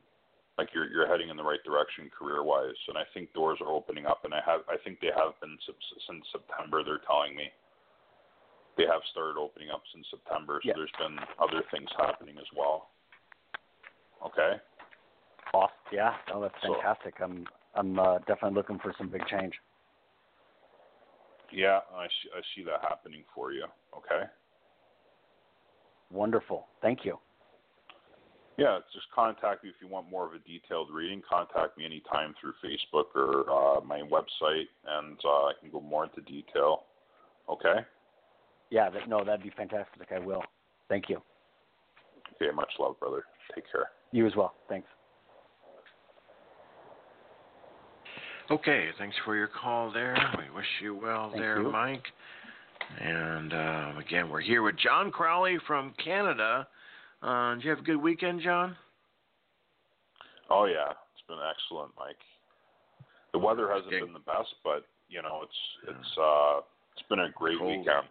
like 0.59 0.69
you're 0.75 0.87
you're 0.91 1.07
heading 1.09 1.31
in 1.31 1.37
the 1.37 1.43
right 1.43 1.63
direction 1.65 2.11
career 2.11 2.43
wise 2.43 2.77
and 2.89 2.99
I 2.99 3.05
think 3.15 3.33
doors 3.33 3.59
are 3.61 3.69
opening 3.73 4.07
up 4.07 4.25
and 4.25 4.35
I 4.35 4.41
have 4.45 4.61
I 4.69 4.77
think 4.85 5.01
they 5.01 5.11
have 5.17 5.39
been 5.41 5.57
since, 5.67 5.79
since 6.07 6.25
September 6.31 6.85
they're 6.85 6.99
telling 7.07 7.35
me 7.35 7.51
they 8.77 8.85
have 8.87 9.01
started 9.11 9.39
opening 9.41 9.71
up 9.71 9.83
since 9.93 10.07
September 10.11 10.61
so 10.63 10.73
there's 10.77 10.91
been 10.99 11.19
other 11.41 11.63
things 11.71 11.89
happening 11.97 12.37
as 12.39 12.47
well 12.57 12.91
okay 14.25 14.61
Off. 15.55 15.71
Yeah, 15.93 16.17
Oh, 16.33 16.41
that's 16.41 16.55
So- 16.63 16.75
fantastic. 16.75 17.21
I'm 17.21 17.47
I'm 17.75 17.99
uh, 17.99 18.19
definitely 18.21 18.55
looking 18.55 18.79
for 18.81 18.93
some 18.99 19.09
big 19.09 19.27
change. 19.27 19.55
yeah 21.53 21.81
I 21.95 22.07
see 22.09 22.31
I 22.37 22.41
see 22.55 22.63
that 22.65 22.81
happening 22.83 23.25
for 23.35 23.53
you 23.53 23.65
okay 23.97 24.25
Wonderful. 26.11 26.69
Thank 26.81 27.05
you. 27.05 27.19
Yeah 28.57 28.79
just 28.93 29.07
contact 29.15 29.65
me 29.65 29.71
if 29.71 29.77
you 29.81 29.89
want 29.89 30.11
more 30.11 30.27
of 30.27 30.33
a 30.33 30.39
detailed 30.39 30.89
reading 30.93 31.23
contact 31.29 31.77
me 31.77 31.85
anytime 31.85 32.35
through 32.41 32.55
Facebook 32.65 33.07
or 33.15 33.51
uh, 33.51 33.81
my 33.81 34.01
website 34.01 34.69
and 34.87 35.19
uh, 35.25 35.29
I 35.47 35.53
can 35.61 35.71
go 35.71 35.81
more 35.81 36.05
into 36.05 36.21
detail 36.23 36.85
okay 37.51 37.81
Yeah, 38.71 38.91
that, 38.91 39.09
no, 39.09 39.25
that'd 39.25 39.43
be 39.43 39.53
fantastic. 39.57 40.09
I 40.15 40.19
will. 40.19 40.43
Thank 40.89 41.09
you. 41.09 41.21
okay 42.41 42.51
much 42.55 42.71
love 42.79 42.99
brother 43.01 43.25
take 43.55 43.65
care 43.71 43.89
You 44.13 44.27
as 44.27 44.35
well. 44.37 44.55
Thanks. 44.69 44.89
Okay, 48.51 48.89
thanks 48.99 49.17
for 49.25 49.37
your 49.37 49.49
call 49.49 49.91
there. 49.91 50.15
We 50.37 50.55
wish 50.55 50.67
you 50.83 50.95
well 50.95 51.31
Thank 51.31 51.41
there, 51.41 51.63
you. 51.63 51.73
Mike. 51.73 52.05
And 53.01 53.53
uh, 53.55 53.93
again, 53.99 54.29
we're 54.29 54.43
here 54.43 54.63
with 54.63 54.77
John 54.79 55.11
Crawley 55.11 55.57
from 55.67 55.95
Canada. 56.05 56.69
Uh, 57.25 57.55
did 57.55 57.65
you 57.65 57.71
have 57.71 57.79
a 57.79 57.83
good 57.83 57.97
weekend, 57.97 58.43
John? 58.43 58.77
Oh 60.51 60.67
yeah, 60.67 60.91
it's 60.91 61.25
been 61.27 61.39
excellent, 61.51 61.91
Mike. 61.99 62.21
The 63.33 63.39
weather 63.39 63.71
hasn't 63.73 63.91
been 63.91 64.13
the 64.13 64.19
best, 64.21 64.55
but 64.63 64.85
you 65.09 65.23
know 65.23 65.41
it's 65.43 65.89
it's 65.89 66.19
uh 66.19 66.61
It's 66.97 67.09
been 67.09 67.21
a 67.21 67.31
great 67.35 67.59
Cold. 67.59 67.79
weekend. 67.79 68.07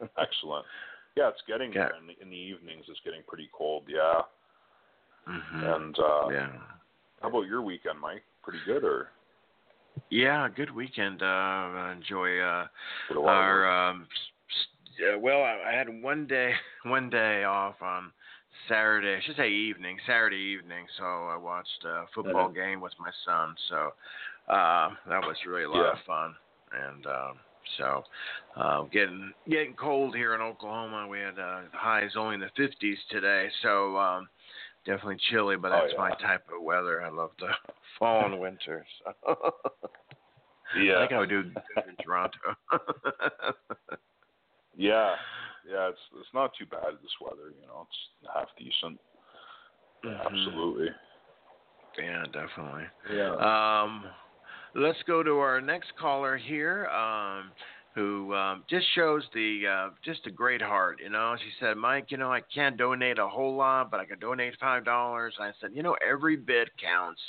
Excellent. 0.18 0.64
Yeah, 1.16 1.28
it's 1.28 1.42
getting 1.46 1.72
Yeah. 1.72 1.88
there 1.88 1.96
in 2.00 2.06
the, 2.08 2.20
in 2.22 2.30
the 2.30 2.36
evenings. 2.36 2.84
It's 2.88 2.98
getting 3.04 3.22
pretty 3.28 3.48
cold. 3.56 3.84
Yeah. 3.86 4.22
hmm 5.26 5.62
And 5.64 5.98
uh, 5.98 6.28
yeah. 6.30 6.48
how 7.22 7.28
about 7.28 7.42
your 7.46 7.62
weekend, 7.62 8.00
Mike? 8.00 8.24
Pretty 8.42 8.58
good, 8.66 8.82
or 8.84 9.10
Yeah, 10.10 10.48
good 10.48 10.74
weekend. 10.74 11.22
Uh, 11.22 11.92
enjoy 11.94 12.38
uh, 12.40 12.66
did 13.08 13.16
a 13.16 13.20
lot 13.20 13.30
of 13.30 13.36
work? 13.36 13.66
our 13.66 13.90
um, 13.90 14.08
s- 14.98 15.18
well, 15.20 15.42
I, 15.42 15.70
I 15.70 15.72
had 15.72 15.88
one 16.02 16.26
day 16.26 16.52
one 16.84 17.10
day 17.10 17.44
off 17.44 17.76
on 17.82 18.12
Saturday. 18.68 19.16
I 19.16 19.20
should 19.26 19.36
say 19.36 19.50
evening, 19.50 19.98
Saturday 20.06 20.36
evening. 20.36 20.86
So 20.98 21.04
I 21.04 21.36
watched 21.36 21.84
a 21.84 22.04
football 22.14 22.48
Mhm. 22.48 22.54
game 22.54 22.80
with 22.80 22.92
my 22.98 23.10
son. 23.24 23.54
So 23.68 23.76
uh, 24.52 24.90
that 25.08 25.20
was 25.22 25.36
really 25.46 25.64
a 25.64 25.70
lot 25.70 25.84
Yeah. 25.84 25.92
of 25.92 25.98
fun. 26.06 26.34
And 26.72 27.06
um, 27.06 27.38
so 27.78 28.04
uh, 28.56 28.82
getting 28.92 29.32
getting 29.48 29.74
cold 29.74 30.14
here 30.14 30.34
in 30.34 30.40
Oklahoma. 30.40 31.06
We 31.08 31.20
had 31.20 31.38
uh, 31.38 31.62
highs 31.72 32.16
only 32.16 32.34
in 32.34 32.40
the 32.40 32.50
50s 32.58 32.96
today. 33.10 33.48
So 33.62 33.96
um, 33.96 34.28
definitely 34.86 35.18
chilly, 35.30 35.56
but 35.56 35.70
Oh, 35.72 35.80
that's 35.82 35.94
my 35.98 36.10
type 36.26 36.44
of 36.54 36.62
weather. 36.62 37.02
I 37.02 37.08
love 37.10 37.30
the 37.38 37.48
fall 37.98 38.26
and 38.26 38.38
winter. 38.40 38.84
So. 39.04 39.36
Yeah. 40.80 40.96
I 40.96 40.98
think 41.00 41.12
I 41.12 41.18
would 41.20 41.28
do 41.28 41.42
good 41.42 41.84
in 41.88 41.96
Toronto. 42.04 42.38
Yeah, 44.76 45.14
yeah, 45.68 45.88
it's 45.88 45.98
it's 46.18 46.28
not 46.34 46.52
too 46.58 46.66
bad 46.66 46.94
this 47.02 47.12
weather. 47.20 47.52
You 47.60 47.66
know, 47.66 47.86
it's 47.88 48.32
half 48.34 48.48
decent. 48.58 49.00
Mhm. 50.04 50.26
Absolutely. 50.26 50.88
Yeah, 51.98 52.24
definitely. 52.32 52.84
Yeah. 53.12 53.34
Um, 53.82 54.04
let's 54.74 55.02
go 55.06 55.22
to 55.22 55.38
our 55.38 55.60
next 55.60 55.94
caller 55.96 56.36
here, 56.36 56.86
um, 56.88 57.52
who 57.94 58.34
um, 58.34 58.64
just 58.68 58.84
shows 58.94 59.22
the 59.32 59.62
uh, 59.66 59.90
just 60.04 60.26
a 60.26 60.30
great 60.30 60.60
heart. 60.60 60.98
You 61.00 61.10
know, 61.10 61.36
she 61.38 61.50
said, 61.60 61.76
"Mike, 61.76 62.10
you 62.10 62.16
know, 62.16 62.32
I 62.32 62.40
can't 62.52 62.76
donate 62.76 63.20
a 63.20 63.28
whole 63.28 63.54
lot, 63.54 63.90
but 63.92 64.00
I 64.00 64.04
can 64.04 64.18
donate 64.18 64.58
five 64.58 64.84
dollars." 64.84 65.34
I 65.38 65.52
said, 65.60 65.70
"You 65.72 65.84
know, 65.84 65.96
every 66.06 66.36
bit 66.36 66.68
counts. 66.76 67.20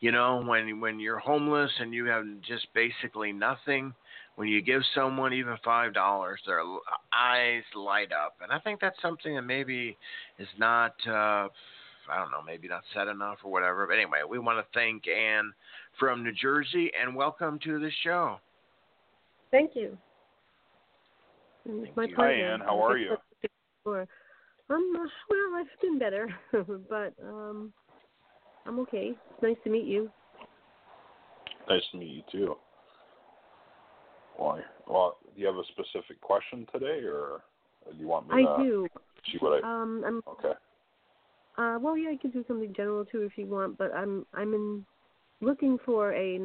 You 0.00 0.12
know, 0.12 0.42
when 0.42 0.80
when 0.80 0.98
you're 0.98 1.18
homeless 1.18 1.70
and 1.78 1.92
you 1.92 2.06
have 2.06 2.24
just 2.40 2.66
basically 2.72 3.32
nothing." 3.32 3.94
When 4.36 4.48
you 4.48 4.60
give 4.60 4.82
someone 4.94 5.32
even 5.32 5.56
five 5.64 5.94
dollars, 5.94 6.40
their 6.46 6.60
eyes 7.12 7.62
light 7.74 8.12
up, 8.12 8.36
and 8.42 8.52
I 8.52 8.58
think 8.58 8.80
that's 8.80 9.00
something 9.00 9.34
that 9.34 9.42
maybe 9.42 9.96
is 10.38 10.48
not 10.58 10.94
uh, 11.08 11.48
I 12.10 12.18
don't 12.18 12.30
know, 12.30 12.42
maybe 12.44 12.68
not 12.68 12.82
said 12.94 13.08
enough 13.08 13.38
or 13.44 13.50
whatever. 13.50 13.86
But 13.86 13.94
anyway, 13.94 14.20
we 14.28 14.38
want 14.38 14.58
to 14.58 14.78
thank 14.78 15.08
Ann 15.08 15.52
from 15.98 16.22
New 16.22 16.32
Jersey 16.32 16.90
and 17.00 17.14
welcome 17.14 17.58
to 17.64 17.78
the 17.78 17.90
show. 18.04 18.38
Thank 19.50 19.72
you. 19.74 19.96
Thank 21.66 21.96
my 21.96 22.04
you. 22.04 22.14
Hi, 22.16 22.22
pleasure. 22.22 22.52
Ann. 22.52 22.60
How 22.60 22.84
are 22.84 22.98
you? 22.98 23.16
Sure. 23.84 24.06
Um, 24.68 24.92
well, 24.94 25.60
I've 25.60 25.80
been 25.80 25.98
better, 25.98 26.28
but 26.88 27.14
um, 27.24 27.72
I'm 28.66 28.80
okay. 28.80 29.12
It's 29.30 29.42
nice 29.42 29.56
to 29.64 29.70
meet 29.70 29.86
you. 29.86 30.10
Nice 31.68 31.82
to 31.92 31.98
meet 31.98 32.08
you 32.08 32.22
too. 32.30 32.56
Why? 34.36 34.60
Well, 34.86 35.18
do 35.34 35.40
you 35.40 35.46
have 35.46 35.56
a 35.56 35.64
specific 35.64 36.20
question 36.20 36.66
today, 36.72 37.00
or 37.04 37.42
do 37.90 37.98
you 37.98 38.06
want 38.06 38.28
me 38.28 38.34
I 38.34 38.42
to 38.42 38.62
do. 38.62 38.88
see 39.30 39.38
what 39.38 39.64
I? 39.64 39.82
Um, 39.82 40.02
I'm. 40.06 40.22
Okay. 40.28 40.52
Uh, 41.58 41.78
well, 41.80 41.96
yeah, 41.96 42.10
I 42.10 42.16
can 42.16 42.30
do 42.30 42.44
something 42.46 42.72
general 42.76 43.04
too 43.04 43.22
if 43.22 43.32
you 43.36 43.46
want, 43.46 43.78
but 43.78 43.94
I'm 43.94 44.26
I'm 44.34 44.52
in 44.52 44.84
looking 45.40 45.78
for 45.84 46.12
a 46.12 46.40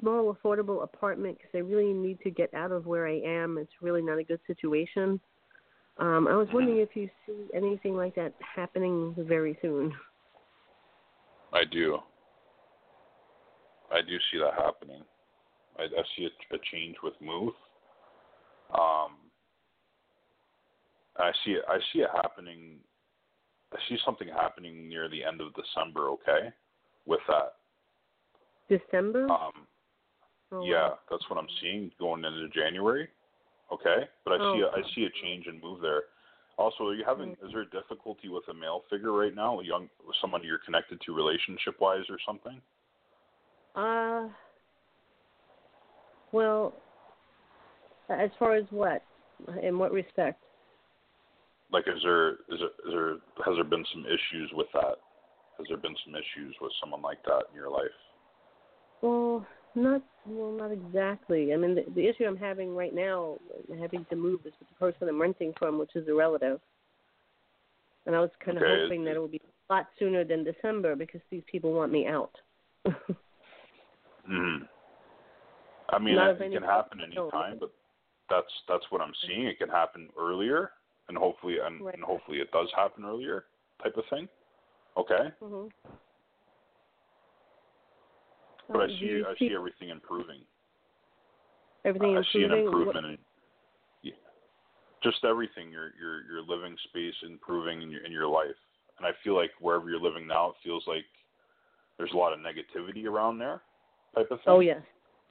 small, 0.00 0.34
affordable 0.34 0.82
apartment 0.82 1.36
because 1.36 1.50
I 1.54 1.58
really 1.58 1.92
need 1.92 2.20
to 2.20 2.30
get 2.30 2.52
out 2.54 2.72
of 2.72 2.86
where 2.86 3.06
I 3.06 3.20
am. 3.20 3.58
It's 3.58 3.72
really 3.82 4.02
not 4.02 4.18
a 4.18 4.24
good 4.24 4.40
situation. 4.46 5.20
Um, 5.98 6.26
I 6.26 6.34
was 6.34 6.48
wondering 6.52 6.78
if 6.78 6.96
you 6.96 7.10
see 7.26 7.48
anything 7.54 7.94
like 7.94 8.14
that 8.14 8.32
happening 8.56 9.14
very 9.18 9.58
soon. 9.60 9.92
I 11.52 11.64
do. 11.70 11.98
I 13.92 14.00
do 14.00 14.16
see 14.30 14.38
that 14.38 14.54
happening. 14.54 15.02
I, 15.80 15.84
I 15.84 16.02
see 16.16 16.26
a, 16.26 16.54
a 16.54 16.58
change 16.70 16.96
with 17.02 17.14
move. 17.20 17.52
Um, 18.74 19.16
I 21.16 21.32
see 21.44 21.52
it. 21.52 21.64
I 21.68 21.78
see 21.92 22.00
it 22.00 22.10
happening. 22.14 22.76
I 23.72 23.78
see 23.88 23.96
something 24.04 24.28
happening 24.28 24.88
near 24.88 25.08
the 25.08 25.24
end 25.24 25.40
of 25.40 25.48
December. 25.54 26.08
Okay, 26.10 26.50
with 27.06 27.20
that. 27.28 27.54
December. 28.68 29.28
Um, 29.30 29.66
Oh, 30.52 30.64
yeah, 30.64 30.88
wow. 30.88 30.98
that's 31.08 31.22
what 31.30 31.38
I'm 31.38 31.46
seeing 31.60 31.92
going 32.00 32.24
into 32.24 32.48
January. 32.48 33.08
Okay, 33.72 34.08
but 34.24 34.32
I 34.32 34.38
see 34.52 34.60
a, 34.62 34.66
Oh. 34.66 34.72
I 34.74 34.82
see 34.96 35.04
a 35.04 35.10
change 35.22 35.46
and 35.46 35.62
move 35.62 35.80
there. 35.80 36.02
Also, 36.58 36.88
are 36.88 36.94
you 36.94 37.04
having? 37.06 37.36
Is 37.42 37.52
there 37.52 37.60
a 37.60 37.70
difficulty 37.70 38.28
with 38.28 38.42
a 38.48 38.54
male 38.54 38.82
figure 38.90 39.12
right 39.12 39.32
now? 39.32 39.60
A 39.60 39.64
young, 39.64 39.88
someone 40.20 40.42
you're 40.42 40.58
connected 40.58 41.00
to 41.02 41.14
relationship 41.14 41.80
wise 41.80 42.02
or 42.10 42.18
something? 42.26 42.60
Uh, 43.76 44.26
well, 46.32 46.74
as 48.08 48.30
far 48.38 48.54
as 48.54 48.64
what? 48.70 49.02
In 49.62 49.78
what 49.78 49.92
respect? 49.92 50.42
Like, 51.72 51.84
is 51.86 52.02
there 52.02 52.32
is 52.32 52.58
there, 52.58 52.68
is 52.86 52.92
there 52.92 53.10
has 53.44 53.54
there 53.54 53.64
been 53.64 53.84
some 53.92 54.04
issues 54.04 54.50
with 54.52 54.66
that? 54.74 54.96
Has 55.58 55.66
there 55.68 55.76
been 55.76 55.94
some 56.04 56.14
issues 56.14 56.54
with 56.60 56.72
someone 56.80 57.02
like 57.02 57.22
that 57.24 57.44
in 57.50 57.54
your 57.54 57.70
life? 57.70 57.86
Well, 59.02 59.46
not 59.74 60.02
well, 60.26 60.52
not 60.52 60.72
exactly. 60.72 61.54
I 61.54 61.56
mean, 61.56 61.74
the, 61.74 61.84
the 61.94 62.06
issue 62.06 62.24
I'm 62.24 62.36
having 62.36 62.74
right 62.74 62.94
now, 62.94 63.38
having 63.80 64.04
to 64.10 64.16
move, 64.16 64.40
is 64.44 64.52
with 64.58 64.68
the 64.68 64.74
person 64.74 65.08
I'm 65.08 65.20
renting 65.20 65.52
from, 65.58 65.78
which 65.78 65.94
is 65.94 66.08
a 66.08 66.14
relative. 66.14 66.60
And 68.06 68.16
I 68.16 68.20
was 68.20 68.30
kind 68.44 68.58
of 68.58 68.64
Okay, 68.64 68.82
hoping 68.82 69.04
that 69.04 69.16
it 69.16 69.20
would 69.20 69.30
be 69.30 69.40
a 69.70 69.72
lot 69.72 69.86
sooner 69.98 70.24
than 70.24 70.44
December 70.44 70.96
because 70.96 71.20
these 71.30 71.42
people 71.50 71.72
want 71.72 71.92
me 71.92 72.06
out. 72.06 72.32
hmm 74.26 74.64
I 75.92 75.98
mean, 75.98 76.16
Not 76.16 76.40
it, 76.40 76.52
can 76.52 76.62
happen 76.62 77.00
any 77.00 77.16
possibility. 77.16 77.36
time, 77.36 77.56
but 77.58 77.72
that's 78.28 78.52
that's 78.68 78.84
what 78.90 79.00
I'm 79.00 79.12
seeing. 79.26 79.46
It 79.46 79.58
can 79.58 79.68
happen 79.68 80.08
earlier, 80.18 80.70
and 81.08 81.16
hopefully, 81.18 81.56
and, 81.64 81.84
Right. 81.84 81.94
and 81.94 82.04
hopefully, 82.04 82.38
it 82.38 82.50
does 82.52 82.68
happen 82.76 83.04
earlier, 83.04 83.46
type 83.82 83.96
of 83.96 84.04
thing. 84.10 84.28
Okay, 84.96 85.30
hmm 85.40 85.66
but 88.72 88.82
I 88.82 88.86
see 89.00 89.22
I 89.26 89.34
see 89.38 89.54
everything 89.54 89.88
improving. 89.88 90.40
everything 91.84 92.16
I 92.16 92.22
see 92.32 92.42
an 92.42 92.52
improvement 92.52 93.06
in 93.06 93.18
yeah, 94.02 94.12
just 95.02 95.24
everything. 95.24 95.70
Your 95.70 95.90
your 96.00 96.22
your 96.30 96.42
living 96.42 96.76
space 96.88 97.14
improving 97.22 97.82
in 97.82 97.90
your 97.90 98.04
in 98.04 98.12
your 98.12 98.28
life, 98.28 98.58
and 98.98 99.06
I 99.06 99.10
feel 99.24 99.34
like 99.36 99.50
wherever 99.60 99.88
you're 99.90 100.00
living 100.00 100.26
now, 100.26 100.50
it 100.50 100.56
feels 100.62 100.84
like 100.86 101.04
there's 101.98 102.12
a 102.12 102.16
lot 102.16 102.32
of 102.32 102.38
negativity 102.38 103.06
around 103.06 103.38
there, 103.38 103.62
type 104.14 104.30
of 104.30 104.38
thing. 104.38 104.46
Oh 104.46 104.60
yes. 104.60 104.82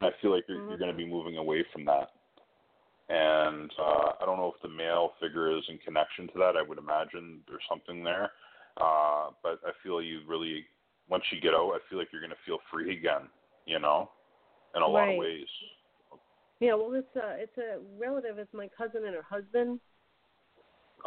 I 0.02 0.10
feel 0.22 0.32
like 0.32 0.46
you're, 0.48 0.58
you're 0.70 0.78
going 0.78 0.92
to 0.92 0.98
be 0.98 1.06
moving 1.06 1.38
away 1.38 1.64
from 1.74 1.86
that. 1.86 2.10
And 3.10 3.72
uh, 3.80 4.12
I 4.22 4.26
don't 4.26 4.38
know 4.38 4.54
if 4.56 4.62
the 4.62 4.70
male 4.70 5.14
figure 5.20 5.58
is 5.58 5.64
in 5.68 5.78
connection 5.80 6.28
to 6.28 6.34
that. 6.38 6.56
I 6.56 6.62
would 6.62 6.78
imagine 6.78 7.40
there's 7.48 7.64
something 7.68 8.04
there. 8.04 8.32
Uh, 8.78 9.32
but 9.44 9.60
I 9.66 9.72
feel 9.84 10.02
you 10.02 10.22
really, 10.28 10.64
once 11.10 11.24
you 11.32 11.42
get 11.42 11.54
out, 11.54 11.72
I 11.74 11.80
feel 11.90 11.98
like 11.98 12.10
you're 12.14 12.22
going 12.22 12.32
to 12.32 12.46
feel 12.46 12.60
free 12.72 12.96
again, 12.96 13.24
you 13.66 13.80
know, 13.80 14.12
in 14.76 14.82
a 14.84 14.88
lot 14.88 15.10
of 15.10 15.18
ways. 15.18 15.48
Yeah, 16.60 16.76
well, 16.76 16.94
it's 16.94 17.16
a 17.16 17.40
it's 17.40 17.58
a 17.58 17.80
relative. 17.98 18.38
It's 18.38 18.54
my 18.54 18.68
cousin 18.78 19.06
and 19.06 19.16
her 19.16 19.24
husband. 19.24 19.80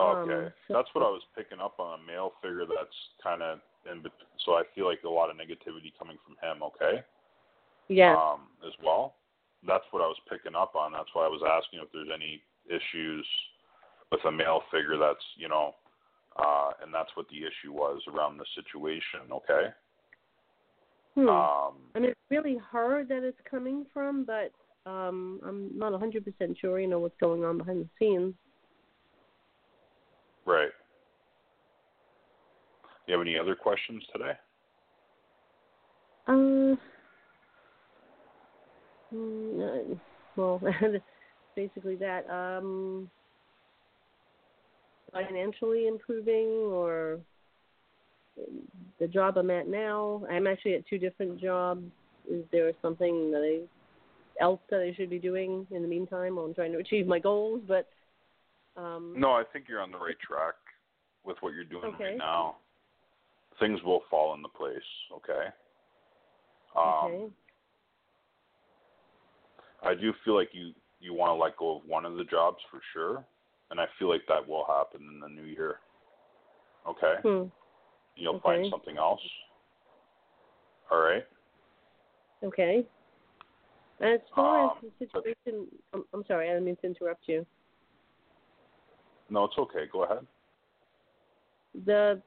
Okay. 0.01 0.33
Um, 0.33 0.53
so- 0.67 0.75
that's 0.75 0.89
what 0.95 1.05
I 1.05 1.11
was 1.11 1.23
picking 1.37 1.61
up 1.61 1.79
on 1.79 2.01
a 2.01 2.03
male 2.03 2.33
figure 2.43 2.65
that's 2.67 2.97
kind 3.23 3.43
of 3.43 3.61
in 3.91 4.03
so 4.45 4.53
I 4.53 4.63
feel 4.75 4.87
like 4.87 5.01
a 5.05 5.09
lot 5.09 5.29
of 5.31 5.37
negativity 5.37 5.93
coming 5.99 6.17
from 6.25 6.37
him, 6.41 6.63
okay? 6.63 7.03
Yeah. 7.89 8.15
um, 8.15 8.49
as 8.67 8.73
well. 8.85 9.17
That's 9.67 9.85
what 9.91 10.03
I 10.03 10.07
was 10.07 10.17
picking 10.29 10.55
up 10.55 10.75
on. 10.75 10.93
That's 10.93 11.09
why 11.13 11.25
I 11.25 11.29
was 11.29 11.43
asking 11.47 11.81
if 11.83 11.89
there's 11.93 12.09
any 12.13 12.43
issues 12.67 13.27
with 14.11 14.25
a 14.27 14.33
male 14.33 14.63
figure 14.71 14.99
that's, 14.99 15.25
you 15.37 15.49
know, 15.49 15.75
uh, 16.37 16.71
and 16.83 16.93
that's 16.93 17.11
what 17.15 17.27
the 17.29 17.39
issue 17.39 17.73
was 17.73 18.01
around 18.13 18.39
the 18.39 18.47
situation, 18.55 19.31
okay? 19.31 19.69
Hmm. 21.15 21.29
Um, 21.29 21.75
mean, 22.01 22.11
it's 22.11 22.21
really 22.31 22.59
her 22.71 23.05
that 23.05 23.23
it's 23.23 23.39
coming 23.49 23.87
from, 23.93 24.25
but 24.25 24.53
um, 24.91 25.41
I'm 25.47 25.71
not 25.77 25.93
a 25.93 25.99
100% 25.99 26.23
sure, 26.59 26.81
you 26.81 26.89
know, 26.89 26.99
what's 26.99 27.17
going 27.21 27.45
on 27.45 27.59
behind 27.59 27.85
the 27.85 27.89
scenes. 27.99 28.35
right. 30.47 30.71
Do 33.07 33.13
You 33.13 33.19
have 33.19 33.27
any 33.27 33.39
other 33.39 33.55
questions 33.55 34.03
today? 34.13 34.33
Uh, 36.29 36.77
mm, 39.13 39.93
uh, 39.93 39.95
well, 40.37 40.61
basically 41.57 41.97
that. 41.97 42.29
Um, 42.31 43.11
financially 45.13 45.89
improving 45.89 46.47
or 46.71 47.21
the 48.99 49.07
job 49.07 49.37
I'm 49.37 49.51
at 49.51 49.69
now. 49.69 50.25
I'm 50.31 50.47
actually 50.47 50.75
at 50.75 50.87
two 50.89 50.97
different 50.97 51.39
jobs. 51.39 51.85
Is 52.31 52.45
there 52.51 52.73
something 52.81 53.31
that 53.31 53.43
I 53.43 53.67
else 54.41 54.61
that 54.71 54.81
I 54.81 54.95
should 54.95 55.11
be 55.11 55.19
doing 55.19 55.67
in 55.71 55.83
the 55.83 55.89
meantime 55.89 56.37
while 56.37 56.47
I'm 56.47 56.55
trying 56.55 56.73
to 56.73 56.79
achieve 56.79 57.07
my 57.07 57.19
goals. 57.19 57.61
But 57.67 57.89
um, 58.77 59.15
No, 59.17 59.33
I 59.33 59.45
think 59.53 59.67
you're 59.69 59.81
on 59.81 59.93
the 59.93 59.99
right 59.99 60.19
track 60.21 60.55
with 61.25 61.37
what 61.41 61.55
you're 61.55 61.65
doing 61.65 61.95
Okay. 61.95 62.05
right 62.05 62.19
now. 62.19 62.57
Things 63.61 63.81
will 63.85 64.03
fall 64.11 64.35
into 64.35 64.49
place, 64.49 64.79
okay? 65.15 65.49
Um, 66.75 67.13
okay, 67.13 67.25
I 69.83 69.95
do 69.95 70.13
feel 70.25 70.35
like 70.37 70.51
you 70.53 70.73
you 71.01 71.15
want 71.15 71.31
to 71.31 71.35
let 71.35 71.57
go 71.57 71.77
of 71.77 71.83
one 71.87 72.05
of 72.05 72.17
the 72.17 72.25
jobs 72.25 72.59
for 72.71 72.81
sure, 72.93 73.25
and 73.71 73.81
I 73.81 73.87
feel 73.99 74.09
like 74.09 74.23
that 74.29 74.47
will 74.47 74.65
happen 74.67 75.01
in 75.13 75.21
the 75.21 75.29
new 75.29 75.49
year. 75.49 75.81
Okay, 76.89 77.15
hmm. 77.23 77.45
you'll 78.17 78.37
Okay. 78.37 78.43
find 78.43 78.67
something 78.71 78.97
else. 78.97 79.21
All 80.91 81.01
right. 81.01 81.27
okay. 82.45 82.87
As 84.01 84.21
far 84.35 84.65
Um, 84.65 84.71
as 84.85 84.91
the 84.99 85.07
situation, 85.07 85.69
I'm, 85.95 86.05
I'm 86.13 86.25
sorry, 86.27 86.49
I 86.49 86.55
didn't 86.55 86.65
mean 86.67 86.77
to 86.77 86.87
interrupt 86.87 87.29
you. 87.29 87.47
No, 89.31 89.45
it's 89.45 89.57
okay. 89.59 89.85
Go 89.91 90.05
ahead. 90.05 90.27
the 91.87 92.21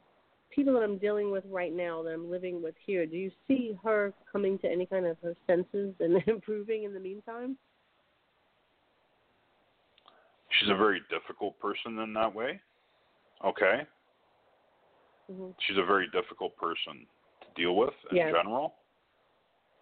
people 0.56 0.74
that 0.74 0.84
I'm 0.84 0.98
dealing 0.98 1.32
with 1.32 1.44
right 1.50 1.74
now, 1.74 2.02
that 2.04 2.14
I'm 2.14 2.30
living 2.32 2.64
with 2.64 2.76
here, 2.86 3.06
do 3.06 3.18
you 3.18 3.32
see 3.48 3.78
her 3.84 4.14
coming 4.32 4.58
to 4.60 4.68
any 4.72 4.86
kind 4.86 5.06
of 5.06 5.18
her 5.22 5.36
senses 5.46 5.94
and 6.00 6.22
improving 6.28 6.84
in 6.84 6.94
the 6.94 7.00
meantime? 7.00 7.58
She's 10.60 10.70
a 10.70 10.76
very 10.76 11.02
difficult 11.10 11.60
person 11.60 12.00
in 12.00 12.14
that 12.14 12.34
way. 12.34 12.60
Okay, 13.46 13.82
hmm 15.30 15.50
she's 15.68 15.78
a 15.78 15.86
very 15.86 16.08
difficult 16.14 16.56
person 16.58 17.06
to 17.42 17.62
deal 17.62 17.76
with 17.76 17.94
in 18.12 18.18
Yes. 18.18 18.34
general. 18.34 18.76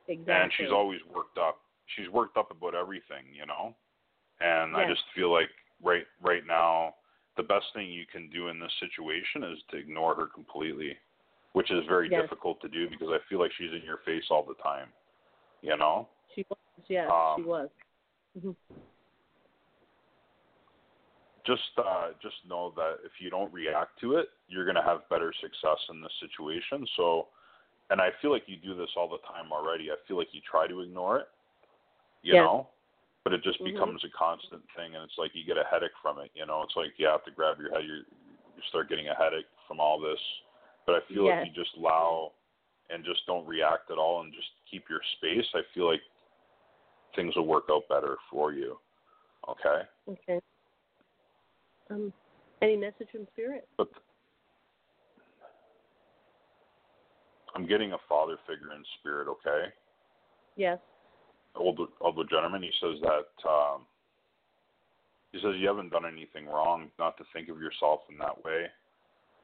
Exactly. 0.07 0.33
and 0.33 0.51
she's 0.57 0.71
always 0.71 0.99
worked 1.15 1.37
up. 1.37 1.61
She's 1.95 2.09
worked 2.09 2.35
up 2.35 2.51
about 2.51 2.75
everything, 2.75 3.23
you 3.33 3.45
know. 3.45 3.73
And 4.41 4.75
I 4.75 4.87
just 4.87 5.03
feel 5.15 5.31
like 5.31 5.49
right 5.81 6.05
right 6.21 6.45
now 6.45 6.95
the 7.37 7.43
best 7.43 7.65
thing 7.73 7.89
you 7.89 8.05
can 8.11 8.29
do 8.29 8.49
in 8.49 8.59
this 8.59 8.71
situation 8.79 9.43
is 9.43 9.59
to 9.71 9.77
ignore 9.77 10.15
her 10.15 10.27
completely, 10.27 10.95
which 11.53 11.71
is 11.71 11.83
very 11.87 12.09
Yes. 12.09 12.21
difficult 12.21 12.61
to 12.61 12.69
do 12.69 12.89
because 12.89 13.09
I 13.09 13.17
feel 13.29 13.39
like 13.39 13.51
she's 13.57 13.71
in 13.71 13.81
your 13.83 13.99
face 14.05 14.23
all 14.29 14.43
the 14.43 14.61
time. 14.61 14.89
You 15.61 15.77
know? 15.77 16.07
She 16.35 16.45
was, 16.49 16.59
yeah, 16.87 17.07
Um, 17.07 17.35
she 17.37 17.47
was. 17.47 17.69
hmm 18.39 18.51
Just 21.45 21.61
uh 21.77 22.09
just 22.21 22.35
know 22.47 22.73
that 22.75 22.97
if 23.03 23.11
you 23.19 23.29
don't 23.29 23.51
react 23.53 23.99
to 24.01 24.15
it, 24.15 24.27
you're 24.47 24.65
going 24.65 24.75
to 24.75 24.81
have 24.81 25.09
better 25.09 25.33
success 25.41 25.77
in 25.89 26.01
this 26.01 26.11
situation. 26.19 26.87
So 26.95 27.27
and 27.89 27.99
I 27.99 28.09
feel 28.21 28.31
like 28.31 28.43
you 28.47 28.55
do 28.57 28.75
this 28.75 28.89
all 28.95 29.09
the 29.09 29.17
time 29.27 29.51
already. 29.51 29.91
I 29.91 29.95
feel 30.07 30.17
like 30.17 30.29
you 30.31 30.41
try 30.49 30.67
to 30.67 30.79
ignore 30.81 31.19
it, 31.19 31.27
you 32.21 32.33
Yes. 32.33 32.41
know, 32.41 32.69
but 33.23 33.33
it 33.33 33.41
just 33.41 33.59
Mhm. 33.59 33.73
becomes 33.73 34.03
a 34.03 34.09
constant 34.09 34.69
thing, 34.71 34.95
and 34.95 35.03
it's 35.03 35.17
like 35.17 35.33
you 35.33 35.43
get 35.43 35.57
a 35.57 35.63
headache 35.63 35.95
from 36.01 36.19
it. 36.19 36.31
You 36.33 36.45
know, 36.45 36.61
it's 36.61 36.75
like 36.75 36.97
you 36.99 37.07
have 37.07 37.23
to 37.23 37.31
grab 37.31 37.59
your 37.59 37.71
head. 37.71 37.85
You 37.85 38.05
you 38.55 38.61
start 38.69 38.87
getting 38.87 39.07
a 39.07 39.15
headache 39.15 39.47
from 39.67 39.79
all 39.79 39.99
this. 39.99 40.21
But 40.85 40.95
I 40.95 41.01
feel 41.07 41.25
Yes. 41.25 41.39
like 41.39 41.47
you 41.47 41.63
just 41.63 41.75
allow 41.75 42.33
and 42.89 43.03
just 43.03 43.25
don't 43.25 43.45
react 43.47 43.89
at 43.89 43.97
all, 43.97 44.21
and 44.21 44.33
just 44.33 44.51
keep 44.69 44.89
your 44.89 45.01
space. 45.13 45.47
I 45.55 45.63
feel 45.73 45.87
like 45.87 46.03
things 47.15 47.35
will 47.35 47.47
work 47.47 47.65
out 47.71 47.87
better 47.87 48.17
for 48.29 48.51
you. 48.51 48.79
Okay. 49.47 49.87
Okay. 50.07 50.41
Um, 51.89 52.13
any 52.61 52.75
message 52.75 53.09
from 53.11 53.27
spirit? 53.27 53.67
But 53.77 53.89
I'm 57.55 57.65
getting 57.65 57.93
a 57.93 57.97
father 58.09 58.37
figure 58.47 58.73
in 58.73 58.83
spirit, 58.99 59.27
okay? 59.27 59.73
Yes. 60.55 60.79
Older 61.55 61.85
older 62.01 62.23
gentleman, 62.29 62.63
he 62.63 62.71
says 62.81 62.99
that 63.01 63.49
um 63.49 63.85
he 65.31 65.39
says 65.39 65.55
you 65.57 65.67
haven't 65.67 65.89
done 65.89 66.05
anything 66.05 66.45
wrong 66.47 66.89
not 66.99 67.17
to 67.17 67.23
think 67.33 67.49
of 67.49 67.59
yourself 67.59 68.01
in 68.09 68.17
that 68.17 68.43
way. 68.43 68.65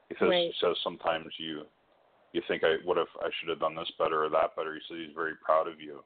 He 0.09 0.15
says 0.15 0.29
Right. 0.29 0.51
he 0.51 0.53
says 0.59 0.75
sometimes 0.83 1.27
you 1.37 1.63
you 2.33 2.41
think 2.47 2.63
I 2.63 2.77
what 2.83 2.97
if 2.97 3.07
I 3.21 3.29
should 3.39 3.49
have 3.49 3.59
done 3.59 3.75
this 3.75 3.91
better 3.97 4.25
or 4.25 4.29
that 4.29 4.55
better. 4.55 4.73
He 4.73 4.81
says 4.87 5.05
he's 5.05 5.15
very 5.15 5.35
proud 5.35 5.67
of 5.67 5.79
you 5.79 6.03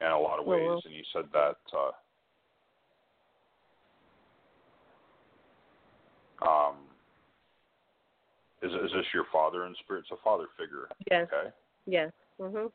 in 0.00 0.06
a 0.06 0.18
lot 0.18 0.38
of 0.38 0.46
Oh, 0.46 0.50
ways 0.50 0.66
well. 0.66 0.82
and 0.84 0.94
he 0.94 1.04
said 1.12 1.24
that 1.32 1.56
uh 1.76 1.92
um 6.48 6.76
is 8.62 8.72
is 8.72 8.92
this 8.92 9.06
your 9.12 9.24
father 9.32 9.66
in 9.66 9.74
spirit? 9.84 10.00
It's 10.00 10.10
a 10.10 10.22
father 10.24 10.46
figure. 10.58 10.88
Yes. 11.10 11.28
Okay. 11.32 11.50
Yes. 11.86 12.12
Mhm. 12.40 12.72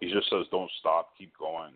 He 0.00 0.10
just 0.12 0.28
says 0.30 0.46
don't 0.50 0.70
stop 0.80 1.10
keep 1.16 1.32
going 1.38 1.72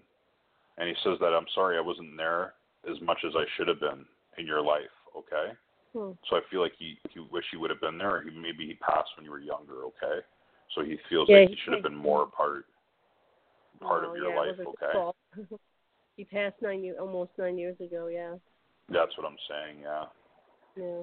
and 0.79 0.89
he 0.89 0.95
says 1.05 1.19
that 1.21 1.35
i'm 1.35 1.47
sorry 1.55 1.77
i 1.77 1.81
wasn't 1.81 2.17
there 2.17 2.55
as 2.91 3.01
much 3.01 3.19
as 3.27 3.33
i 3.37 3.45
should 3.57 3.69
have 3.69 3.81
been 3.81 4.05
in 4.39 4.47
your 4.47 4.61
life 4.63 4.95
okay 5.17 5.53
Hmm. 5.93 6.13
so 6.29 6.37
i 6.37 6.41
feel 6.51 6.61
like 6.61 6.75
he 6.79 6.97
he 7.13 7.19
wish 7.33 7.45
he 7.51 7.57
would 7.57 7.71
have 7.71 7.81
been 7.81 7.99
there 7.99 8.17
or 8.17 8.23
he 8.23 8.31
maybe 8.31 8.65
he 8.67 8.75
passed 8.75 9.11
when 9.17 9.25
you 9.25 9.31
were 9.33 9.41
younger 9.41 9.85
okay 9.87 10.25
so 10.75 10.83
he 10.85 10.97
feels 11.09 11.29
Yeah, 11.29 11.39
like 11.41 11.49
he 11.49 11.55
he- 11.55 11.61
should 11.65 11.75
have 11.75 11.83
been 11.83 11.97
more 11.97 12.23
a 12.23 12.27
part 12.27 12.67
part 13.81 14.05
Oh, 14.05 14.11
of 14.11 14.17
your 14.17 14.31
yeah, 14.31 14.39
life 14.39 14.55
okay 14.61 15.11
he 16.17 16.25
passed 16.25 16.57
nine 16.63 16.85
years, 16.85 16.99
almost 17.01 17.31
nine 17.39 17.57
years 17.59 17.77
ago. 17.81 18.07
Yeah. 18.07 18.35
that's 18.89 19.17
what 19.19 19.27
i'm 19.27 19.39
saying 19.49 19.79
yeah 19.83 20.05
Yeah. 20.77 21.03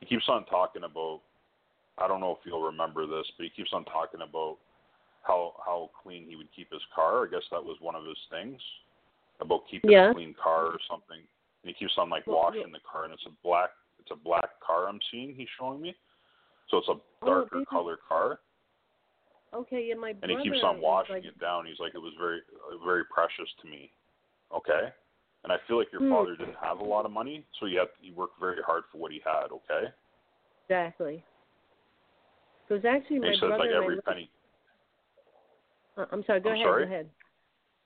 he 0.00 0.06
keeps 0.06 0.24
on 0.28 0.46
talking 0.46 0.84
about 0.84 1.20
I 1.98 2.06
don't 2.08 2.20
know 2.20 2.32
if 2.32 2.44
you'll 2.44 2.62
remember 2.62 3.06
this, 3.06 3.24
but 3.38 3.44
he 3.44 3.50
keeps 3.50 3.70
on 3.72 3.86
talking 3.86 4.20
about 4.20 4.58
how 5.26 5.54
how 5.64 5.90
clean 6.02 6.26
he 6.28 6.36
would 6.36 6.48
keep 6.54 6.70
his 6.72 6.82
car. 6.94 7.26
I 7.26 7.30
guess 7.30 7.42
that 7.50 7.62
was 7.64 7.76
one 7.80 7.94
of 7.94 8.04
his 8.04 8.18
things 8.30 8.60
about 9.40 9.66
keeping 9.70 9.90
Yeah. 9.90 10.10
a 10.10 10.14
clean 10.14 10.34
car 10.34 10.66
or 10.66 10.78
something. 10.88 11.18
And 11.18 11.66
he 11.68 11.74
keeps 11.74 11.94
on 11.98 12.08
like 12.08 12.26
washing 12.26 12.70
the 12.72 12.80
car, 12.90 13.04
and 13.04 13.12
it's 13.12 13.26
a 13.26 13.34
black 13.42 13.70
it's 13.98 14.10
a 14.10 14.16
black 14.16 14.60
car 14.60 14.88
I'm 14.88 15.00
seeing. 15.10 15.34
He's 15.34 15.48
showing 15.58 15.80
me, 15.80 15.94
so 16.68 16.78
it's 16.78 16.88
a 16.88 16.92
Oh, 17.22 17.26
darker 17.26 17.60
is- 17.60 17.68
color 17.68 17.96
car, 18.08 18.40
Okay. 19.54 19.86
Yeah. 19.88 19.94
My 19.94 20.10
and 20.22 20.30
he 20.30 20.42
keeps 20.42 20.62
on 20.62 20.80
washing 20.80 21.16
like, 21.16 21.24
it 21.24 21.38
down. 21.38 21.66
He's 21.66 21.78
like 21.80 21.94
it 21.94 21.98
was 22.02 22.14
very 22.18 22.40
very 22.84 23.04
precious 23.06 23.48
to 23.62 23.68
me. 23.68 23.90
Okay. 24.52 24.92
And 25.44 25.52
I 25.52 25.58
feel 25.68 25.78
like 25.78 25.90
your 25.92 26.00
Hmm. 26.02 26.10
father 26.12 26.36
didn't 26.36 26.56
have 26.56 26.80
a 26.80 26.84
lot 26.84 27.04
of 27.04 27.10
money, 27.12 27.44
so 27.58 27.66
he 27.66 27.74
had 27.76 27.88
he 28.00 28.10
worked 28.12 28.38
very 28.38 28.60
hard 28.62 28.84
for 28.92 28.98
what 28.98 29.12
he 29.12 29.20
had. 29.20 29.50
Okay. 29.52 29.92
Exactly. 30.64 31.24
Because 32.68 32.84
actually, 32.84 33.16
And 33.16 33.24
my 33.26 33.30
he 33.30 33.36
says 33.36 33.48
brother 33.48 33.64
like 33.64 33.70
every 33.72 34.02
penny 34.02 34.28
I'm 35.96 36.22
sorry. 36.26 36.40
Go 36.40 36.50
I'm 36.50 36.56
ahead. 36.56 36.66
sorry? 36.66 36.84
Go 36.86 36.92
ahead. 36.92 37.10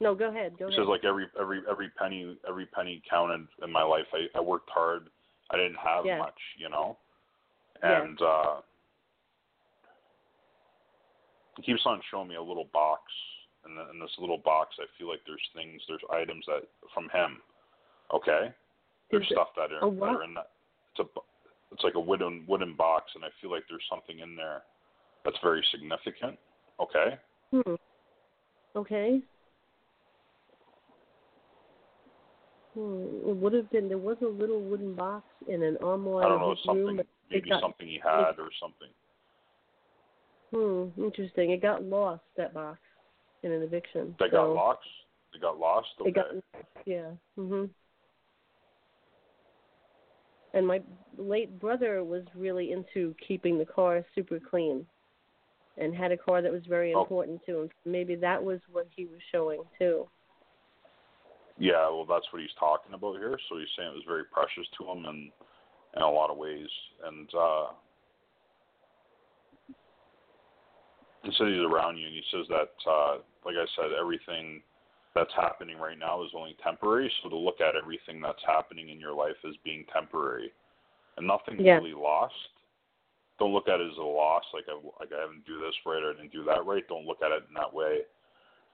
No, 0.01 0.15
go 0.15 0.29
ahead. 0.31 0.53
Go 0.59 0.67
He 0.69 0.75
ahead. 0.75 0.81
says 0.83 0.89
like 0.89 1.05
every 1.05 1.27
every 1.39 1.61
every 1.71 1.89
penny 1.91 2.37
every 2.49 2.67
penny 2.67 3.03
counted 3.09 3.47
in 3.63 3.71
my 3.71 3.83
life. 3.83 4.07
I, 4.13 4.27
I 4.37 4.41
worked 4.41 4.71
hard. 4.71 5.09
I 5.51 5.57
didn't 5.57 5.77
have 5.77 6.07
Yes. 6.07 6.19
much, 6.19 6.39
you 6.59 6.69
know. 6.69 6.97
And 7.83 8.21
uh 8.21 8.61
he 11.57 11.63
keeps 11.63 11.83
on 11.85 12.01
showing 12.11 12.29
me 12.29 12.37
a 12.37 12.43
little 12.43 12.69
box 12.73 13.03
and 13.65 13.77
in 13.93 14.01
this 14.01 14.11
little 14.19 14.39
box 14.39 14.77
I 14.81 14.87
feel 14.99 15.09
like 15.09 15.21
there's 15.27 15.43
things 15.55 15.83
there's 15.89 16.01
items 16.11 16.45
that 16.47 16.63
from 16.95 17.09
him. 17.11 17.39
Okay? 18.15 18.53
There's 19.11 19.25
Is 19.25 19.33
stuff 19.33 19.49
that 19.57 19.71
are, 19.73 19.91
that 19.91 20.03
are 20.03 20.23
in 20.25 20.35
that 20.35 20.51
it's 20.97 21.01
a 21.01 21.21
it's 21.73 21.85
like 21.85 21.95
a 21.95 22.01
wooden 22.01 22.45
wooden 22.49 22.75
box 22.75 23.13
and 23.15 23.25
I 23.25 23.29
feel 23.41 23.51
like 23.51 23.65
there's 23.69 23.85
something 23.91 24.21
in 24.21 24.35
there 24.35 24.63
that's 25.25 25.39
very 25.43 25.65
significant. 25.71 26.39
Okay? 26.81 27.19
Hmm. 27.51 27.75
Okay. 28.77 29.21
Hmm. 32.75 33.05
It 33.29 33.37
would 33.37 33.53
have 33.53 33.71
been. 33.71 33.89
There 33.89 33.99
was 33.99 34.17
a 34.23 34.27
little 34.27 34.61
wooden 34.61 34.95
box 34.95 35.25
in 35.49 35.63
an 35.63 35.77
armoire 35.83 36.25
I 36.25 36.29
don't 36.29 36.41
know, 36.41 36.55
something 36.65 36.85
room. 36.99 37.01
maybe 37.31 37.49
got- 37.51 37.61
something 37.61 37.87
he 37.87 37.99
had 38.03 38.39
or 38.39 38.51
something. 38.61 38.89
Hmm. 40.53 41.03
Interesting. 41.03 41.51
It 41.51 41.63
got 41.63 41.83
lost. 41.83 42.23
That 42.37 42.55
box 42.55 42.79
in 43.43 43.53
an 43.53 43.63
eviction. 43.63 44.15
They 44.19 44.27
so 44.27 44.33
got 44.33 44.55
lost. 44.55 44.81
They 45.33 45.39
got 45.41 45.59
lost. 45.59 45.89
Okay. 46.01 46.11
It 46.11 46.15
got. 46.15 46.27
Yeah. 46.87 47.11
Mhm. 47.39 47.71
And 50.53 50.67
my 50.67 50.83
late 51.17 51.59
brother 51.61 52.03
was 52.03 52.25
really 52.35 52.73
into 52.73 53.15
keeping 53.27 53.57
the 53.59 53.65
car 53.65 54.05
super 54.17 54.41
clean, 54.41 54.85
and 55.81 55.95
had 55.95 56.13
a 56.13 56.17
car 56.17 56.43
that 56.43 56.53
was 56.53 56.65
very 56.67 56.95
Oh. 56.95 57.01
important 57.01 57.45
to 57.47 57.63
him. 57.63 57.71
Maybe 57.85 58.15
that 58.17 58.43
was 58.43 58.61
what 58.69 58.87
he 58.95 59.07
was 59.07 59.21
showing 59.33 59.63
too. 59.79 60.09
Yeah, 61.59 61.89
well, 61.89 62.05
that's 62.05 62.31
what 62.33 62.41
he's 62.41 62.55
talking 62.55 62.95
about 62.95 63.17
here. 63.17 63.39
So 63.49 63.59
he's 63.59 63.69
saying 63.77 63.91
it 63.91 63.95
was 63.95 64.05
very 64.05 64.25
precious 64.25 64.67
to 64.79 64.85
him 64.91 65.07
and 65.07 65.33
in 65.97 66.03
a 66.03 66.11
lot 66.11 66.31
of 66.31 66.37
ways, 66.37 66.69
and 67.05 67.35
uh, 67.35 67.73
he 71.23 71.33
says 71.33 71.49
he's 71.49 71.67
around 71.67 71.99
you, 71.99 72.07
and 72.07 72.15
he 72.15 72.23
says 72.31 72.47
that, 72.49 72.71
uh, 72.89 73.19
like 73.45 73.57
I 73.57 73.67
said, 73.75 73.93
everything 73.99 74.63
that's 75.15 75.33
happening 75.35 75.79
right 75.79 75.99
now 75.99 76.23
is 76.23 76.31
only 76.35 76.55
temporary. 76.63 77.13
So 77.23 77.29
to 77.29 77.37
look 77.37 77.61
at 77.61 77.75
everything 77.75 78.21
that's 78.21 78.43
happening 78.47 78.91
in 78.91 79.01
your 79.01 79.13
life 79.13 79.37
as 79.47 79.57
being 79.65 79.85
temporary, 79.93 80.53
and 81.17 81.27
nothing's 81.27 81.61
Yeah. 81.61 81.75
really 81.75 81.93
lost. 81.95 82.35
Don't 83.41 83.55
look 83.55 83.69
at 83.69 83.81
it 83.81 83.91
as 83.91 83.97
a 83.97 84.03
loss, 84.03 84.45
like 84.53 84.65
I 84.69 84.75
like 85.01 85.11
I 85.13 85.27
didn't 85.27 85.47
do 85.47 85.59
this 85.59 85.75
right 85.87 86.03
or 86.03 86.11
I 86.11 86.15
didn't 86.15 86.31
do 86.31 86.45
that 86.45 86.65
right. 86.65 86.87
Don't 86.89 87.07
look 87.07 87.23
at 87.25 87.33
it 87.33 87.43
in 87.49 87.55
that 87.55 87.73
way. 87.75 88.01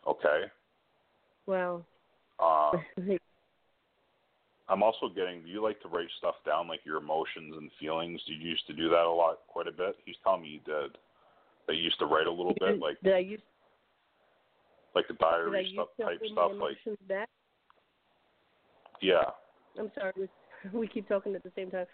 Okay. 0.06 0.50
Well. 1.46 1.86
Uh, 2.38 2.72
I'm 4.68 4.82
also 4.82 5.08
getting. 5.08 5.44
Do 5.44 5.48
you 5.48 5.62
like 5.62 5.80
to 5.82 5.88
write 5.88 6.08
stuff 6.18 6.34
down, 6.44 6.66
like 6.66 6.80
your 6.84 6.96
emotions 6.96 7.54
and 7.56 7.70
feelings? 7.78 8.20
Did 8.26 8.42
you 8.42 8.50
used 8.50 8.66
to 8.66 8.72
do 8.72 8.88
that 8.88 9.06
a 9.06 9.10
lot, 9.10 9.38
quite 9.46 9.68
a 9.68 9.72
bit? 9.72 9.94
He's 10.04 10.16
telling 10.24 10.42
me 10.42 10.48
you 10.48 10.60
did. 10.66 10.98
That 11.68 11.76
you 11.76 11.82
used 11.82 12.00
to 12.00 12.06
write 12.06 12.26
a 12.26 12.32
little 12.32 12.56
bit, 12.60 12.80
like 12.80 13.00
did 13.02 13.14
I 13.14 13.18
use 13.18 13.40
like 14.96 15.06
the 15.06 15.14
diary 15.14 15.70
stuff 15.72 15.88
type 16.00 16.20
stuff, 16.32 16.52
like 16.60 16.98
back? 17.06 17.28
yeah. 19.00 19.30
I'm 19.78 19.92
sorry, 19.94 20.12
we, 20.16 20.28
we 20.80 20.88
keep 20.88 21.08
talking 21.08 21.34
at 21.36 21.44
the 21.44 21.52
same 21.54 21.70
time. 21.70 21.86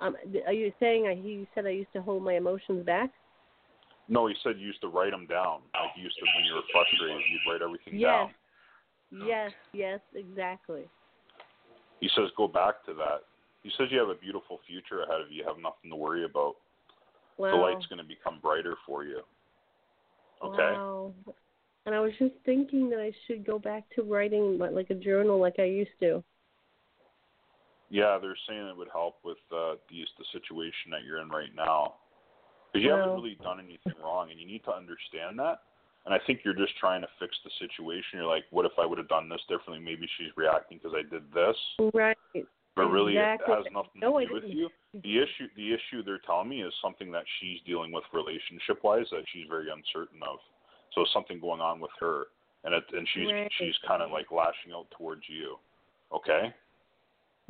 Um, 0.00 0.16
are 0.46 0.52
you 0.52 0.72
saying 0.80 1.06
I? 1.06 1.12
You 1.12 1.46
said 1.54 1.66
I 1.66 1.70
used 1.70 1.92
to 1.92 2.02
hold 2.02 2.22
my 2.22 2.34
emotions 2.34 2.84
back? 2.84 3.10
No, 4.08 4.26
he 4.26 4.34
said 4.42 4.58
you 4.58 4.66
used 4.66 4.80
to 4.80 4.88
write 4.88 5.12
them 5.12 5.26
down. 5.26 5.60
Like 5.72 5.92
you 5.96 6.04
used 6.04 6.16
to, 6.16 6.26
when 6.36 6.44
you 6.44 6.54
were 6.54 6.62
frustrated, 6.72 7.22
you'd 7.30 7.52
write 7.52 7.62
everything 7.62 7.96
Yes. 7.96 8.32
down. 9.12 9.28
Yes, 9.28 9.52
yes, 9.72 10.00
exactly. 10.14 10.88
He 12.00 12.08
says 12.16 12.30
go 12.36 12.48
back 12.48 12.84
to 12.86 12.94
that. 12.94 13.22
He 13.62 13.70
says 13.76 13.88
you 13.90 13.98
have 13.98 14.08
a 14.08 14.14
beautiful 14.14 14.60
future 14.66 15.02
ahead 15.02 15.20
of 15.20 15.30
you. 15.30 15.42
You 15.42 15.44
have 15.46 15.58
nothing 15.58 15.90
to 15.90 15.96
worry 15.96 16.24
about. 16.24 16.56
Wow. 17.36 17.50
The 17.52 17.56
light's 17.56 17.86
going 17.86 17.98
to 17.98 18.04
become 18.04 18.38
brighter 18.40 18.76
for 18.86 19.04
you. 19.04 19.20
Okay. 20.42 20.72
Wow. 20.74 21.12
And 21.86 21.94
I 21.94 22.00
was 22.00 22.12
just 22.18 22.34
thinking 22.44 22.90
that 22.90 23.00
I 23.00 23.12
should 23.26 23.44
go 23.44 23.58
back 23.58 23.84
to 23.96 24.02
writing 24.02 24.58
like 24.58 24.90
a 24.90 24.94
journal 24.94 25.38
like 25.40 25.58
I 25.58 25.64
used 25.64 25.90
to. 26.00 26.22
Yeah, 27.90 28.18
they're 28.22 28.38
saying 28.48 28.66
it 28.66 28.76
would 28.76 28.88
help 28.92 29.18
with 29.24 29.38
uh, 29.52 29.74
the 29.90 30.06
the 30.18 30.24
situation 30.32 30.90
that 30.90 31.04
you're 31.04 31.20
in 31.20 31.28
right 31.28 31.54
now. 31.54 31.94
Because 32.72 32.84
you 32.84 32.90
haven't 32.92 33.14
really 33.14 33.36
done 33.42 33.58
anything 33.58 33.98
wrong, 34.02 34.30
and 34.30 34.38
you 34.38 34.46
need 34.46 34.62
to 34.64 34.72
understand 34.72 35.36
that. 35.40 35.62
And 36.06 36.14
I 36.14 36.18
think 36.24 36.40
you're 36.44 36.54
just 36.54 36.76
trying 36.78 37.02
to 37.02 37.08
fix 37.18 37.36
the 37.44 37.50
situation. 37.58 38.22
You're 38.22 38.30
like, 38.30 38.44
what 38.50 38.64
if 38.64 38.72
I 38.78 38.86
would 38.86 38.96
have 38.98 39.08
done 39.08 39.28
this 39.28 39.42
differently? 39.48 39.84
Maybe 39.84 40.08
she's 40.16 40.30
reacting 40.36 40.78
because 40.78 40.96
I 40.96 41.02
did 41.02 41.24
this. 41.34 41.56
Right. 41.92 42.16
But 42.76 42.86
really, 42.86 43.18
Exactly. 43.18 43.52
it 43.52 43.56
has 43.56 43.66
nothing 43.74 44.00
No, 44.00 44.18
to 44.18 44.26
do 44.26 44.32
with 44.32 44.44
you. 44.44 44.70
The 44.94 45.18
issue, 45.18 45.48
the 45.56 45.74
issue 45.74 46.02
they're 46.02 46.22
telling 46.24 46.48
me 46.48 46.62
is 46.62 46.72
something 46.80 47.10
that 47.10 47.24
she's 47.38 47.58
dealing 47.66 47.90
with 47.92 48.04
relationship-wise 48.14 49.06
that 49.10 49.24
she's 49.32 49.46
very 49.50 49.66
uncertain 49.68 50.22
of. 50.22 50.38
So 50.94 51.04
something 51.12 51.40
going 51.40 51.60
on 51.60 51.80
with 51.80 51.90
her, 51.98 52.28
and 52.64 52.72
it, 52.72 52.84
and 52.92 53.06
she's 53.12 53.30
Right. 53.30 53.52
she's 53.58 53.76
kind 53.86 54.00
of 54.00 54.10
like 54.10 54.30
lashing 54.30 54.72
out 54.72 54.86
towards 54.96 55.28
you. 55.28 55.58
Okay, 56.14 56.54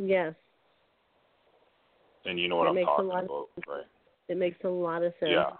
Yes, 0.03 0.35
and 2.25 2.39
you 2.39 2.49
know 2.49 2.57
what 2.57 2.65
That 2.65 2.71
I'm 2.71 2.75
makes 2.77 2.87
a 2.87 2.91
talking 2.91 3.07
lot 3.09 3.19
of 3.19 3.25
about, 3.25 3.49
right? 3.69 3.85
it 4.29 4.37
makes 4.39 4.65
a 4.65 4.69
lot 4.69 5.03
of 5.03 5.13
sense. 5.21 5.33
Yeah. 5.33 5.51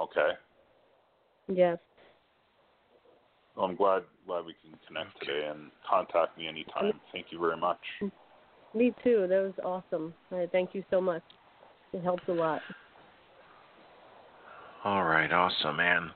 Okay. 0.00 0.30
Yes. 1.48 1.78
Well, 3.56 3.66
I'm 3.66 3.76
glad 3.76 4.04
glad 4.26 4.46
we 4.46 4.54
can 4.62 4.78
connect 4.86 5.20
today 5.20 5.48
and 5.48 5.70
contact 5.88 6.38
me 6.38 6.48
anytime. 6.48 6.84
Mm-hmm. 6.84 6.98
Thank 7.12 7.26
you 7.30 7.38
very 7.38 7.56
much. 7.56 7.78
Me 8.74 8.92
too. 9.04 9.26
That 9.28 9.52
was 9.54 9.54
awesome. 9.92 10.14
I 10.32 10.48
thank 10.50 10.74
you 10.74 10.82
so 10.90 11.00
much. 11.00 11.22
It 11.92 12.02
helped 12.02 12.28
a 12.28 12.32
lot. 12.32 12.62
All 14.82 15.04
right, 15.04 15.30
awesome, 15.30 15.76
man. 15.76 16.10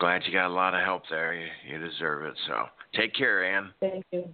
Glad 0.00 0.22
you 0.26 0.32
got 0.32 0.48
a 0.48 0.54
lot 0.54 0.74
of 0.74 0.82
help 0.84 1.02
there. 1.08 1.34
You, 1.34 1.46
you 1.68 1.78
deserve 1.78 2.24
it. 2.24 2.34
So 2.46 2.64
take 2.94 3.14
care, 3.14 3.44
Ann. 3.44 3.70
Thank 3.80 4.04
you. 4.10 4.28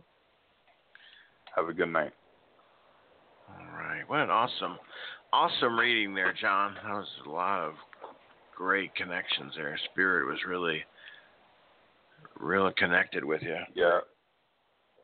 Have 1.58 1.68
a 1.68 1.72
good 1.72 1.92
night. 1.92 2.12
All 3.50 3.76
right. 3.76 4.08
What 4.08 4.20
an 4.20 4.30
awesome, 4.30 4.78
awesome 5.32 5.76
reading 5.76 6.14
there, 6.14 6.32
John. 6.40 6.76
That 6.84 6.92
was 6.92 7.08
a 7.26 7.30
lot 7.30 7.66
of 7.66 7.74
great 8.56 8.94
connections 8.94 9.54
there. 9.56 9.76
Spirit 9.90 10.28
was 10.28 10.38
really, 10.46 10.84
really 12.38 12.72
connected 12.78 13.24
with 13.24 13.42
you. 13.42 13.56
Yeah. 13.74 13.98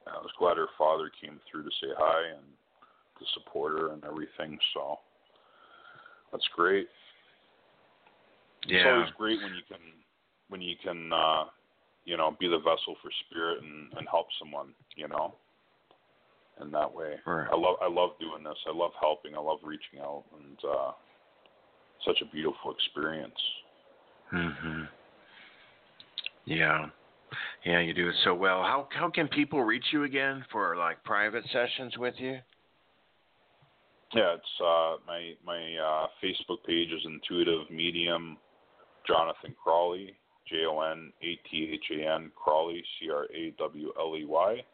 I 0.07 0.19
was 0.19 0.31
glad 0.39 0.57
her 0.57 0.69
father 0.79 1.11
came 1.21 1.41
through 1.51 1.65
to 1.65 1.71
say 1.83 1.89
hi 1.99 2.37
and 2.37 2.47
to 3.19 3.25
support 3.35 3.77
her 3.77 3.93
and 3.93 4.05
everything. 4.05 4.57
So 4.75 5.01
that's 6.31 6.47
great. 6.55 6.87
Yeah. 8.65 8.77
It's 8.77 8.87
always 8.87 9.11
great 9.19 9.43
when 9.43 9.55
you 9.55 9.63
can 9.67 9.81
when 10.51 10.61
you 10.61 10.77
can 10.85 11.13
uh 11.13 11.47
you 12.05 12.17
know 12.17 12.37
be 12.39 12.47
the 12.47 12.59
vessel 12.59 12.95
for 13.03 13.11
spirit 13.27 13.61
and 13.61 13.93
and 13.99 14.07
help 14.09 14.29
someone 14.39 14.69
you 14.95 15.09
know 15.09 15.35
in 16.63 16.71
that 16.71 16.93
way 16.93 17.15
Right. 17.27 17.49
i 17.53 17.57
love 17.57 17.77
i 17.83 17.89
love 17.89 18.11
doing 18.21 18.43
this 18.45 18.59
i 18.67 18.73
love 18.77 18.93
helping 19.01 19.35
i 19.35 19.41
love 19.41 19.59
reaching 19.63 19.99
out 20.01 20.25
and 20.39 20.59
uh 20.65 20.93
such 22.05 22.21
a 22.23 22.27
beautiful 22.27 22.73
experience 22.73 23.41
Mhm. 24.33 24.89
Yeah. 26.47 26.87
Yeah, 27.65 27.81
you 27.81 27.95
do 27.95 28.09
it 28.09 28.15
so 28.25 28.35
well. 28.35 28.63
How 28.63 28.89
how 28.91 29.09
can 29.11 29.29
people 29.29 29.63
reach 29.63 29.85
you 29.93 30.05
again 30.05 30.45
for 30.51 30.77
like 30.77 31.03
private 31.05 31.45
sessions 31.53 31.97
with 31.99 32.15
you? 32.19 32.39
yeah 34.13 34.35
it's 34.35 34.61
uh 34.61 34.97
my 35.07 35.33
my 35.45 35.77
uh 35.77 36.07
facebook 36.23 36.63
page 36.67 36.91
is 36.93 37.03
intuitive 37.05 37.69
medium 37.71 38.37
jonathan 39.07 39.55
crawley 39.63 40.15
j 40.49 40.65
o 40.67 40.81
n 40.83 41.13
a 41.23 41.37
t 41.51 41.71
h 41.73 41.91
a 41.91 42.15
n 42.15 42.31
crawley 42.37 42.83
c 42.99 43.11
r 43.11 43.25
a 43.35 43.51
w 43.59 43.93
l 43.99 44.17
e 44.17 44.25
y 44.25 44.65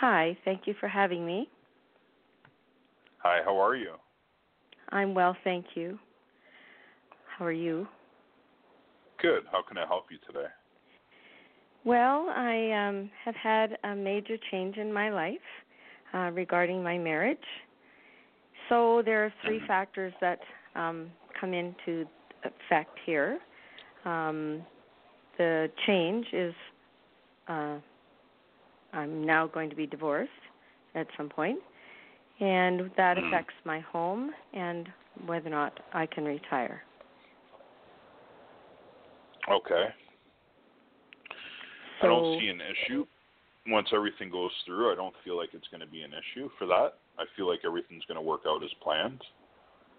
Hi, 0.00 0.36
thank 0.44 0.62
you 0.66 0.74
for 0.80 0.88
having 0.88 1.24
me. 1.24 1.48
Hi, 3.18 3.38
how 3.44 3.56
are 3.56 3.76
you? 3.76 3.92
I'm 4.88 5.14
well, 5.14 5.36
thank 5.44 5.64
you. 5.76 5.96
How 7.38 7.44
are 7.44 7.52
you? 7.52 7.86
Good. 9.22 9.44
How 9.50 9.62
can 9.62 9.78
I 9.78 9.86
help 9.86 10.06
you 10.10 10.18
today? 10.26 10.48
Well, 11.84 12.26
I 12.34 12.88
um, 12.88 13.10
have 13.24 13.36
had 13.36 13.78
a 13.84 13.94
major 13.94 14.36
change 14.50 14.76
in 14.76 14.92
my 14.92 15.10
life 15.10 15.38
uh, 16.12 16.30
regarding 16.32 16.82
my 16.82 16.98
marriage. 16.98 17.38
So 18.68 19.02
there 19.04 19.24
are 19.24 19.32
three 19.44 19.60
factors 19.68 20.12
that 20.20 20.40
um, 20.74 21.10
come 21.40 21.54
into 21.54 22.06
effect 22.44 22.98
here. 23.04 23.38
Um, 24.04 24.62
the 25.38 25.70
change 25.86 26.26
is 26.32 26.54
uh, 27.48 27.78
I'm 28.92 29.24
now 29.24 29.46
going 29.46 29.70
to 29.70 29.76
be 29.76 29.86
divorced 29.86 30.30
at 30.94 31.06
some 31.16 31.28
point, 31.28 31.58
and 32.40 32.90
that 32.96 33.18
affects 33.18 33.54
my 33.64 33.80
home 33.80 34.30
and 34.52 34.88
whether 35.26 35.48
or 35.48 35.50
not 35.50 35.80
I 35.92 36.06
can 36.06 36.24
retire. 36.24 36.82
Okay. 39.50 39.86
I 42.02 42.06
don't 42.06 42.40
see 42.40 42.48
an 42.48 42.60
issue. 42.60 43.06
Once 43.66 43.88
everything 43.94 44.30
goes 44.30 44.50
through, 44.66 44.92
I 44.92 44.94
don't 44.94 45.14
feel 45.24 45.36
like 45.36 45.50
it's 45.52 45.66
going 45.68 45.80
to 45.80 45.86
be 45.86 46.02
an 46.02 46.10
issue 46.12 46.50
for 46.58 46.66
that. 46.66 46.94
I 47.18 47.24
feel 47.36 47.48
like 47.48 47.60
everything's 47.64 48.04
going 48.04 48.16
to 48.16 48.22
work 48.22 48.42
out 48.46 48.62
as 48.62 48.70
planned, 48.82 49.22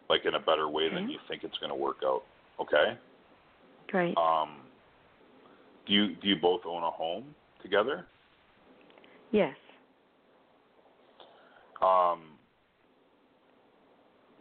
like 0.10 0.26
in 0.26 0.36
a 0.36 0.40
better 0.40 0.70
way 0.70 0.94
than 0.94 1.10
you 1.10 1.18
think 1.28 1.44
it's 1.44 1.58
going 1.58 1.72
to 1.72 1.76
work 1.76 1.98
out. 2.06 2.24
Okay. 2.60 2.98
Great. 3.88 4.18
Um, 4.18 4.58
do 5.88 5.94
you 5.94 6.16
do 6.16 6.28
you 6.28 6.36
both 6.36 6.62
own 6.66 6.84
a 6.84 6.90
home 6.90 7.26
together? 7.62 8.06
Yes. 9.32 9.56
Um, 11.82 12.22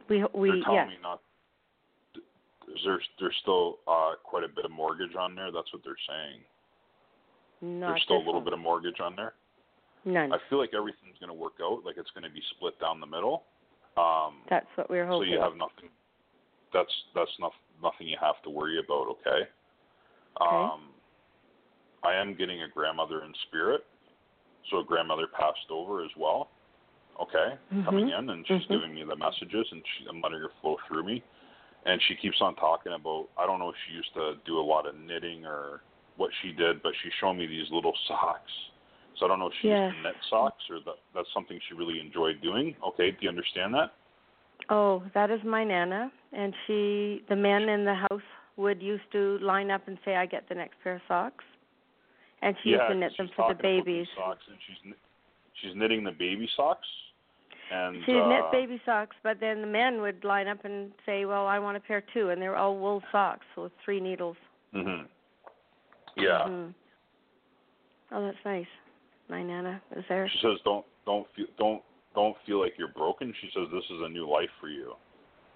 We 0.09 0.25
we 0.35 0.51
they're 0.51 0.63
telling 0.63 0.77
yes. 0.77 0.89
me 0.89 0.95
not. 1.03 1.21
Is 2.75 2.81
there 2.85 3.01
there's 3.21 3.35
still 3.43 3.79
uh, 3.87 4.13
quite 4.23 4.45
a 4.45 4.49
bit 4.49 4.65
of 4.65 4.71
mortgage 4.71 5.15
on 5.19 5.35
there? 5.35 5.51
That's 5.53 5.71
what 5.73 5.83
they're 5.85 5.95
saying. 6.09 6.41
Not 7.61 7.89
there's 7.91 8.03
still 8.05 8.17
a 8.17 8.19
little 8.19 8.35
one. 8.35 8.45
bit 8.45 8.53
of 8.53 8.59
mortgage 8.59 9.01
on 9.01 9.17
there. 9.17 9.35
None. 10.05 10.33
I 10.33 10.39
feel 10.49 10.59
like 10.59 10.75
everything's 10.75 11.19
going 11.19 11.29
to 11.29 11.35
work 11.35 11.55
out. 11.63 11.85
Like 11.85 11.97
it's 11.99 12.11
going 12.13 12.25
to 12.25 12.31
be 12.31 12.43
split 12.57 12.79
down 12.81 13.01
the 13.01 13.07
middle. 13.07 13.45
Um, 13.97 14.43
That's 14.51 14.67
what 14.75 14.91
we're 14.91 15.07
hoping. 15.07 15.29
so 15.29 15.33
you 15.35 15.41
have 15.41 15.53
nothing. 15.57 15.89
That's 16.73 16.91
that's 17.15 17.31
not, 17.39 17.53
nothing 17.85 18.09
you 18.09 18.17
have 18.21 18.43
to 18.43 18.51
worry 18.51 18.81
about. 18.81 19.07
Okay. 19.21 19.47
Um, 20.41 20.91
I 22.03 22.15
am 22.15 22.35
getting 22.35 22.63
a 22.63 22.69
grandmother 22.69 23.23
in 23.23 23.33
spirit, 23.49 23.85
so 24.71 24.81
a 24.81 24.85
grandmother 24.85 25.27
passed 25.39 25.71
over 25.71 26.05
as 26.05 26.11
well. 26.17 26.51
Okay, 27.21 27.57
coming 27.85 28.07
Mhm. 28.07 28.19
in 28.19 28.31
and 28.31 28.47
she's 28.47 28.67
Mhm. 28.67 28.71
giving 28.71 28.95
me 28.95 29.05
the 29.05 29.15
messages 29.15 29.71
and 29.71 29.87
she, 29.87 30.07
I'm 30.09 30.21
letting 30.21 30.41
her 30.41 30.51
flow 30.61 30.77
through 30.89 31.05
me, 31.05 31.23
and 31.85 32.03
she 32.03 32.17
keeps 32.17 32.41
on 32.41 32.57
talking 32.57 32.93
about. 32.93 33.29
I 33.39 33.47
don't 33.47 33.61
know 33.61 33.69
if 33.69 33.77
she 33.87 33.95
used 33.95 34.13
to 34.15 34.35
do 34.45 34.59
a 34.59 34.61
lot 34.61 34.87
of 34.87 34.97
knitting 34.97 35.47
or 35.47 35.83
what 36.17 36.33
she 36.43 36.53
did, 36.53 36.83
but 36.83 36.93
she's 37.03 37.13
showing 37.21 37.39
me 37.39 37.47
these 37.47 37.71
little 37.71 37.97
socks. 38.09 38.51
So 39.17 39.27
I 39.27 39.29
don't 39.29 39.39
know 39.39 39.47
if 39.47 39.55
she 39.61 39.69
used 39.69 39.95
to 39.95 40.03
knit 40.03 40.17
socks 40.29 40.69
or 40.71 40.81
that 40.81 40.99
that's 41.15 41.33
something 41.33 41.61
she 41.69 41.75
really 41.75 42.01
enjoyed 42.01 42.41
doing. 42.43 42.75
Okay, 42.85 43.13
do 43.13 43.19
you 43.21 43.29
understand 43.29 43.73
that? 43.75 43.95
Oh, 44.71 45.05
that 45.15 45.31
is 45.31 45.43
my 45.45 45.63
nana, 45.63 46.11
and 46.35 46.55
she, 46.67 47.23
the 47.29 47.37
men 47.37 47.69
in 47.69 47.85
the 47.85 47.95
house 47.95 48.23
would 48.57 48.83
used 48.83 49.11
to 49.13 49.39
line 49.39 49.71
up 49.71 49.87
and 49.87 49.99
say, 50.05 50.17
"I 50.17 50.27
get 50.27 50.49
the 50.49 50.55
next 50.55 50.77
pair 50.83 50.97
of 50.97 51.03
socks," 51.09 51.45
and 52.43 52.57
she 52.63 52.71
yeah, 52.71 52.77
used 52.77 52.89
to 52.89 52.95
knit 52.95 53.17
them 53.17 53.31
for 53.37 53.49
the 53.49 53.55
talking 53.55 53.61
about 53.61 53.63
these 53.63 53.85
babies. 53.85 54.07
Socks 54.17 54.45
and 54.49 54.59
she's 54.67 54.95
she's 55.61 55.77
knitting 55.77 56.05
the 56.05 56.13
baby 56.13 56.49
socks. 56.57 56.87
And 57.73 58.05
She 58.05 58.13
uh, 58.13 58.29
knit 58.29 58.45
baby 58.53 58.81
socks, 58.85 59.17
but 59.23 59.41
then 59.41 59.61
the 59.61 59.67
men 59.67 60.01
would 60.01 60.23
line 60.23 60.49
up 60.49 60.65
and 60.65 60.93
say, 61.07 61.25
"Well, 61.25 61.47
I 61.47 61.59
want 61.59 61.77
a 61.77 61.81
pair 61.81 62.03
too," 62.13 62.31
and 62.31 62.41
they're 62.41 62.57
all 62.57 62.79
wool 62.79 63.03
socks 63.11 63.47
with 63.57 63.73
three 63.85 64.01
needles. 64.01 64.37
Mhm. 64.75 65.07
Yeah. 66.17 66.45
Mhm. 66.47 66.75
Oh, 68.13 68.23
that's 68.23 68.45
nice. 68.45 68.67
My 69.29 69.43
nana 69.43 69.81
is 69.97 70.05
there. 70.09 70.29
She 70.29 70.39
says 70.39 70.59
don't 70.65 70.85
don't 71.07 71.27
feel 71.35 71.47
don't 71.59 71.83
don't 72.15 72.37
feel 72.47 72.61
like 72.61 72.75
you're 72.79 72.89
broken. 72.89 73.35
She 73.41 73.51
says 73.55 73.69
this 73.73 73.85
is 73.85 74.03
a 74.03 74.09
new 74.09 74.29
life 74.29 74.51
for 74.61 74.69
you. 74.69 74.95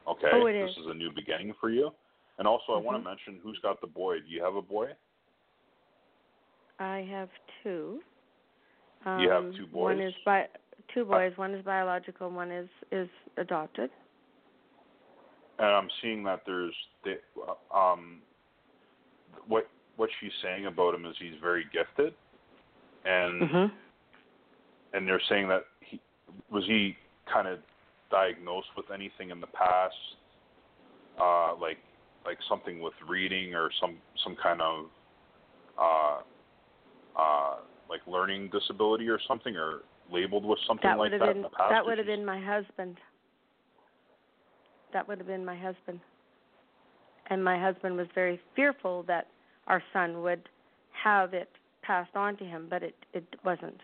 Okay? 0.08 0.30
Oh, 0.32 0.46
this 0.46 0.70
is. 0.70 0.76
is 0.78 0.86
a 0.88 0.94
new 0.94 1.12
beginning 1.12 1.54
for 1.60 1.70
you. 1.70 1.90
And 2.38 2.46
also 2.46 2.72
I 2.72 2.78
want 2.78 3.02
to 3.02 3.08
mention 3.08 3.40
who's 3.42 3.58
got 3.62 3.80
the 3.80 3.86
boy. 3.86 4.20
Do 4.20 4.28
you 4.28 4.42
have 4.42 4.54
a 4.54 4.62
boy? 4.62 4.90
I 6.78 7.06
have 7.10 7.28
two. 7.62 8.00
Um, 9.04 9.20
You 9.20 9.30
have 9.30 9.44
two 9.56 9.66
boys. 9.66 9.96
One 9.96 10.00
is 10.00 10.14
bi- 10.24 10.48
two 10.94 11.04
boys. 11.04 11.32
One 11.36 11.52
is 11.54 11.64
biological. 11.64 12.30
One 12.30 12.50
is 12.50 12.68
is 12.92 13.08
adopted. 13.36 13.90
And 15.58 15.66
I'm 15.66 15.88
seeing 16.00 16.22
that 16.24 16.42
there's 16.46 16.74
they, 17.04 17.16
um 17.74 18.22
what 19.48 19.68
what 19.96 20.08
she's 20.20 20.30
saying 20.42 20.66
about 20.66 20.94
him 20.94 21.04
is 21.04 21.16
he's 21.18 21.40
very 21.42 21.64
gifted. 21.72 22.14
And 23.04 23.42
Mhm. 23.42 23.72
and 24.92 25.08
they're 25.08 25.22
saying 25.28 25.48
that 25.48 25.64
he 25.80 26.00
was 26.50 26.64
he 26.66 26.96
kind 27.26 27.48
of 27.48 27.58
diagnosed 28.10 28.68
with 28.76 28.86
anything 28.92 29.30
in 29.30 29.40
the 29.40 29.46
past 29.48 29.94
uh 31.20 31.54
like 31.60 31.78
like 32.24 32.38
something 32.48 32.80
with 32.80 32.94
reading 33.08 33.54
or 33.54 33.70
some 33.80 33.96
some 34.24 34.36
kind 34.42 34.60
of 34.60 34.86
uh 35.78 36.18
uh 37.18 37.56
like 37.88 38.00
learning 38.06 38.50
disability 38.52 39.08
or 39.08 39.18
something 39.26 39.56
or 39.56 39.80
labeled 40.12 40.44
with 40.44 40.58
something 40.66 40.88
That 40.88 40.98
like 40.98 41.10
that 41.12 41.20
been 41.20 41.36
in 41.36 41.42
the 41.42 41.48
past 41.48 41.70
that 41.70 41.84
would 41.84 41.98
have 41.98 42.06
been 42.06 42.24
my 42.24 42.40
husband. 42.40 42.96
That 44.92 45.06
would 45.06 45.18
have 45.18 45.26
been 45.26 45.44
my 45.44 45.56
husband. 45.56 46.00
And 47.30 47.44
my 47.44 47.60
husband 47.60 47.96
was 47.96 48.06
very 48.14 48.40
fearful 48.56 49.02
that 49.04 49.26
our 49.66 49.82
son 49.92 50.22
would 50.22 50.48
have 50.92 51.34
it 51.34 51.50
passed 51.82 52.14
on 52.14 52.36
to 52.38 52.44
him, 52.44 52.66
but 52.70 52.82
it 52.82 52.94
it 53.12 53.24
wasn't. 53.44 53.80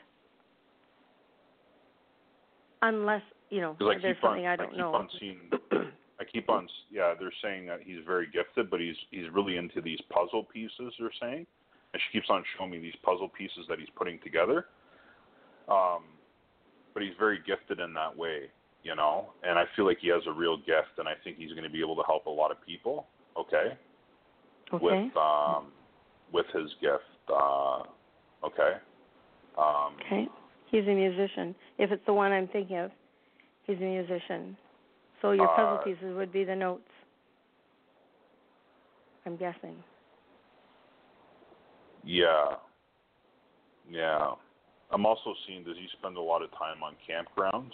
Unless 2.83 3.23
you 3.51 3.61
know, 3.61 3.77
I 3.81 3.99
there's 4.01 4.17
keep 4.17 4.25
on, 4.25 4.31
something 4.31 4.47
I 4.47 4.57
don't 4.57 4.71
keep 4.71 4.79
know. 4.79 4.95
on 4.95 5.09
seeing 5.21 5.39
I 6.21 6.25
keep 6.25 6.49
on 6.49 6.65
s- 6.65 6.71
yeah, 6.91 7.15
they're 7.19 7.33
saying 7.43 7.67
that 7.67 7.81
he's 7.85 7.99
very 8.07 8.27
gifted, 8.33 8.71
but 8.71 8.81
he's 8.81 8.97
he's 9.11 9.27
really 9.33 9.57
into 9.57 9.81
these 9.81 10.01
puzzle 10.11 10.45
pieces. 10.45 10.95
They're 10.99 11.11
saying, 11.21 11.47
and 11.93 12.03
she 12.03 12.19
keeps 12.19 12.31
on 12.31 12.45
showing 12.57 12.71
me 12.71 12.79
these 12.79 12.95
puzzle 13.03 13.29
pieces 13.29 13.67
that 13.69 13.79
he's 13.79 13.89
putting 13.97 14.19
together. 14.21 14.67
Um, 15.69 16.05
but 16.93 17.03
he's 17.03 17.13
very 17.19 17.41
gifted 17.47 17.81
in 17.81 17.93
that 17.95 18.17
way, 18.17 18.43
you 18.85 18.95
know. 18.95 19.31
And 19.43 19.59
I 19.59 19.65
feel 19.75 19.85
like 19.87 19.99
he 20.01 20.09
has 20.09 20.23
a 20.29 20.33
real 20.33 20.57
gift, 20.57 20.99
and 20.99 21.09
I 21.09 21.15
think 21.25 21.37
he's 21.37 21.51
going 21.51 21.65
to 21.65 21.71
be 21.71 21.81
able 21.81 21.97
to 21.97 22.03
help 22.07 22.27
a 22.27 22.31
lot 22.31 22.51
of 22.51 22.65
people. 22.65 23.07
Okay. 23.37 23.77
Okay. 24.73 24.85
With 24.85 25.17
um, 25.17 25.73
with 26.33 26.47
his 26.55 26.71
gift. 26.81 27.03
Uh, 27.29 27.83
okay. 28.45 28.79
Um, 29.59 29.97
Okay. 30.07 30.29
He's 30.71 30.85
a 30.85 30.95
musician. 30.95 31.55
If 31.79 31.93
it's 31.93 32.05
the 32.07 32.13
one 32.15 32.33
I'm 32.33 32.49
thinking 32.49 32.79
of, 32.79 32.91
he's 33.67 33.79
a 33.79 33.81
musician. 33.81 34.57
So 35.23 35.33
your 35.33 35.49
puzzle 35.49 35.79
Uh, 35.79 35.83
pieces 35.85 36.15
would 36.17 36.33
be 36.33 36.45
the 36.45 36.55
notes. 36.55 36.89
I'm 39.27 39.37
guessing. 39.37 39.83
Yeah. 42.05 42.57
Yeah. 43.89 44.33
I'm 44.91 45.07
also 45.07 45.35
seeing 45.47 45.65
does 45.65 45.77
he 45.77 45.89
spend 45.99 46.17
a 46.17 46.21
lot 46.21 46.43
of 46.43 46.51
time 46.53 46.83
on 46.83 46.95
campgrounds? 47.09 47.73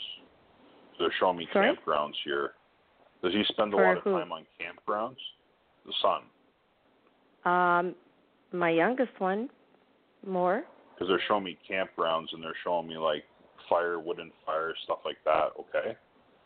They're 0.98 1.12
showing 1.18 1.38
me 1.38 1.48
Sorry? 1.52 1.74
campgrounds 1.74 2.14
here. 2.24 2.52
Does 3.22 3.32
he 3.32 3.42
spend 3.48 3.74
a 3.74 3.76
For 3.76 3.84
lot 3.84 3.96
of 3.96 4.02
who? 4.04 4.12
time 4.18 4.32
on 4.32 4.46
campgrounds? 4.60 5.16
The 5.86 5.92
son. 6.02 6.22
Um, 7.50 7.94
my 8.52 8.70
youngest 8.70 9.18
one, 9.18 9.48
more. 10.26 10.62
Because 10.94 11.08
they're 11.08 11.22
showing 11.26 11.44
me 11.44 11.58
campgrounds 11.68 12.32
and 12.32 12.42
they're 12.42 12.54
showing 12.62 12.86
me 12.86 12.96
like 12.98 13.24
fire, 13.70 13.98
wooden 13.98 14.30
fire, 14.44 14.74
stuff 14.84 14.98
like 15.04 15.16
that, 15.24 15.52
okay? 15.58 15.96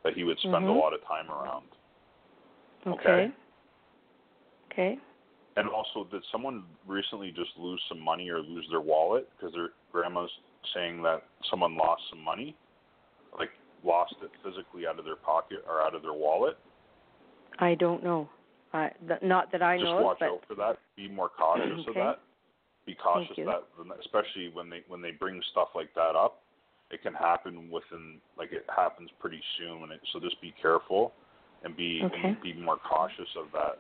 That 0.05 0.15
he 0.15 0.23
would 0.23 0.39
spend 0.39 0.67
Mhm. 0.67 0.69
a 0.69 0.79
lot 0.79 0.93
of 0.93 1.03
time 1.05 1.31
around. 1.31 1.67
Okay. 2.87 3.33
Okay. 4.71 4.99
And 5.57 5.69
also, 5.69 6.05
did 6.05 6.23
someone 6.31 6.65
recently 6.87 7.31
just 7.31 7.57
lose 7.57 7.81
some 7.89 8.01
money 8.01 8.29
or 8.29 8.41
lose 8.41 8.69
their 8.71 8.81
wallet? 8.81 9.29
Because 9.31 9.55
their 9.55 9.71
grandma's 9.93 10.31
saying 10.75 11.01
that 11.03 11.23
someone 11.49 11.77
lost 11.77 12.03
some 12.11 12.23
money, 12.23 12.57
like 13.39 13.51
lost 13.85 14.15
it 14.23 14.31
physically 14.43 14.87
out 14.87 14.99
of 14.99 15.05
their 15.05 15.17
pocket 15.17 15.65
or 15.67 15.81
out 15.81 15.95
of 15.95 16.03
their 16.03 16.13
wallet. 16.13 16.59
I 17.59 17.75
don't 17.77 18.03
know. 18.03 18.29
I 18.73 18.91
th- 19.07 19.23
not 19.23 19.53
that 19.53 19.63
I 19.63 19.79
just 19.79 19.85
know 19.85 20.03
watch 20.03 20.21
of, 20.23 20.33
out 20.33 20.45
for 20.49 20.55
that. 20.57 20.79
Be 20.97 21.09
more 21.09 21.29
cautious 21.29 21.87
of 21.87 21.95
that. 21.95 22.19
Be 22.85 22.95
cautious 22.95 23.39
you. 23.39 23.45
that, 23.45 23.63
especially 24.01 24.51
when 24.53 24.69
they 24.69 24.83
when 24.89 25.01
they 25.01 25.13
bring 25.13 25.41
stuff 25.53 25.69
like 25.75 25.95
that 25.95 26.17
up, 26.17 26.43
it 26.91 27.03
can 27.03 27.15
happen 27.15 27.71
within 27.71 28.21
like 28.39 28.53
it 28.53 28.67
happens 28.75 29.11
pretty 29.19 29.41
soon. 29.59 29.83
And 29.85 29.93
it, 29.93 30.01
so 30.13 30.21
just 30.21 30.41
be 30.41 30.55
careful 30.61 31.13
and 31.63 31.77
be 31.77 32.03
Okay. 32.05 32.29
and 32.29 32.41
be 32.43 32.53
more 32.55 32.77
cautious 32.77 33.29
of 33.37 33.47
that. 33.53 33.79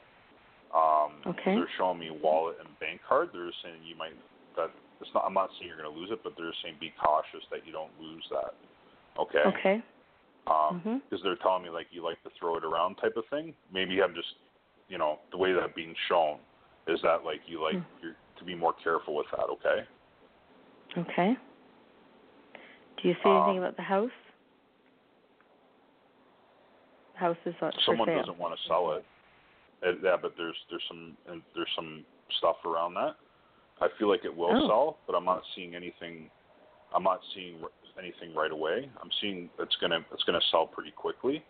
Um, 0.76 1.12
Okay. 1.26 1.54
They're 1.54 1.68
showing 1.78 1.98
me 1.98 2.10
wallet 2.10 2.56
and 2.60 2.68
bank 2.80 3.00
card. 3.08 3.30
They're 3.32 3.52
saying 3.62 3.82
you 3.84 3.96
might 3.96 4.14
that 4.56 4.70
it's 5.00 5.10
not. 5.14 5.24
I'm 5.26 5.34
not 5.34 5.50
saying 5.58 5.68
you're 5.68 5.76
going 5.80 5.92
to 5.92 5.98
lose 6.00 6.10
it, 6.10 6.20
but 6.22 6.34
they're 6.36 6.52
saying 6.62 6.76
be 6.80 6.92
cautious 7.02 7.44
that 7.50 7.66
you 7.66 7.72
don't 7.72 7.92
lose 8.00 8.24
that. 8.30 8.54
Okay. 9.18 9.38
okay. 9.46 9.82
Um, 10.46 10.82
Mhm. 10.84 11.00
because 11.08 11.22
they're 11.22 11.36
telling 11.36 11.62
me 11.62 11.70
like 11.70 11.86
you 11.90 12.02
like 12.02 12.22
to 12.22 12.30
throw 12.38 12.56
it 12.56 12.64
around 12.64 12.96
type 12.96 13.16
of 13.16 13.26
thing. 13.28 13.54
Maybe 13.72 14.02
I'm 14.02 14.14
just, 14.14 14.34
you 14.88 14.98
know, 14.98 15.18
the 15.30 15.38
way 15.38 15.52
that 15.52 15.74
being 15.74 15.94
shown 16.08 16.38
is 16.86 17.00
that 17.02 17.24
like 17.24 17.40
you 17.46 17.62
like 17.62 17.76
Mm. 17.76 17.84
you're 18.02 18.16
to 18.36 18.44
be 18.44 18.54
more 18.54 18.72
careful 18.74 19.14
with 19.14 19.30
that. 19.30 19.44
Okay. 19.48 19.86
Okay. 20.96 21.36
Do 23.04 23.10
you 23.10 23.16
see 23.22 23.28
anything 23.28 23.58
Um, 23.58 23.64
about 23.64 23.76
the 23.76 23.82
house? 23.82 24.10
The 27.12 27.18
house 27.18 27.36
is 27.44 27.54
up 27.60 27.74
Someone 27.84 28.08
for 28.08 28.12
sale. 28.14 28.20
doesn't 28.22 28.38
want 28.38 28.58
to 28.58 28.66
sell 28.66 28.92
it. 28.92 29.04
Uh, 29.84 29.92
yeah, 30.02 30.16
but 30.16 30.32
there's 30.38 30.56
there's 30.70 30.82
some 30.88 31.14
and 31.28 31.42
there's 31.54 31.68
some 31.76 32.02
stuff 32.38 32.56
around 32.64 32.94
that. 32.94 33.16
I 33.82 33.88
feel 33.98 34.08
like 34.08 34.24
it 34.24 34.34
will 34.34 34.56
Oh. 34.56 34.66
sell, 34.66 34.98
but 35.06 35.14
I'm 35.14 35.26
not 35.26 35.44
seeing 35.54 35.74
anything. 35.74 36.30
I'm 36.94 37.02
not 37.02 37.20
seeing 37.34 37.62
anything 37.98 38.34
right 38.34 38.50
away. 38.50 38.88
I'm 39.02 39.10
seeing 39.20 39.50
it's 39.58 39.76
gonna 39.76 40.02
it's 40.10 40.24
gonna 40.24 40.40
sell 40.50 40.66
pretty 40.66 40.92
quickly. 40.92 41.44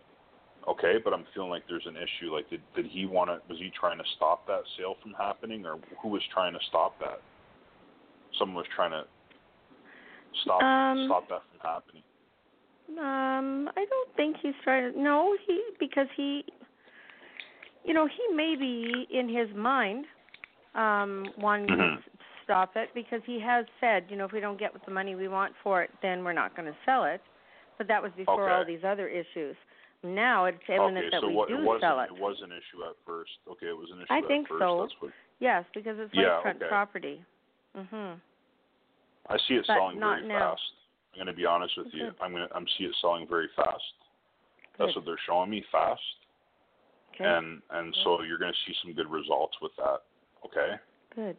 Okay, 0.67 0.97
but 0.97 1.13
I'm 1.13 1.23
feeling 1.33 1.51
like 1.51 1.65
there's 1.69 1.85
an 1.85 1.95
issue. 1.95 2.35
Like, 2.35 2.49
did 2.49 2.61
did 2.75 2.85
he 2.87 3.05
want 3.05 3.29
to? 3.29 3.39
Was 3.47 3.59
he 3.59 3.69
trying 3.69 3.97
to 3.99 4.05
stop 4.17 4.45
that 4.47 4.63
sale 4.75 4.95
from 5.01 5.13
happening, 5.13 5.65
or 5.65 5.77
who 6.01 6.09
was 6.09 6.21
trying 6.33 6.51
to 6.51 6.59
stop 6.67 6.99
that? 6.99 7.21
Someone 8.37 8.57
was 8.57 8.67
trying 8.75 8.91
to 8.91 9.05
stop 10.43 10.61
Um, 10.61 11.05
stop 11.05 11.29
that 11.29 11.41
from 11.49 11.59
happening. 11.61 12.03
Um, 12.99 13.69
I 13.75 13.85
don't 13.89 14.15
think 14.15 14.37
he's 14.41 14.53
trying 14.63 14.93
to. 14.93 14.99
No, 14.99 15.35
he 15.47 15.61
because 15.79 16.07
he, 16.15 16.45
you 17.83 17.93
know, 17.93 18.07
he 18.07 18.35
may 18.35 18.55
be 18.55 19.07
in 19.11 19.27
his 19.27 19.53
mind 19.55 20.05
um 20.75 21.31
wanting 21.37 21.67
Mhm. 21.77 22.03
to 22.03 22.11
stop 22.43 22.75
it 22.75 22.93
because 22.93 23.21
he 23.25 23.39
has 23.39 23.65
said, 23.79 24.05
you 24.09 24.15
know, 24.17 24.25
if 24.25 24.31
we 24.31 24.39
don't 24.39 24.59
get 24.59 24.71
what 24.73 24.85
the 24.85 24.91
money 24.91 25.15
we 25.15 25.27
want 25.27 25.53
for 25.63 25.81
it, 25.81 25.91
then 26.01 26.23
we're 26.23 26.33
not 26.33 26.55
going 26.55 26.71
to 26.71 26.77
sell 26.85 27.05
it. 27.05 27.21
But 27.77 27.87
that 27.87 28.01
was 28.01 28.11
before 28.15 28.49
all 28.49 28.63
these 28.63 28.83
other 28.83 29.07
issues. 29.07 29.55
Now 30.03 30.45
it's 30.45 30.57
imminent 30.69 30.97
okay, 30.97 31.09
that 31.11 31.21
so 31.21 31.27
we 31.27 31.33
what, 31.35 31.47
do 31.47 31.57
it 31.73 31.81
sell 31.81 31.99
it. 31.99 32.09
it 32.11 32.19
was 32.21 32.37
an 32.43 32.51
issue 32.51 32.83
at 32.87 32.95
first. 33.05 33.31
Okay, 33.49 33.67
it 33.67 33.77
was 33.77 33.89
an 33.91 33.97
issue 34.01 34.13
I 34.13 34.19
at 34.19 34.27
think 34.27 34.47
first. 34.47 34.61
so. 34.61 34.77
That's 34.81 34.93
what 35.01 35.11
Yes, 35.39 35.65
because 35.73 35.97
it's 35.99 36.13
Yeah, 36.13 36.39
lakefront 36.45 36.57
okay. 36.57 36.67
property. 36.67 37.25
Mhm. 37.75 38.21
I 39.29 39.37
see 39.47 39.55
it 39.55 39.65
But 39.67 39.75
selling 39.75 39.99
very 39.99 40.27
now. 40.27 40.51
fast. 40.51 40.61
I'm 41.13 41.19
going 41.19 41.27
to 41.27 41.33
be 41.33 41.45
honest 41.45 41.73
with 41.77 41.87
you. 41.93 42.11
I'm 42.21 42.31
going 42.31 42.47
to 42.47 42.55
I'm 42.55 42.65
see 42.77 42.85
it 42.85 42.95
selling 43.01 43.27
very 43.27 43.47
fast. 43.55 43.83
That's 44.77 44.95
what 44.95 45.05
they're 45.05 45.15
showing 45.25 45.49
me 45.49 45.63
fast. 45.71 46.01
Okay. 47.15 47.23
And 47.23 47.61
and 47.71 47.95
so 48.03 48.21
you're 48.21 48.37
going 48.37 48.51
to 48.51 48.57
see 48.67 48.75
some 48.83 48.93
good 48.93 49.09
results 49.09 49.55
with 49.61 49.71
that. 49.77 50.01
Okay? 50.45 50.75
Good. 51.15 51.37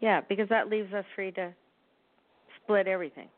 Yeah, 0.00 0.20
because 0.28 0.48
that 0.48 0.68
leaves 0.68 0.92
us 0.92 1.04
free 1.14 1.30
to 1.32 1.54
split 2.62 2.88
everything. 2.88 3.28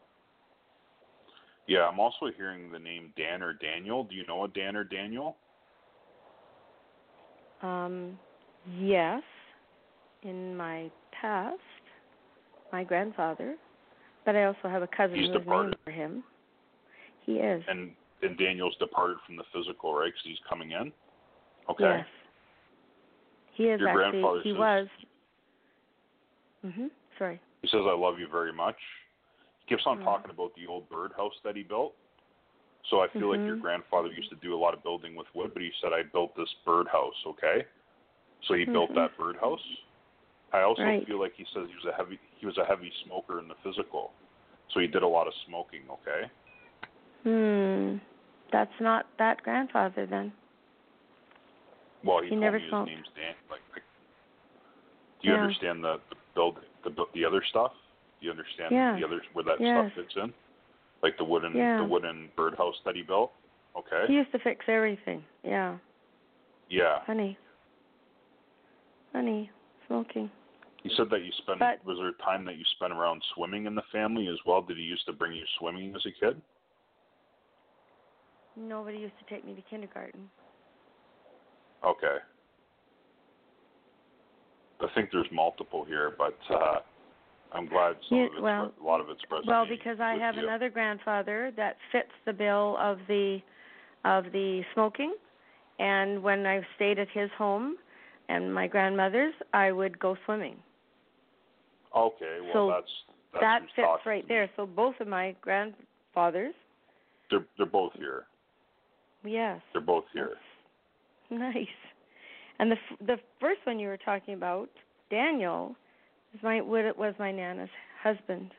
Yeah, 1.66 1.88
I'm 1.88 2.00
also 2.00 2.26
hearing 2.36 2.70
the 2.72 2.78
name 2.78 3.12
Dan 3.16 3.42
or 3.42 3.54
Daniel. 3.54 4.04
Do 4.04 4.14
you 4.14 4.26
know 4.26 4.44
a 4.44 4.48
Dan 4.48 4.76
or 4.76 4.84
Daniel? 4.84 5.36
Um, 7.62 8.18
yes, 8.78 9.22
in 10.22 10.56
my 10.56 10.90
past, 11.18 11.58
my 12.72 12.84
grandfather, 12.84 13.56
but 14.24 14.36
I 14.36 14.44
also 14.44 14.68
have 14.68 14.82
a 14.82 14.86
cousin 14.86 15.16
He's 15.16 15.28
who's 15.28 15.36
departed. 15.38 15.66
named 15.70 15.76
for 15.84 15.90
him. 15.90 16.24
He 17.26 17.34
is. 17.38 17.62
And 17.68 17.94
and 18.22 18.38
Daniel's 18.38 18.74
departed 18.78 19.18
from 19.26 19.36
the 19.36 19.44
physical, 19.52 19.94
right? 19.94 20.06
Because 20.06 20.22
he's 20.24 20.38
coming 20.48 20.70
in. 20.72 20.90
Okay. 21.68 21.84
Yes. 21.84 22.06
He 23.52 23.64
is 23.64 23.80
Your 23.80 23.90
actually. 23.90 24.10
grandfather 24.22 24.40
He 24.42 24.50
says- 24.52 24.58
was. 24.58 24.88
Mhm. 26.64 26.90
Sorry. 27.18 27.40
He 27.62 27.68
says, 27.68 27.82
"I 27.84 27.92
love 27.94 28.18
you 28.18 28.26
very 28.28 28.52
much." 28.52 28.76
He 29.60 29.66
keeps 29.74 29.86
on 29.86 29.98
Mhm. 30.00 30.04
talking 30.04 30.30
about 30.30 30.54
the 30.54 30.66
old 30.66 30.88
birdhouse 30.88 31.38
that 31.42 31.54
he 31.56 31.62
built. 31.62 31.94
So 32.84 33.00
I 33.00 33.08
feel 33.08 33.28
like 33.28 33.40
your 33.40 33.56
Mhm. 33.56 33.60
grandfather 33.62 34.08
used 34.08 34.28
to 34.30 34.36
do 34.36 34.54
a 34.54 34.56
lot 34.60 34.74
of 34.74 34.82
building 34.82 35.14
with 35.14 35.32
wood, 35.34 35.52
but 35.54 35.62
he 35.62 35.70
said, 35.80 35.92
"I 35.92 36.02
built 36.02 36.34
this 36.34 36.52
birdhouse." 36.64 37.26
Okay, 37.26 37.66
so 38.42 38.54
he 38.54 38.64
built 38.64 38.90
Mhm. 38.90 38.94
that 38.96 39.16
birdhouse. 39.16 39.66
I 40.52 40.62
also 40.62 40.82
Right. 40.82 41.06
feel 41.06 41.18
like 41.18 41.34
he 41.34 41.44
says 41.46 41.68
he 41.68 41.74
was 41.74 41.86
a 41.86 41.92
heavy 41.92 42.16
he 42.44 42.46
was 42.46 42.58
a 42.58 42.64
heavy 42.66 42.92
smoker 43.06 43.40
in 43.40 43.48
the 43.48 43.54
physical, 43.64 44.10
so 44.72 44.78
he 44.80 44.86
did 44.86 45.02
a 45.02 45.08
lot 45.08 45.26
of 45.26 45.32
smoking. 45.48 45.80
Okay. 45.88 46.28
Hmm. 47.24 47.96
That's 48.52 48.78
not 48.80 49.06
that 49.18 49.42
grandfather 49.42 50.04
then. 50.04 50.30
Well, 52.04 52.18
he, 52.20 52.26
He 52.26 52.30
told 52.32 52.40
never 52.42 52.58
me 52.58 52.66
smoked. 52.68 52.90
his 52.90 52.96
name's 52.96 53.08
Dan. 53.16 53.34
Like, 53.50 53.60
like 53.72 53.82
do 55.22 55.28
you 55.28 55.34
Yeah. 55.34 55.40
understand 55.40 55.82
the, 55.82 55.96
the 56.10 56.16
building, 56.34 56.64
the 56.84 56.90
the 57.14 57.24
other 57.24 57.42
stuff? 57.48 57.72
Do 58.20 58.26
you 58.26 58.30
understand 58.30 58.74
Yeah. 58.74 58.94
the 58.98 59.06
other 59.06 59.22
where 59.32 59.44
that 59.46 59.58
Yes. 59.58 59.90
stuff 59.90 60.04
fits 60.04 60.16
in? 60.22 60.34
Like 61.02 61.16
the 61.16 61.24
wooden 61.24 61.56
Yeah. 61.56 61.78
the 61.78 61.84
wooden 61.84 62.28
birdhouse 62.36 62.76
that 62.84 62.94
he 62.94 63.00
built. 63.02 63.32
Okay. 63.74 64.04
He 64.06 64.14
used 64.16 64.32
to 64.32 64.38
fix 64.38 64.66
everything. 64.68 65.24
Yeah. 65.42 65.78
Yeah. 66.68 67.00
Honey. 67.06 67.38
Honey, 69.14 69.50
smoking. 69.86 70.30
He 70.84 70.90
said 70.96 71.08
that 71.10 71.24
you 71.24 71.32
spent. 71.38 71.58
But- 71.58 71.84
was 71.84 71.96
there 71.98 72.08
a 72.08 72.22
time 72.22 72.44
that 72.44 72.56
you 72.56 72.64
spent 72.76 72.92
around 72.92 73.22
swimming 73.34 73.64
in 73.66 73.74
the 73.74 73.82
family 73.90 74.28
as 74.28 74.38
well? 74.46 74.60
Did 74.62 74.76
he 74.76 74.82
used 74.84 75.06
to 75.06 75.12
bring 75.12 75.32
you 75.32 75.44
swimming 75.58 75.94
as 75.96 76.04
a 76.06 76.12
kid? 76.12 76.40
Nobody 78.54 78.98
used 78.98 79.18
to 79.18 79.24
take 79.34 79.44
me 79.44 79.54
to 79.54 79.62
kindergarten. 79.62 80.30
Okay. 81.84 82.18
I 84.80 84.86
think 84.94 85.10
there's 85.10 85.26
multiple 85.32 85.84
here, 85.84 86.14
but 86.16 86.38
uh 86.50 86.80
I'm 87.52 87.66
glad 87.66 87.96
some 88.08 88.18
Yeah, 88.18 88.24
of 88.24 88.32
it's 88.32 88.42
well- 88.42 88.72
a 88.80 88.84
lot 88.84 89.00
of 89.00 89.08
it's 89.08 89.22
resonating. 89.30 89.48
Well, 89.50 89.66
because 89.66 90.00
I 90.00 90.14
have 90.16 90.36
you. 90.36 90.42
another 90.42 90.68
grandfather 90.68 91.50
that 91.56 91.76
fits 91.92 92.12
the 92.26 92.32
bill 92.32 92.76
of 92.78 92.98
the 93.08 93.40
of 94.04 94.30
the 94.32 94.62
smoking, 94.74 95.14
and 95.78 96.22
when 96.22 96.46
I 96.46 96.60
stayed 96.76 96.98
at 96.98 97.08
his 97.08 97.30
home 97.38 97.78
and 98.28 98.52
my 98.54 98.66
grandmother's, 98.66 99.34
I 99.54 99.72
would 99.72 99.98
go 99.98 100.16
swimming. 100.26 100.62
Okay, 101.96 102.38
well 102.42 102.52
so 102.52 102.72
that's 102.72 102.92
that's 103.32 103.42
that 103.42 103.62
fits 103.76 104.06
right 104.06 104.26
there. 104.28 104.50
So 104.56 104.66
both 104.66 104.94
of 105.00 105.08
my 105.08 105.36
grandfathers, 105.40 106.54
They're 107.30 107.44
they're 107.56 107.66
both 107.66 107.92
here. 107.94 108.24
yes, 109.24 109.60
They're 109.72 109.82
both 109.82 110.04
here. 110.12 110.30
nice. 111.30 111.66
And 112.58 112.70
the 112.70 112.76
f- 112.76 113.06
the 113.06 113.16
first 113.40 113.60
one 113.64 113.78
you 113.78 113.88
were 113.88 113.96
talking 113.96 114.34
about, 114.34 114.68
Daniel, 115.10 115.76
is 116.34 116.40
my 116.42 116.60
what 116.60 116.84
it 116.84 116.96
was 116.96 117.14
my 117.18 117.30
nana's 117.32 117.70
husband. 118.02 118.52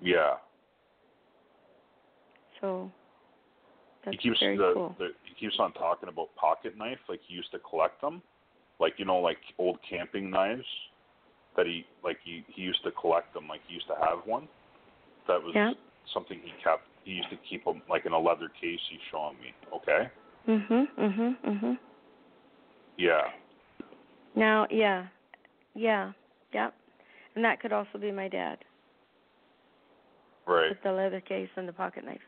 Yeah. 0.00 0.34
So 2.60 2.90
that's 4.04 4.16
he 4.16 4.28
keeps 4.28 4.40
very 4.40 4.56
the, 4.56 4.72
cool. 4.74 4.96
the 4.98 5.08
he 5.24 5.34
keeps 5.34 5.56
on 5.58 5.72
talking 5.72 6.08
about 6.08 6.34
pocket 6.36 6.76
knife, 6.76 6.98
like 7.08 7.20
he 7.26 7.34
used 7.34 7.50
to 7.52 7.58
collect 7.58 8.00
them, 8.00 8.22
like 8.80 8.94
you 8.98 9.04
know, 9.04 9.18
like 9.18 9.38
old 9.58 9.78
camping 9.88 10.30
knives 10.30 10.64
that 11.56 11.66
he 11.66 11.84
like 12.02 12.18
he 12.24 12.44
he 12.48 12.62
used 12.62 12.82
to 12.84 12.90
collect 12.92 13.34
them, 13.34 13.48
like 13.48 13.60
he 13.66 13.74
used 13.74 13.86
to 13.88 13.94
have 13.94 14.26
one. 14.26 14.48
That 15.28 15.42
was 15.42 15.54
Yeah. 15.54 15.72
something 16.12 16.40
he 16.42 16.52
kept. 16.62 16.82
He 17.04 17.12
used 17.12 17.30
to 17.30 17.36
keep 17.48 17.64
them 17.64 17.82
like 17.88 18.06
in 18.06 18.12
a 18.12 18.18
leather 18.18 18.48
case. 18.60 18.80
He's 18.90 19.00
showing 19.10 19.36
me. 19.40 19.54
Okay. 19.72 20.10
Mhm, 20.46 20.88
mhm, 20.96 21.36
mhm. 21.42 21.78
Yeah. 22.96 23.32
Now, 24.34 24.66
yeah, 24.70 25.06
yeah, 25.74 26.12
yep. 26.52 26.74
And 27.34 27.44
that 27.44 27.60
could 27.60 27.72
also 27.72 27.98
be 27.98 28.12
my 28.12 28.28
dad 28.28 28.58
Right. 30.46 30.70
with 30.70 30.82
the 30.82 30.92
leather 30.92 31.20
case 31.20 31.48
and 31.56 31.66
the 31.66 31.72
pocket 31.72 32.04
knife. 32.04 32.22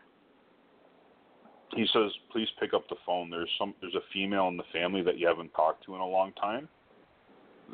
He 1.75 1.87
says, 1.93 2.13
please 2.31 2.49
pick 2.59 2.73
up 2.75 2.89
the 2.89 2.97
phone. 3.05 3.29
There's 3.29 3.51
some. 3.59 3.75
There's 3.81 3.95
a 3.95 4.01
female 4.13 4.49
in 4.49 4.57
the 4.57 4.65
family 4.73 5.03
that 5.03 5.19
you 5.19 5.27
haven't 5.27 5.53
talked 5.53 5.85
to 5.85 5.95
in 5.95 6.01
a 6.01 6.07
long 6.07 6.33
time, 6.33 6.69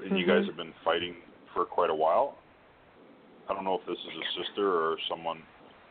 and 0.03 0.19
you 0.19 0.27
guys 0.27 0.47
have 0.47 0.57
been 0.57 0.73
fighting 0.83 1.15
for 1.55 1.65
quite 1.65 1.91
a 1.91 1.95
while. 1.95 2.39
I 3.49 3.55
don't 3.55 3.65
know 3.65 3.75
if 3.75 3.87
this 3.87 3.99
is 3.99 4.19
a 4.19 4.43
sister 4.43 4.67
or 4.69 4.97
someone, 5.11 5.43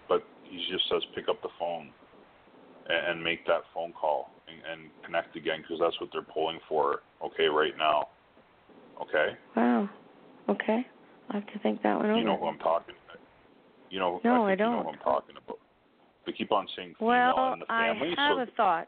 but 0.07 0.24
he 0.43 0.57
just 0.72 0.88
says 0.89 1.01
pick 1.16 1.28
up 1.30 1.41
the 1.41 1.49
phone 1.59 1.89
and, 2.88 3.12
and 3.18 3.24
make 3.24 3.45
that 3.47 3.62
phone 3.74 3.93
call 3.93 4.32
and, 4.47 4.82
and 4.82 4.89
connect 5.05 5.36
again 5.36 5.62
because 5.62 5.78
that's 5.80 5.99
what 5.99 6.09
they're 6.12 6.22
pulling 6.22 6.59
for. 6.68 6.99
Okay, 7.24 7.45
right 7.45 7.74
now. 7.78 8.09
Okay, 9.01 9.38
Wow. 9.55 9.89
Okay. 10.49 10.86
I'll 11.30 11.39
have 11.39 11.53
to 11.53 11.59
think 11.59 11.82
that 11.84 11.95
one 11.95 12.09
over. 12.09 12.20
you 12.20 12.26
know 12.26 12.38
who 12.38 12.45
I'm 12.45 12.59
talking. 12.59 12.95
You 13.89 13.99
know, 13.99 14.22
No, 14.24 14.45
I, 14.45 14.49
I 14.49 14.51
You 14.51 14.57
know 14.57 14.84
who 14.84 14.89
I'm 14.89 14.99
talking 14.99 15.36
about. 15.43 15.59
They 16.26 16.34
keep 16.34 16.51
on 16.51 16.68
saying 16.76 16.95
female 16.99 17.34
well, 17.36 17.53
in 17.53 17.59
the 17.59 17.66
I 17.70 17.88
have 17.88 17.97
so 18.38 18.41
a 18.41 18.45
thought. 18.55 18.88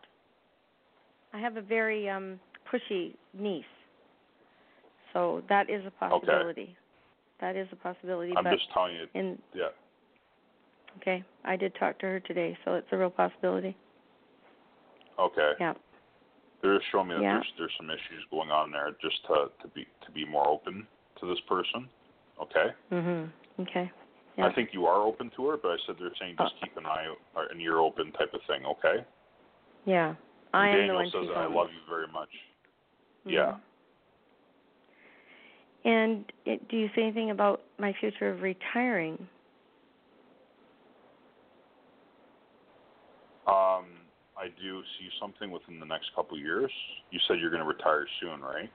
I 1.34 1.40
have 1.40 1.58
a 1.58 1.62
very 1.62 2.10
um 2.10 2.40
pushy 2.72 3.16
niece. 3.38 3.64
So 5.14 5.44
that 5.48 5.70
is 5.70 5.86
a 5.86 5.92
possibility. 5.92 6.76
That 7.40 7.56
is 7.56 7.68
a 7.72 7.76
possibility. 7.76 8.34
I'm 8.36 8.46
just 8.46 8.72
telling 8.74 8.96
you. 8.96 9.08
in 9.14 9.38
Yeah. 9.54 9.70
okay, 10.98 11.24
I 11.46 11.56
did 11.56 11.76
talk 11.76 12.00
to 12.00 12.06
her 12.08 12.20
today, 12.20 12.58
so 12.66 12.76
it's 12.76 12.88
a 12.92 12.98
real 12.98 13.10
possibility. 13.10 13.76
Okay. 15.20 15.52
Yeah. 15.60 15.74
They're 16.62 16.78
just 16.78 16.90
showing 16.92 17.10
me 17.10 17.16
that 17.16 17.22
Yeah. 17.22 17.34
there's 17.34 17.54
there's 17.58 17.74
some 17.78 17.90
issues 17.90 18.26
going 18.32 18.50
on 18.50 18.72
there 18.72 18.92
just 19.02 19.24
to 19.28 19.52
to 19.62 19.68
be 19.70 19.86
to 20.06 20.12
be 20.12 20.26
more 20.26 20.48
open 20.48 20.88
to 21.20 21.26
this 21.28 21.40
person. 21.42 21.90
Okay. 22.42 22.74
Mhm. 22.92 23.32
Okay. 23.60 23.92
Yeah. 24.38 24.48
I 24.48 24.54
think 24.54 24.74
you 24.74 24.88
are 24.88 25.04
open 25.04 25.30
to 25.32 25.48
her, 25.50 25.58
but 25.58 25.72
I 25.72 25.78
said 25.86 25.98
they're 26.00 26.16
saying 26.16 26.38
just 26.40 26.56
keep 26.62 26.76
an 26.78 26.86
eye 26.88 27.14
or 27.36 27.46
an 27.48 27.62
ear 27.62 27.78
open 27.78 28.12
type 28.14 28.34
of 28.34 28.42
thing. 28.48 28.66
Okay. 28.66 29.06
Yeah. 29.86 30.16
I 30.54 30.68
and 30.68 30.70
am 30.70 30.72
the 30.72 30.78
Daniel 30.78 30.96
one 30.96 31.12
says 31.12 31.36
I 31.36 31.46
love 31.46 31.70
you 31.72 31.82
very 31.88 32.08
much. 32.08 32.30
Mhm. 33.26 33.32
Yeah. 33.32 33.58
And 35.86 36.26
it, 36.46 36.68
do 36.70 36.78
you 36.78 36.88
say 36.96 37.04
anything 37.04 37.32
about 37.32 37.62
my 37.78 37.94
future 38.00 38.30
of 38.32 38.42
retiring? 38.42 39.16
Um, 43.46 43.86
I 44.38 44.48
do 44.62 44.82
see 44.98 45.10
something 45.20 45.52
within 45.52 45.80
the 45.80 45.86
next 45.86 46.12
couple 46.16 46.38
of 46.38 46.44
years. 46.44 46.72
You 47.12 47.20
said 47.28 47.38
you're 47.40 47.50
going 47.50 47.62
to 47.62 47.68
retire 47.68 48.06
soon, 48.22 48.40
right? 48.40 48.72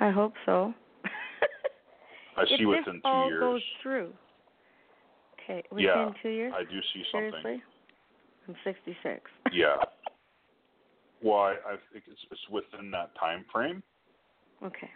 I 0.00 0.10
hope 0.10 0.34
so. 0.44 0.74
I 2.36 2.44
see 2.48 2.56
this 2.56 2.66
within 2.66 2.94
two 2.94 3.00
all 3.04 3.28
years. 3.28 3.40
goes 3.40 3.62
through. 3.82 4.12
Okay, 5.34 5.62
within 5.70 5.84
yeah, 5.84 6.10
two 6.22 6.28
years. 6.28 6.52
I 6.54 6.64
do 6.64 6.78
see 6.92 7.02
something. 7.12 7.32
Seriously, 7.42 7.62
I'm 8.48 8.56
66. 8.64 9.20
Yeah. 9.52 9.76
Well, 11.22 11.38
I, 11.38 11.54
I 11.66 11.76
think 11.92 12.04
it's, 12.06 12.20
it's 12.30 12.40
within 12.50 12.90
that 12.90 13.10
time 13.18 13.44
frame. 13.52 13.82
Okay. 14.62 14.90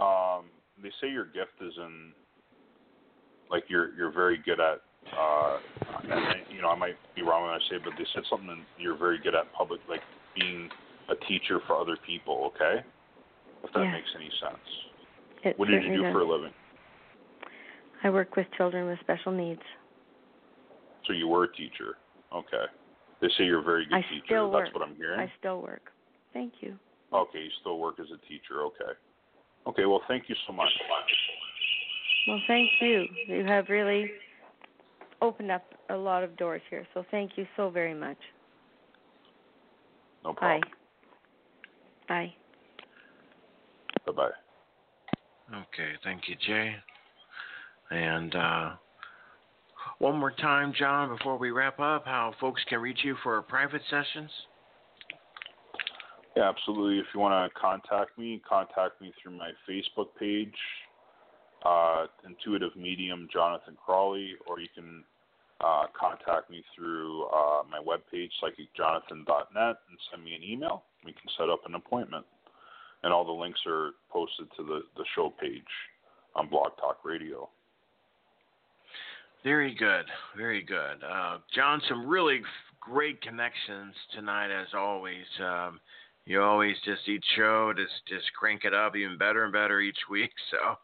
Um, 0.00 0.46
they 0.82 0.90
say 1.00 1.10
your 1.10 1.26
gift 1.26 1.60
is 1.60 1.74
in, 1.76 2.12
like 3.50 3.64
you're 3.68 3.94
you're 3.94 4.12
very 4.12 4.38
good 4.44 4.60
at. 4.60 4.80
Uh, 5.16 5.58
and 6.04 6.12
I, 6.12 6.42
you 6.48 6.62
know, 6.62 6.68
I 6.68 6.76
might 6.76 6.96
be 7.14 7.22
wrong 7.22 7.42
when 7.42 7.50
I 7.50 7.58
say, 7.68 7.76
but 7.82 7.94
they 7.98 8.06
said 8.14 8.22
something. 8.30 8.48
that 8.48 8.82
You're 8.82 8.96
very 8.96 9.18
good 9.18 9.34
at 9.34 9.52
public, 9.52 9.80
like 9.88 10.02
being 10.34 10.70
a 11.08 11.14
teacher 11.26 11.60
for 11.66 11.76
other 11.76 11.96
people. 12.06 12.52
Okay, 12.54 12.82
if 13.64 13.72
that 13.72 13.80
Yeah. 13.80 13.92
makes 13.92 14.08
any 14.14 14.30
sense. 14.40 14.66
It 15.42 15.58
what 15.58 15.68
did 15.68 15.82
you 15.82 15.90
do 15.90 16.02
does. 16.02 16.12
for 16.12 16.20
a 16.20 16.24
living? 16.24 16.54
I 18.02 18.10
work 18.10 18.36
with 18.36 18.46
children 18.56 18.86
with 18.86 18.98
special 19.00 19.32
needs. 19.32 19.62
So 21.04 21.12
you 21.12 21.28
were 21.28 21.44
a 21.44 21.52
teacher. 21.52 21.98
Okay. 22.32 22.64
They 23.20 23.28
say 23.36 23.44
you're 23.44 23.60
a 23.60 23.64
very 23.64 23.84
good 23.84 23.98
I 23.98 24.02
teacher. 24.02 24.24
still 24.26 24.50
That's 24.50 24.72
what 24.72 24.82
I'm 24.82 24.96
hearing. 24.96 25.20
I 25.20 25.32
still 25.38 25.60
work. 25.60 25.92
Thank 26.32 26.54
you. 26.60 26.78
Okay, 27.12 27.40
you 27.40 27.50
still 27.60 27.78
work 27.78 27.98
as 28.00 28.06
a 28.06 28.18
teacher. 28.26 28.62
Okay. 28.62 28.92
Okay. 29.66 29.86
Well, 29.86 30.02
thank 30.08 30.28
you 30.28 30.34
so 30.46 30.52
much. 30.52 30.68
Well, 32.26 32.40
thank 32.46 32.70
you. 32.80 33.06
You 33.26 33.44
have 33.44 33.68
really 33.68 34.10
opened 35.22 35.50
up 35.50 35.64
a 35.90 35.96
lot 35.96 36.22
of 36.22 36.36
doors 36.36 36.62
here. 36.70 36.86
So 36.94 37.04
thank 37.10 37.32
you 37.36 37.46
so 37.56 37.70
very 37.70 37.94
much. 37.94 38.18
No 40.24 40.32
Bye. 40.32 40.38
problem. 40.38 40.62
Bye. 42.08 42.34
Bye 44.06 44.12
bye. 44.12 44.30
Okay, 45.52 45.92
thank 46.04 46.28
you, 46.28 46.36
Jay. 46.46 46.74
And 47.90 48.34
uh, 48.34 48.70
one 49.98 50.16
more 50.16 50.30
time, 50.30 50.72
Jon, 50.78 51.16
before 51.16 51.36
we 51.36 51.50
wrap 51.50 51.80
up, 51.80 52.04
how 52.04 52.34
folks 52.40 52.62
can 52.68 52.80
reach 52.80 53.00
you 53.02 53.16
for 53.22 53.42
private 53.42 53.82
sessions. 53.90 54.30
Yeah, 56.36 56.48
absolutely. 56.48 56.98
If 56.98 57.06
you 57.14 57.20
want 57.20 57.52
to 57.52 57.60
contact 57.60 58.16
me, 58.18 58.40
contact 58.48 59.00
me 59.00 59.12
through 59.20 59.36
my 59.36 59.50
Facebook 59.68 60.08
page, 60.18 60.54
uh, 61.64 62.06
Intuitive 62.26 62.76
Medium 62.76 63.28
Jonathan 63.32 63.76
Crawley, 63.84 64.34
or 64.46 64.60
you 64.60 64.68
can 64.74 65.04
uh, 65.60 65.86
contact 65.98 66.50
me 66.50 66.62
through 66.74 67.24
uh, 67.26 67.62
my 67.70 67.78
webpage, 67.78 68.30
psychicjonathan.net, 68.42 69.76
and 69.88 69.98
send 70.10 70.24
me 70.24 70.34
an 70.34 70.42
email. 70.42 70.84
We 71.04 71.12
can 71.12 71.28
set 71.36 71.50
up 71.50 71.60
an 71.66 71.74
appointment. 71.74 72.24
And 73.02 73.12
all 73.12 73.24
the 73.24 73.32
links 73.32 73.60
are 73.66 73.92
posted 74.10 74.46
to 74.56 74.62
the, 74.62 74.80
the 74.96 75.04
show 75.14 75.32
page 75.40 75.62
on 76.36 76.48
Blog 76.48 76.76
Talk 76.78 76.98
Radio. 77.04 77.48
Very 79.42 79.74
good, 79.74 80.04
very 80.36 80.62
good. 80.62 81.02
Uh, 81.02 81.38
Jon, 81.54 81.80
some 81.88 82.06
really 82.06 82.40
great 82.78 83.20
connections 83.22 83.94
tonight, 84.14 84.50
as 84.50 84.68
always. 84.74 85.24
Um, 85.42 85.80
you 86.30 86.40
always 86.40 86.76
just 86.84 87.08
each 87.08 87.24
show 87.34 87.72
just 87.76 88.06
just 88.06 88.32
crank 88.38 88.62
it 88.64 88.72
up 88.72 88.94
even 88.94 89.18
better 89.18 89.42
and 89.42 89.52
better 89.52 89.80
each 89.80 89.98
week. 90.08 90.30
So 90.52 90.76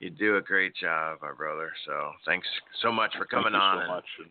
you 0.00 0.10
do 0.10 0.36
a 0.36 0.40
great 0.40 0.74
job, 0.74 1.18
my 1.22 1.32
brother. 1.32 1.70
So 1.86 2.12
thanks 2.24 2.46
so 2.82 2.90
much 2.90 3.12
for 3.16 3.24
coming 3.26 3.52
Thank 3.52 3.54
you 3.54 3.60
on. 3.60 3.76
so 3.76 3.80
and 3.80 3.88
much. 3.88 4.04
And, 4.18 4.30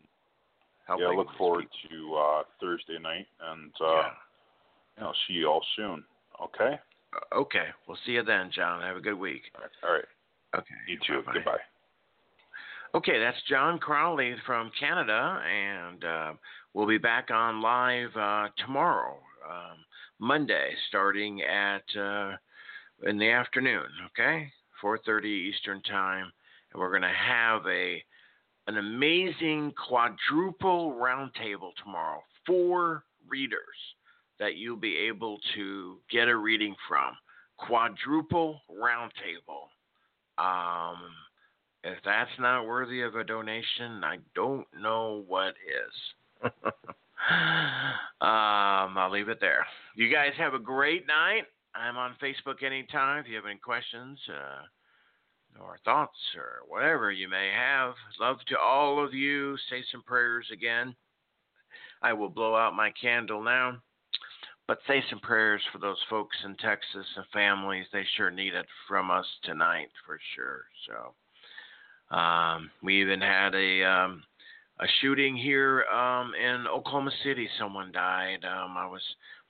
helping 0.88 1.06
yeah, 1.06 1.14
I 1.14 1.16
look 1.16 1.28
forward 1.38 1.66
to 1.90 2.16
uh, 2.16 2.44
Thursday 2.62 2.98
night, 3.00 3.28
and 3.52 3.72
uh, 3.82 3.94
Yeah. 4.98 5.06
I'll 5.06 5.16
see 5.28 5.34
you 5.34 5.48
all 5.48 5.66
soon. 5.76 6.04
Okay? 6.44 6.80
Uh, 7.14 7.40
Okay, 7.40 7.68
we'll 7.88 7.98
see 8.06 8.14
you 8.14 8.24
then, 8.24 8.52
Jon. 8.52 8.82
Have 8.82 8.98
a 8.98 9.02
good 9.02 9.18
week. 9.18 9.42
All 9.84 9.94
right. 9.94 10.04
Okay. 10.56 10.76
You 10.88 10.98
too. 11.06 11.22
Bye-bye. 11.26 11.34
Goodbye. 11.34 11.58
Okay, 12.94 13.20
that's 13.20 13.38
Jon 13.50 13.78
Crawley 13.80 14.36
from 14.46 14.72
Canada, 14.80 15.42
and 15.46 16.04
uh, 16.06 16.34
we'll 16.74 16.88
be 16.88 16.98
back 16.98 17.30
on 17.32 17.62
live 17.62 18.16
uh, 18.16 18.48
tomorrow, 18.66 19.18
um, 19.50 19.78
Monday, 20.20 20.72
starting 20.88 21.42
at 21.42 21.84
uh, 22.00 22.32
in 23.04 23.18
the 23.18 23.30
afternoon. 23.30 23.88
Okay, 24.08 24.52
4:30 24.84 25.26
Eastern 25.26 25.82
time, 25.84 26.32
and 26.72 26.80
we're 26.80 26.90
going 26.90 27.02
to 27.02 27.08
have 27.10 27.66
a 27.68 28.04
an 28.68 28.78
amazing 28.78 29.74
quadruple 29.88 30.94
roundtable 30.94 31.72
tomorrow. 31.84 32.22
Four 32.46 33.04
readers 33.28 33.60
that 34.40 34.56
you'll 34.56 34.78
be 34.78 34.98
able 34.98 35.40
to 35.56 35.98
get 36.12 36.28
a 36.28 36.36
reading 36.36 36.76
from. 36.88 37.14
Quadruple 37.58 38.62
roundtable. 38.70 39.70
Um, 40.38 41.00
if 41.84 41.98
that's 42.04 42.32
not 42.40 42.66
worthy 42.66 43.02
of 43.02 43.16
a 43.16 43.24
donation, 43.24 44.04
I 44.04 44.18
don't 44.34 44.68
know 44.82 45.24
what 45.28 45.54
is. 45.54 46.52
um, 48.22 48.98
I'll 48.98 49.12
leave 49.12 49.30
it 49.30 49.40
there. 49.42 49.66
You 49.96 50.12
guys 50.12 50.32
have 50.38 50.54
a 50.54 50.60
great 50.60 51.08
night. 51.08 51.44
I'm 51.74 51.98
on 51.98 52.16
Facebook 52.22 52.64
anytime 52.64 53.20
if 53.20 53.28
you 53.30 53.36
have 53.36 53.46
any 53.46 53.60
questions 53.60 54.20
uh, 54.30 55.62
or 55.64 55.78
thoughts 55.84 56.18
or 56.36 56.60
whatever 56.68 57.12
you 57.12 57.28
may 57.28 57.52
have. 57.56 57.94
Love 58.20 58.38
to 58.48 58.58
all 58.58 59.04
of 59.04 59.14
you. 59.14 59.58
Say 59.70 59.84
some 59.92 60.04
prayers 60.04 60.48
again. 60.54 60.96
I 62.02 62.14
will 62.14 62.30
blow 62.30 62.56
out 62.56 62.76
my 62.76 62.92
candle 63.00 63.44
now. 63.44 63.78
But 64.68 64.80
say 64.88 65.04
some 65.10 65.20
prayers 65.20 65.62
for 65.72 65.78
those 65.78 66.00
folks 66.10 66.36
in 66.44 66.56
Texas 66.56 67.06
and 67.16 67.26
families. 67.32 67.86
They 67.94 68.04
sure 68.18 68.32
need 68.32 68.56
it 68.56 68.66
from 68.88 69.12
us 69.12 69.26
tonight 69.44 69.90
for 70.06 70.20
sure. 70.36 70.64
So 70.88 72.16
um, 72.16 72.72
we 72.82 73.02
even 73.02 73.22
had 73.22 73.54
a 73.54 73.84
um, 73.84 74.24
a 74.80 74.86
shooting 75.02 75.36
here 75.36 75.84
um, 75.86 76.34
in 76.36 76.68
Oklahoma 76.68 77.12
City. 77.24 77.48
Someone 77.58 77.92
died. 77.92 78.44
Um, 78.44 78.76
I 78.78 78.86
was 78.88 79.02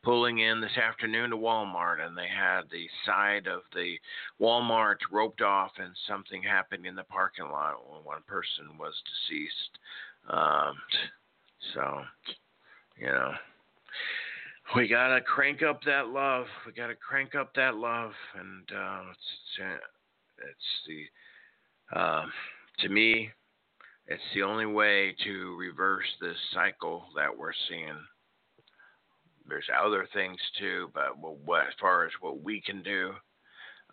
pulling 0.03 0.39
in 0.39 0.61
this 0.61 0.77
afternoon 0.77 1.31
to 1.31 1.37
Walmart, 1.37 2.05
and 2.05 2.15
they 2.15 2.27
had 2.27 2.61
the 2.71 2.85
side 3.05 3.47
of 3.47 3.61
the 3.73 3.95
Walmart 4.39 4.97
roped 5.11 5.41
off, 5.41 5.71
and 5.77 5.93
something 6.07 6.43
happened 6.43 6.85
in 6.85 6.95
the 6.95 7.03
parking 7.05 7.45
lot 7.45 7.75
one 8.03 8.21
person 8.27 8.77
was 8.79 8.93
deceased. 9.29 9.79
Um, 10.29 10.75
so, 11.73 12.01
you 12.99 13.07
know, 13.07 13.31
we 14.75 14.87
gotta 14.87 15.21
crank 15.21 15.63
up 15.63 15.81
that 15.85 16.07
love. 16.07 16.45
We 16.65 16.71
gotta 16.71 16.95
crank 16.95 17.33
up 17.33 17.53
that 17.55 17.75
love, 17.75 18.11
and 18.39 18.69
uh, 18.71 19.01
it's 19.11 19.79
it's 20.37 20.87
the 20.87 21.99
um, 21.99 22.31
to 22.79 22.89
me, 22.89 23.31
it's 24.07 24.21
the 24.33 24.43
only 24.43 24.65
way 24.65 25.15
to 25.23 25.55
reverse 25.57 26.05
this 26.21 26.37
cycle 26.53 27.05
that 27.15 27.35
we're 27.35 27.53
seeing. 27.69 27.97
There's 29.47 29.65
other 29.83 30.07
things 30.13 30.39
too, 30.59 30.89
but 30.93 31.17
what, 31.19 31.37
what 31.45 31.61
as 31.67 31.73
far 31.79 32.05
as 32.05 32.11
what 32.21 32.43
we 32.43 32.61
can 32.61 32.81
do, 32.83 33.09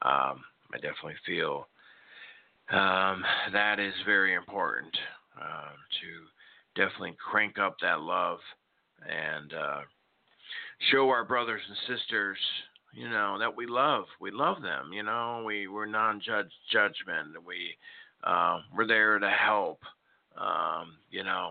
um, 0.03 0.43
I 0.73 0.77
definitely 0.77 1.17
feel 1.27 1.67
um, 2.71 3.23
that 3.53 3.79
is 3.79 3.93
very 4.07 4.35
important 4.35 4.97
um, 5.41 5.77
to 6.01 6.81
definitely 6.81 7.17
crank 7.31 7.59
up 7.59 7.77
that 7.81 8.01
love 8.01 8.39
and 9.09 9.53
uh, 9.53 9.81
show 10.91 11.09
our 11.09 11.25
brothers 11.25 11.61
and 11.69 11.99
sisters, 11.99 12.39
you 12.95 13.09
know, 13.09 13.37
that 13.39 13.55
we 13.55 13.67
love. 13.67 14.05
We 14.21 14.31
love 14.31 14.63
them. 14.63 14.93
You 14.93 15.03
know, 15.03 15.43
we 15.47 15.69
we're 15.69 15.87
non-judge 15.87 16.51
judgment. 16.71 17.45
We 17.47 17.77
uh, 18.25 18.61
we're 18.75 18.87
there 18.87 19.19
to 19.19 19.31
help. 19.31 19.81
Um, 20.37 20.95
you 21.11 21.25
know, 21.25 21.51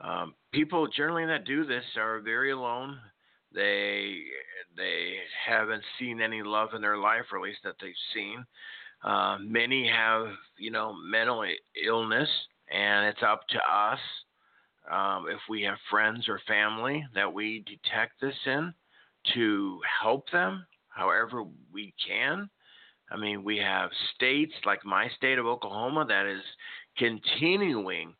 um, 0.00 0.34
people 0.52 0.86
generally 0.88 1.26
that 1.26 1.44
do 1.44 1.64
this 1.64 1.84
are 1.96 2.20
very 2.20 2.52
alone. 2.52 2.98
They 3.52 4.18
they 4.76 5.16
haven't 5.46 5.82
seen 5.98 6.20
any 6.20 6.42
love 6.42 6.70
in 6.74 6.80
their 6.80 6.96
life, 6.96 7.24
or 7.32 7.38
at 7.38 7.44
least 7.44 7.60
that 7.64 7.74
they've 7.80 7.92
seen. 8.14 8.44
Uh, 9.02 9.38
many 9.40 9.88
have, 9.88 10.26
you 10.58 10.70
know, 10.70 10.94
mental 10.94 11.44
illness, 11.84 12.28
and 12.70 13.06
it's 13.06 13.22
up 13.22 13.40
to 13.48 13.58
us 13.58 13.98
um, 14.90 15.26
if 15.28 15.40
we 15.48 15.62
have 15.62 15.78
friends 15.90 16.28
or 16.28 16.40
family 16.46 17.04
that 17.14 17.32
we 17.32 17.64
detect 17.66 18.20
this 18.20 18.34
in 18.46 18.72
to 19.34 19.80
help 20.02 20.30
them 20.30 20.66
however 20.88 21.44
we 21.72 21.94
can. 22.06 22.48
I 23.10 23.16
mean, 23.16 23.42
we 23.42 23.56
have 23.58 23.90
states 24.14 24.52
like 24.64 24.84
my 24.84 25.08
state 25.16 25.38
of 25.38 25.46
Oklahoma 25.46 26.04
that 26.06 26.26
is 26.26 26.42
continuing 26.96 28.14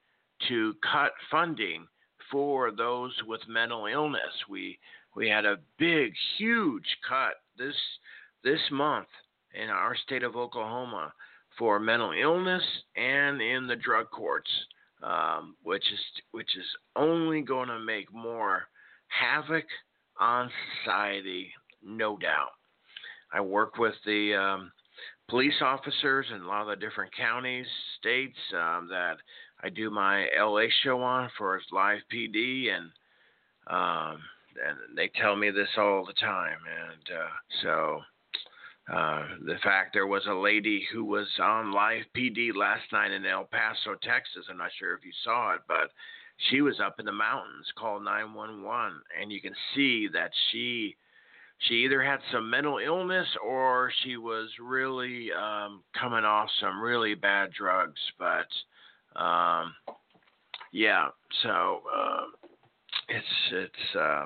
to 0.48 0.74
cut 0.90 1.12
funding 1.30 1.86
for 2.30 2.70
those 2.70 3.12
with 3.26 3.40
mental 3.48 3.86
illness. 3.86 4.32
We 4.48 4.78
we 5.16 5.28
had 5.28 5.44
a 5.44 5.58
big, 5.78 6.12
huge 6.38 6.86
cut 7.08 7.34
this 7.58 7.74
this 8.44 8.60
month 8.70 9.08
in 9.54 9.68
our 9.68 9.96
state 9.96 10.22
of 10.22 10.36
Oklahoma 10.36 11.12
for 11.58 11.78
mental 11.80 12.12
illness 12.12 12.62
and 12.96 13.40
in 13.40 13.66
the 13.66 13.76
drug 13.76 14.10
courts, 14.10 14.50
um, 15.02 15.56
which 15.62 15.84
is 15.92 16.00
which 16.30 16.56
is 16.56 16.66
only 16.96 17.42
going 17.42 17.68
to 17.68 17.78
make 17.78 18.12
more 18.12 18.64
havoc 19.08 19.64
on 20.18 20.50
society, 20.84 21.52
no 21.82 22.16
doubt. 22.16 22.50
I 23.32 23.40
work 23.40 23.78
with 23.78 23.94
the 24.04 24.34
um, 24.34 24.72
police 25.28 25.60
officers 25.60 26.26
in 26.34 26.42
a 26.42 26.46
lot 26.46 26.62
of 26.62 26.68
the 26.68 26.86
different 26.86 27.14
counties, 27.16 27.66
states 27.98 28.36
um, 28.54 28.88
that 28.90 29.16
I 29.62 29.68
do 29.68 29.90
my 29.90 30.26
LA 30.38 30.66
show 30.82 31.02
on 31.02 31.30
for 31.36 31.60
live 31.72 32.00
PD, 32.12 32.68
and 32.70 32.90
um, 33.66 34.20
and 34.66 34.96
they 34.96 35.08
tell 35.20 35.36
me 35.36 35.50
this 35.50 35.68
all 35.76 36.04
the 36.04 36.14
time, 36.14 36.58
and 36.66 37.16
uh, 37.18 37.28
so. 37.62 38.00
Uh, 38.90 39.22
the 39.46 39.54
fact 39.62 39.92
there 39.92 40.08
was 40.08 40.26
a 40.26 40.34
lady 40.34 40.84
who 40.92 41.04
was 41.04 41.28
on 41.40 41.70
live 41.70 42.02
PD 42.16 42.52
last 42.52 42.82
night 42.92 43.12
in 43.12 43.24
El 43.24 43.44
Paso, 43.44 43.94
Texas. 44.02 44.46
I'm 44.50 44.58
not 44.58 44.72
sure 44.80 44.94
if 44.94 45.04
you 45.04 45.12
saw 45.22 45.54
it, 45.54 45.60
but 45.68 45.92
she 46.48 46.60
was 46.60 46.80
up 46.80 46.98
in 46.98 47.06
the 47.06 47.12
mountains, 47.12 47.70
called 47.78 48.02
911, 48.02 49.00
and 49.20 49.30
you 49.30 49.40
can 49.40 49.54
see 49.74 50.08
that 50.12 50.32
she 50.50 50.96
she 51.68 51.74
either 51.84 52.02
had 52.02 52.20
some 52.32 52.48
mental 52.48 52.78
illness 52.78 53.28
or 53.44 53.92
she 54.02 54.16
was 54.16 54.48
really 54.58 55.30
um, 55.32 55.82
coming 55.98 56.24
off 56.24 56.48
some 56.58 56.80
really 56.80 57.14
bad 57.14 57.52
drugs. 57.52 58.00
But 58.18 58.48
um, 59.16 59.74
yeah, 60.72 61.08
so 61.42 61.82
uh, 61.94 62.22
it's 63.08 63.26
it's 63.52 63.96
uh, 63.96 64.24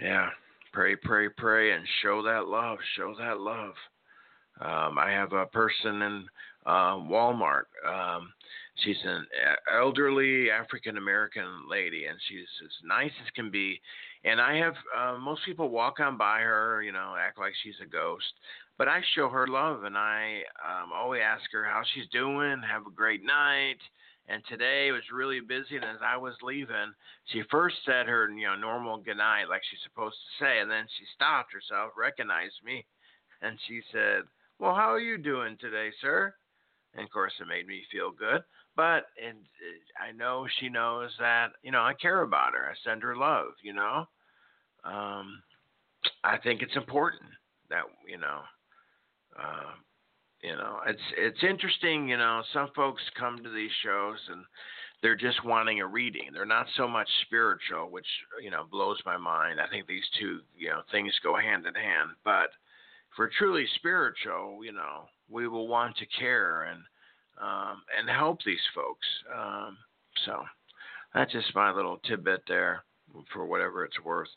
yeah, 0.00 0.28
pray, 0.72 0.96
pray, 0.96 1.28
pray, 1.28 1.72
and 1.72 1.84
show 2.02 2.22
that 2.22 2.46
love, 2.46 2.78
show 2.96 3.14
that 3.18 3.40
love. 3.40 3.74
Um, 4.60 4.98
I 4.98 5.10
have 5.10 5.32
a 5.32 5.46
person 5.46 6.02
in 6.02 6.26
uh, 6.66 6.96
Walmart. 6.96 7.64
Um, 7.86 8.32
she's 8.84 8.98
an 9.04 9.26
elderly 9.74 10.50
African 10.50 10.98
American 10.98 11.46
lady, 11.68 12.04
and 12.06 12.18
she's 12.28 12.46
as 12.64 12.72
nice 12.84 13.12
as 13.24 13.30
can 13.34 13.50
be. 13.50 13.80
And 14.24 14.40
I 14.40 14.56
have 14.56 14.74
uh, 14.96 15.16
most 15.18 15.40
people 15.46 15.70
walk 15.70 15.98
on 16.00 16.18
by 16.18 16.40
her, 16.40 16.82
you 16.82 16.92
know, 16.92 17.14
act 17.18 17.38
like 17.38 17.52
she's 17.62 17.80
a 17.82 17.86
ghost. 17.86 18.32
But 18.80 18.88
I 18.88 19.02
show 19.14 19.28
her 19.28 19.46
love, 19.46 19.84
and 19.84 19.94
I 19.94 20.40
um, 20.64 20.88
always 20.90 21.20
ask 21.22 21.44
her 21.52 21.66
how 21.66 21.82
she's 21.92 22.08
doing. 22.08 22.62
Have 22.62 22.86
a 22.86 22.96
great 22.96 23.22
night. 23.22 23.76
And 24.26 24.42
today 24.48 24.90
was 24.90 25.02
really 25.12 25.40
busy, 25.40 25.76
and 25.76 25.84
as 25.84 26.00
I 26.02 26.16
was 26.16 26.32
leaving, 26.40 26.94
she 27.26 27.42
first 27.50 27.76
said 27.84 28.06
her, 28.06 28.30
you 28.30 28.46
know, 28.46 28.56
normal 28.56 28.96
good 28.96 29.18
night 29.18 29.50
like 29.50 29.60
she's 29.68 29.84
supposed 29.84 30.16
to 30.16 30.42
say, 30.42 30.60
and 30.60 30.70
then 30.70 30.86
she 30.96 31.04
stopped 31.14 31.52
herself, 31.52 31.92
recognized 31.94 32.56
me, 32.64 32.86
and 33.42 33.58
she 33.68 33.82
said, 33.92 34.22
"Well, 34.58 34.74
how 34.74 34.90
are 34.90 34.98
you 34.98 35.18
doing 35.18 35.58
today, 35.60 35.90
sir?" 36.00 36.32
And 36.94 37.04
of 37.04 37.10
course, 37.10 37.34
it 37.38 37.48
made 37.48 37.66
me 37.66 37.82
feel 37.92 38.10
good. 38.10 38.42
But 38.76 39.08
and 39.22 39.36
uh, 39.60 40.08
I 40.08 40.12
know 40.12 40.46
she 40.58 40.70
knows 40.70 41.10
that 41.18 41.48
you 41.62 41.70
know 41.70 41.82
I 41.82 41.92
care 42.00 42.22
about 42.22 42.54
her. 42.54 42.70
I 42.70 42.74
send 42.82 43.02
her 43.02 43.14
love. 43.14 43.52
You 43.62 43.74
know, 43.74 44.06
um, 44.84 45.42
I 46.24 46.38
think 46.38 46.62
it's 46.62 46.76
important 46.76 47.28
that 47.68 47.82
you 48.08 48.16
know. 48.16 48.40
Uh, 49.40 49.70
you 50.42 50.56
know, 50.56 50.80
it's 50.86 51.02
it's 51.16 51.42
interesting. 51.42 52.08
You 52.08 52.16
know, 52.16 52.42
some 52.52 52.68
folks 52.74 53.02
come 53.18 53.42
to 53.42 53.50
these 53.50 53.70
shows 53.82 54.18
and 54.30 54.44
they're 55.02 55.16
just 55.16 55.44
wanting 55.44 55.80
a 55.80 55.86
reading. 55.86 56.28
They're 56.32 56.46
not 56.46 56.66
so 56.76 56.86
much 56.86 57.08
spiritual, 57.26 57.90
which 57.90 58.06
you 58.42 58.50
know 58.50 58.64
blows 58.70 58.98
my 59.04 59.16
mind. 59.16 59.60
I 59.60 59.68
think 59.68 59.86
these 59.86 60.04
two 60.18 60.40
you 60.56 60.68
know 60.68 60.82
things 60.90 61.12
go 61.22 61.36
hand 61.36 61.66
in 61.66 61.74
hand. 61.74 62.10
But 62.24 62.50
if 63.12 63.18
we're 63.18 63.30
truly 63.38 63.66
spiritual, 63.76 64.64
you 64.64 64.72
know, 64.72 65.08
we 65.28 65.48
will 65.48 65.68
want 65.68 65.96
to 65.96 66.06
care 66.18 66.64
and 66.64 66.80
um, 67.40 67.82
and 67.98 68.08
help 68.08 68.38
these 68.44 68.58
folks. 68.74 69.06
Um, 69.34 69.76
so 70.26 70.42
that's 71.14 71.32
just 71.32 71.54
my 71.54 71.72
little 71.72 71.98
tidbit 71.98 72.42
there 72.46 72.84
for 73.32 73.46
whatever 73.46 73.84
it's 73.84 74.00
worth. 74.04 74.28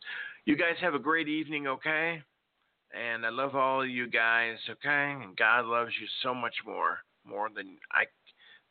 You 0.46 0.56
guys 0.56 0.76
have 0.82 0.96
a 0.96 1.00
great 1.00 1.28
evening, 1.28 1.68
okay? 1.68 2.22
And 2.94 3.26
I 3.26 3.30
love 3.30 3.56
all 3.56 3.82
of 3.82 3.90
you 3.90 4.08
guys, 4.08 4.58
okay? 4.70 5.16
And 5.24 5.36
God 5.36 5.66
loves 5.66 5.92
you 6.00 6.08
so 6.22 6.34
much 6.34 6.56
more, 6.66 7.00
more 7.26 7.50
than 7.54 7.78
I 7.92 8.06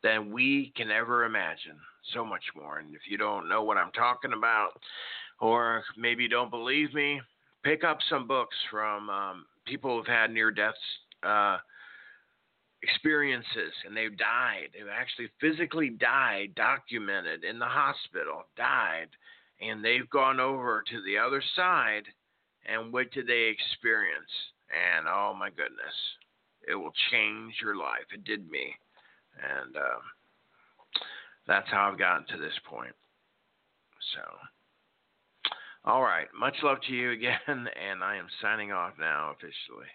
than 0.03 0.33
we 0.33 0.73
can 0.77 0.91
ever 0.91 1.25
imagine. 1.25 1.77
So 2.13 2.25
much 2.25 2.45
more. 2.57 2.79
And 2.79 2.95
if 2.95 3.03
you 3.09 3.17
don't 3.17 3.49
know 3.49 3.63
what 3.63 3.77
I'm 3.77 3.93
talking 3.93 4.33
about, 4.33 4.71
or 5.41 5.85
maybe 5.97 6.29
don't 6.29 6.51
believe 6.51 6.93
me, 6.93 7.21
pick 7.63 7.85
up 7.85 7.99
some 8.09 8.27
books 8.27 8.57
from 8.71 9.09
um, 9.09 9.47
people 9.65 9.97
who've 9.97 10.07
had 10.07 10.33
near 10.33 10.51
death 10.51 10.75
uh, 11.23 11.59
experiences 12.83 13.73
and 13.87 13.97
they've 13.97 14.17
died. 14.17 14.69
They've 14.73 14.91
actually 14.93 15.29
physically 15.41 15.91
died, 15.91 16.55
documented 16.57 17.45
in 17.45 17.59
the 17.59 17.67
hospital, 17.67 18.45
died, 18.57 19.09
and 19.61 19.85
they've 19.85 20.09
gone 20.11 20.41
over 20.41 20.83
to 20.91 21.03
the 21.03 21.19
other 21.19 21.43
side. 21.55 22.03
And 22.67 22.93
what 22.93 23.11
did 23.13 23.27
they 23.27 23.53
experience? 23.53 24.31
And 24.71 25.07
oh 25.09 25.35
my 25.39 25.51
goodness, 25.51 25.97
it 26.67 26.75
will 26.75 26.93
change 27.11 27.55
your 27.61 27.77
life. 27.77 28.07
It 28.15 28.25
did 28.25 28.49
me. 28.51 28.75
And 29.37 29.77
uh, 29.77 30.01
that's 31.47 31.69
how 31.71 31.91
I've 31.91 31.99
gotten 31.99 32.27
to 32.29 32.43
this 32.43 32.59
point. 32.69 32.95
So, 34.15 34.21
all 35.85 36.03
right. 36.03 36.29
Much 36.39 36.55
love 36.63 36.79
to 36.89 36.93
you 36.93 37.13
again. 37.13 37.39
And 37.49 38.03
I 38.05 38.17
am 38.17 38.27
signing 38.41 38.73
off 38.73 38.93
now 38.99 39.33
officially. 39.33 39.91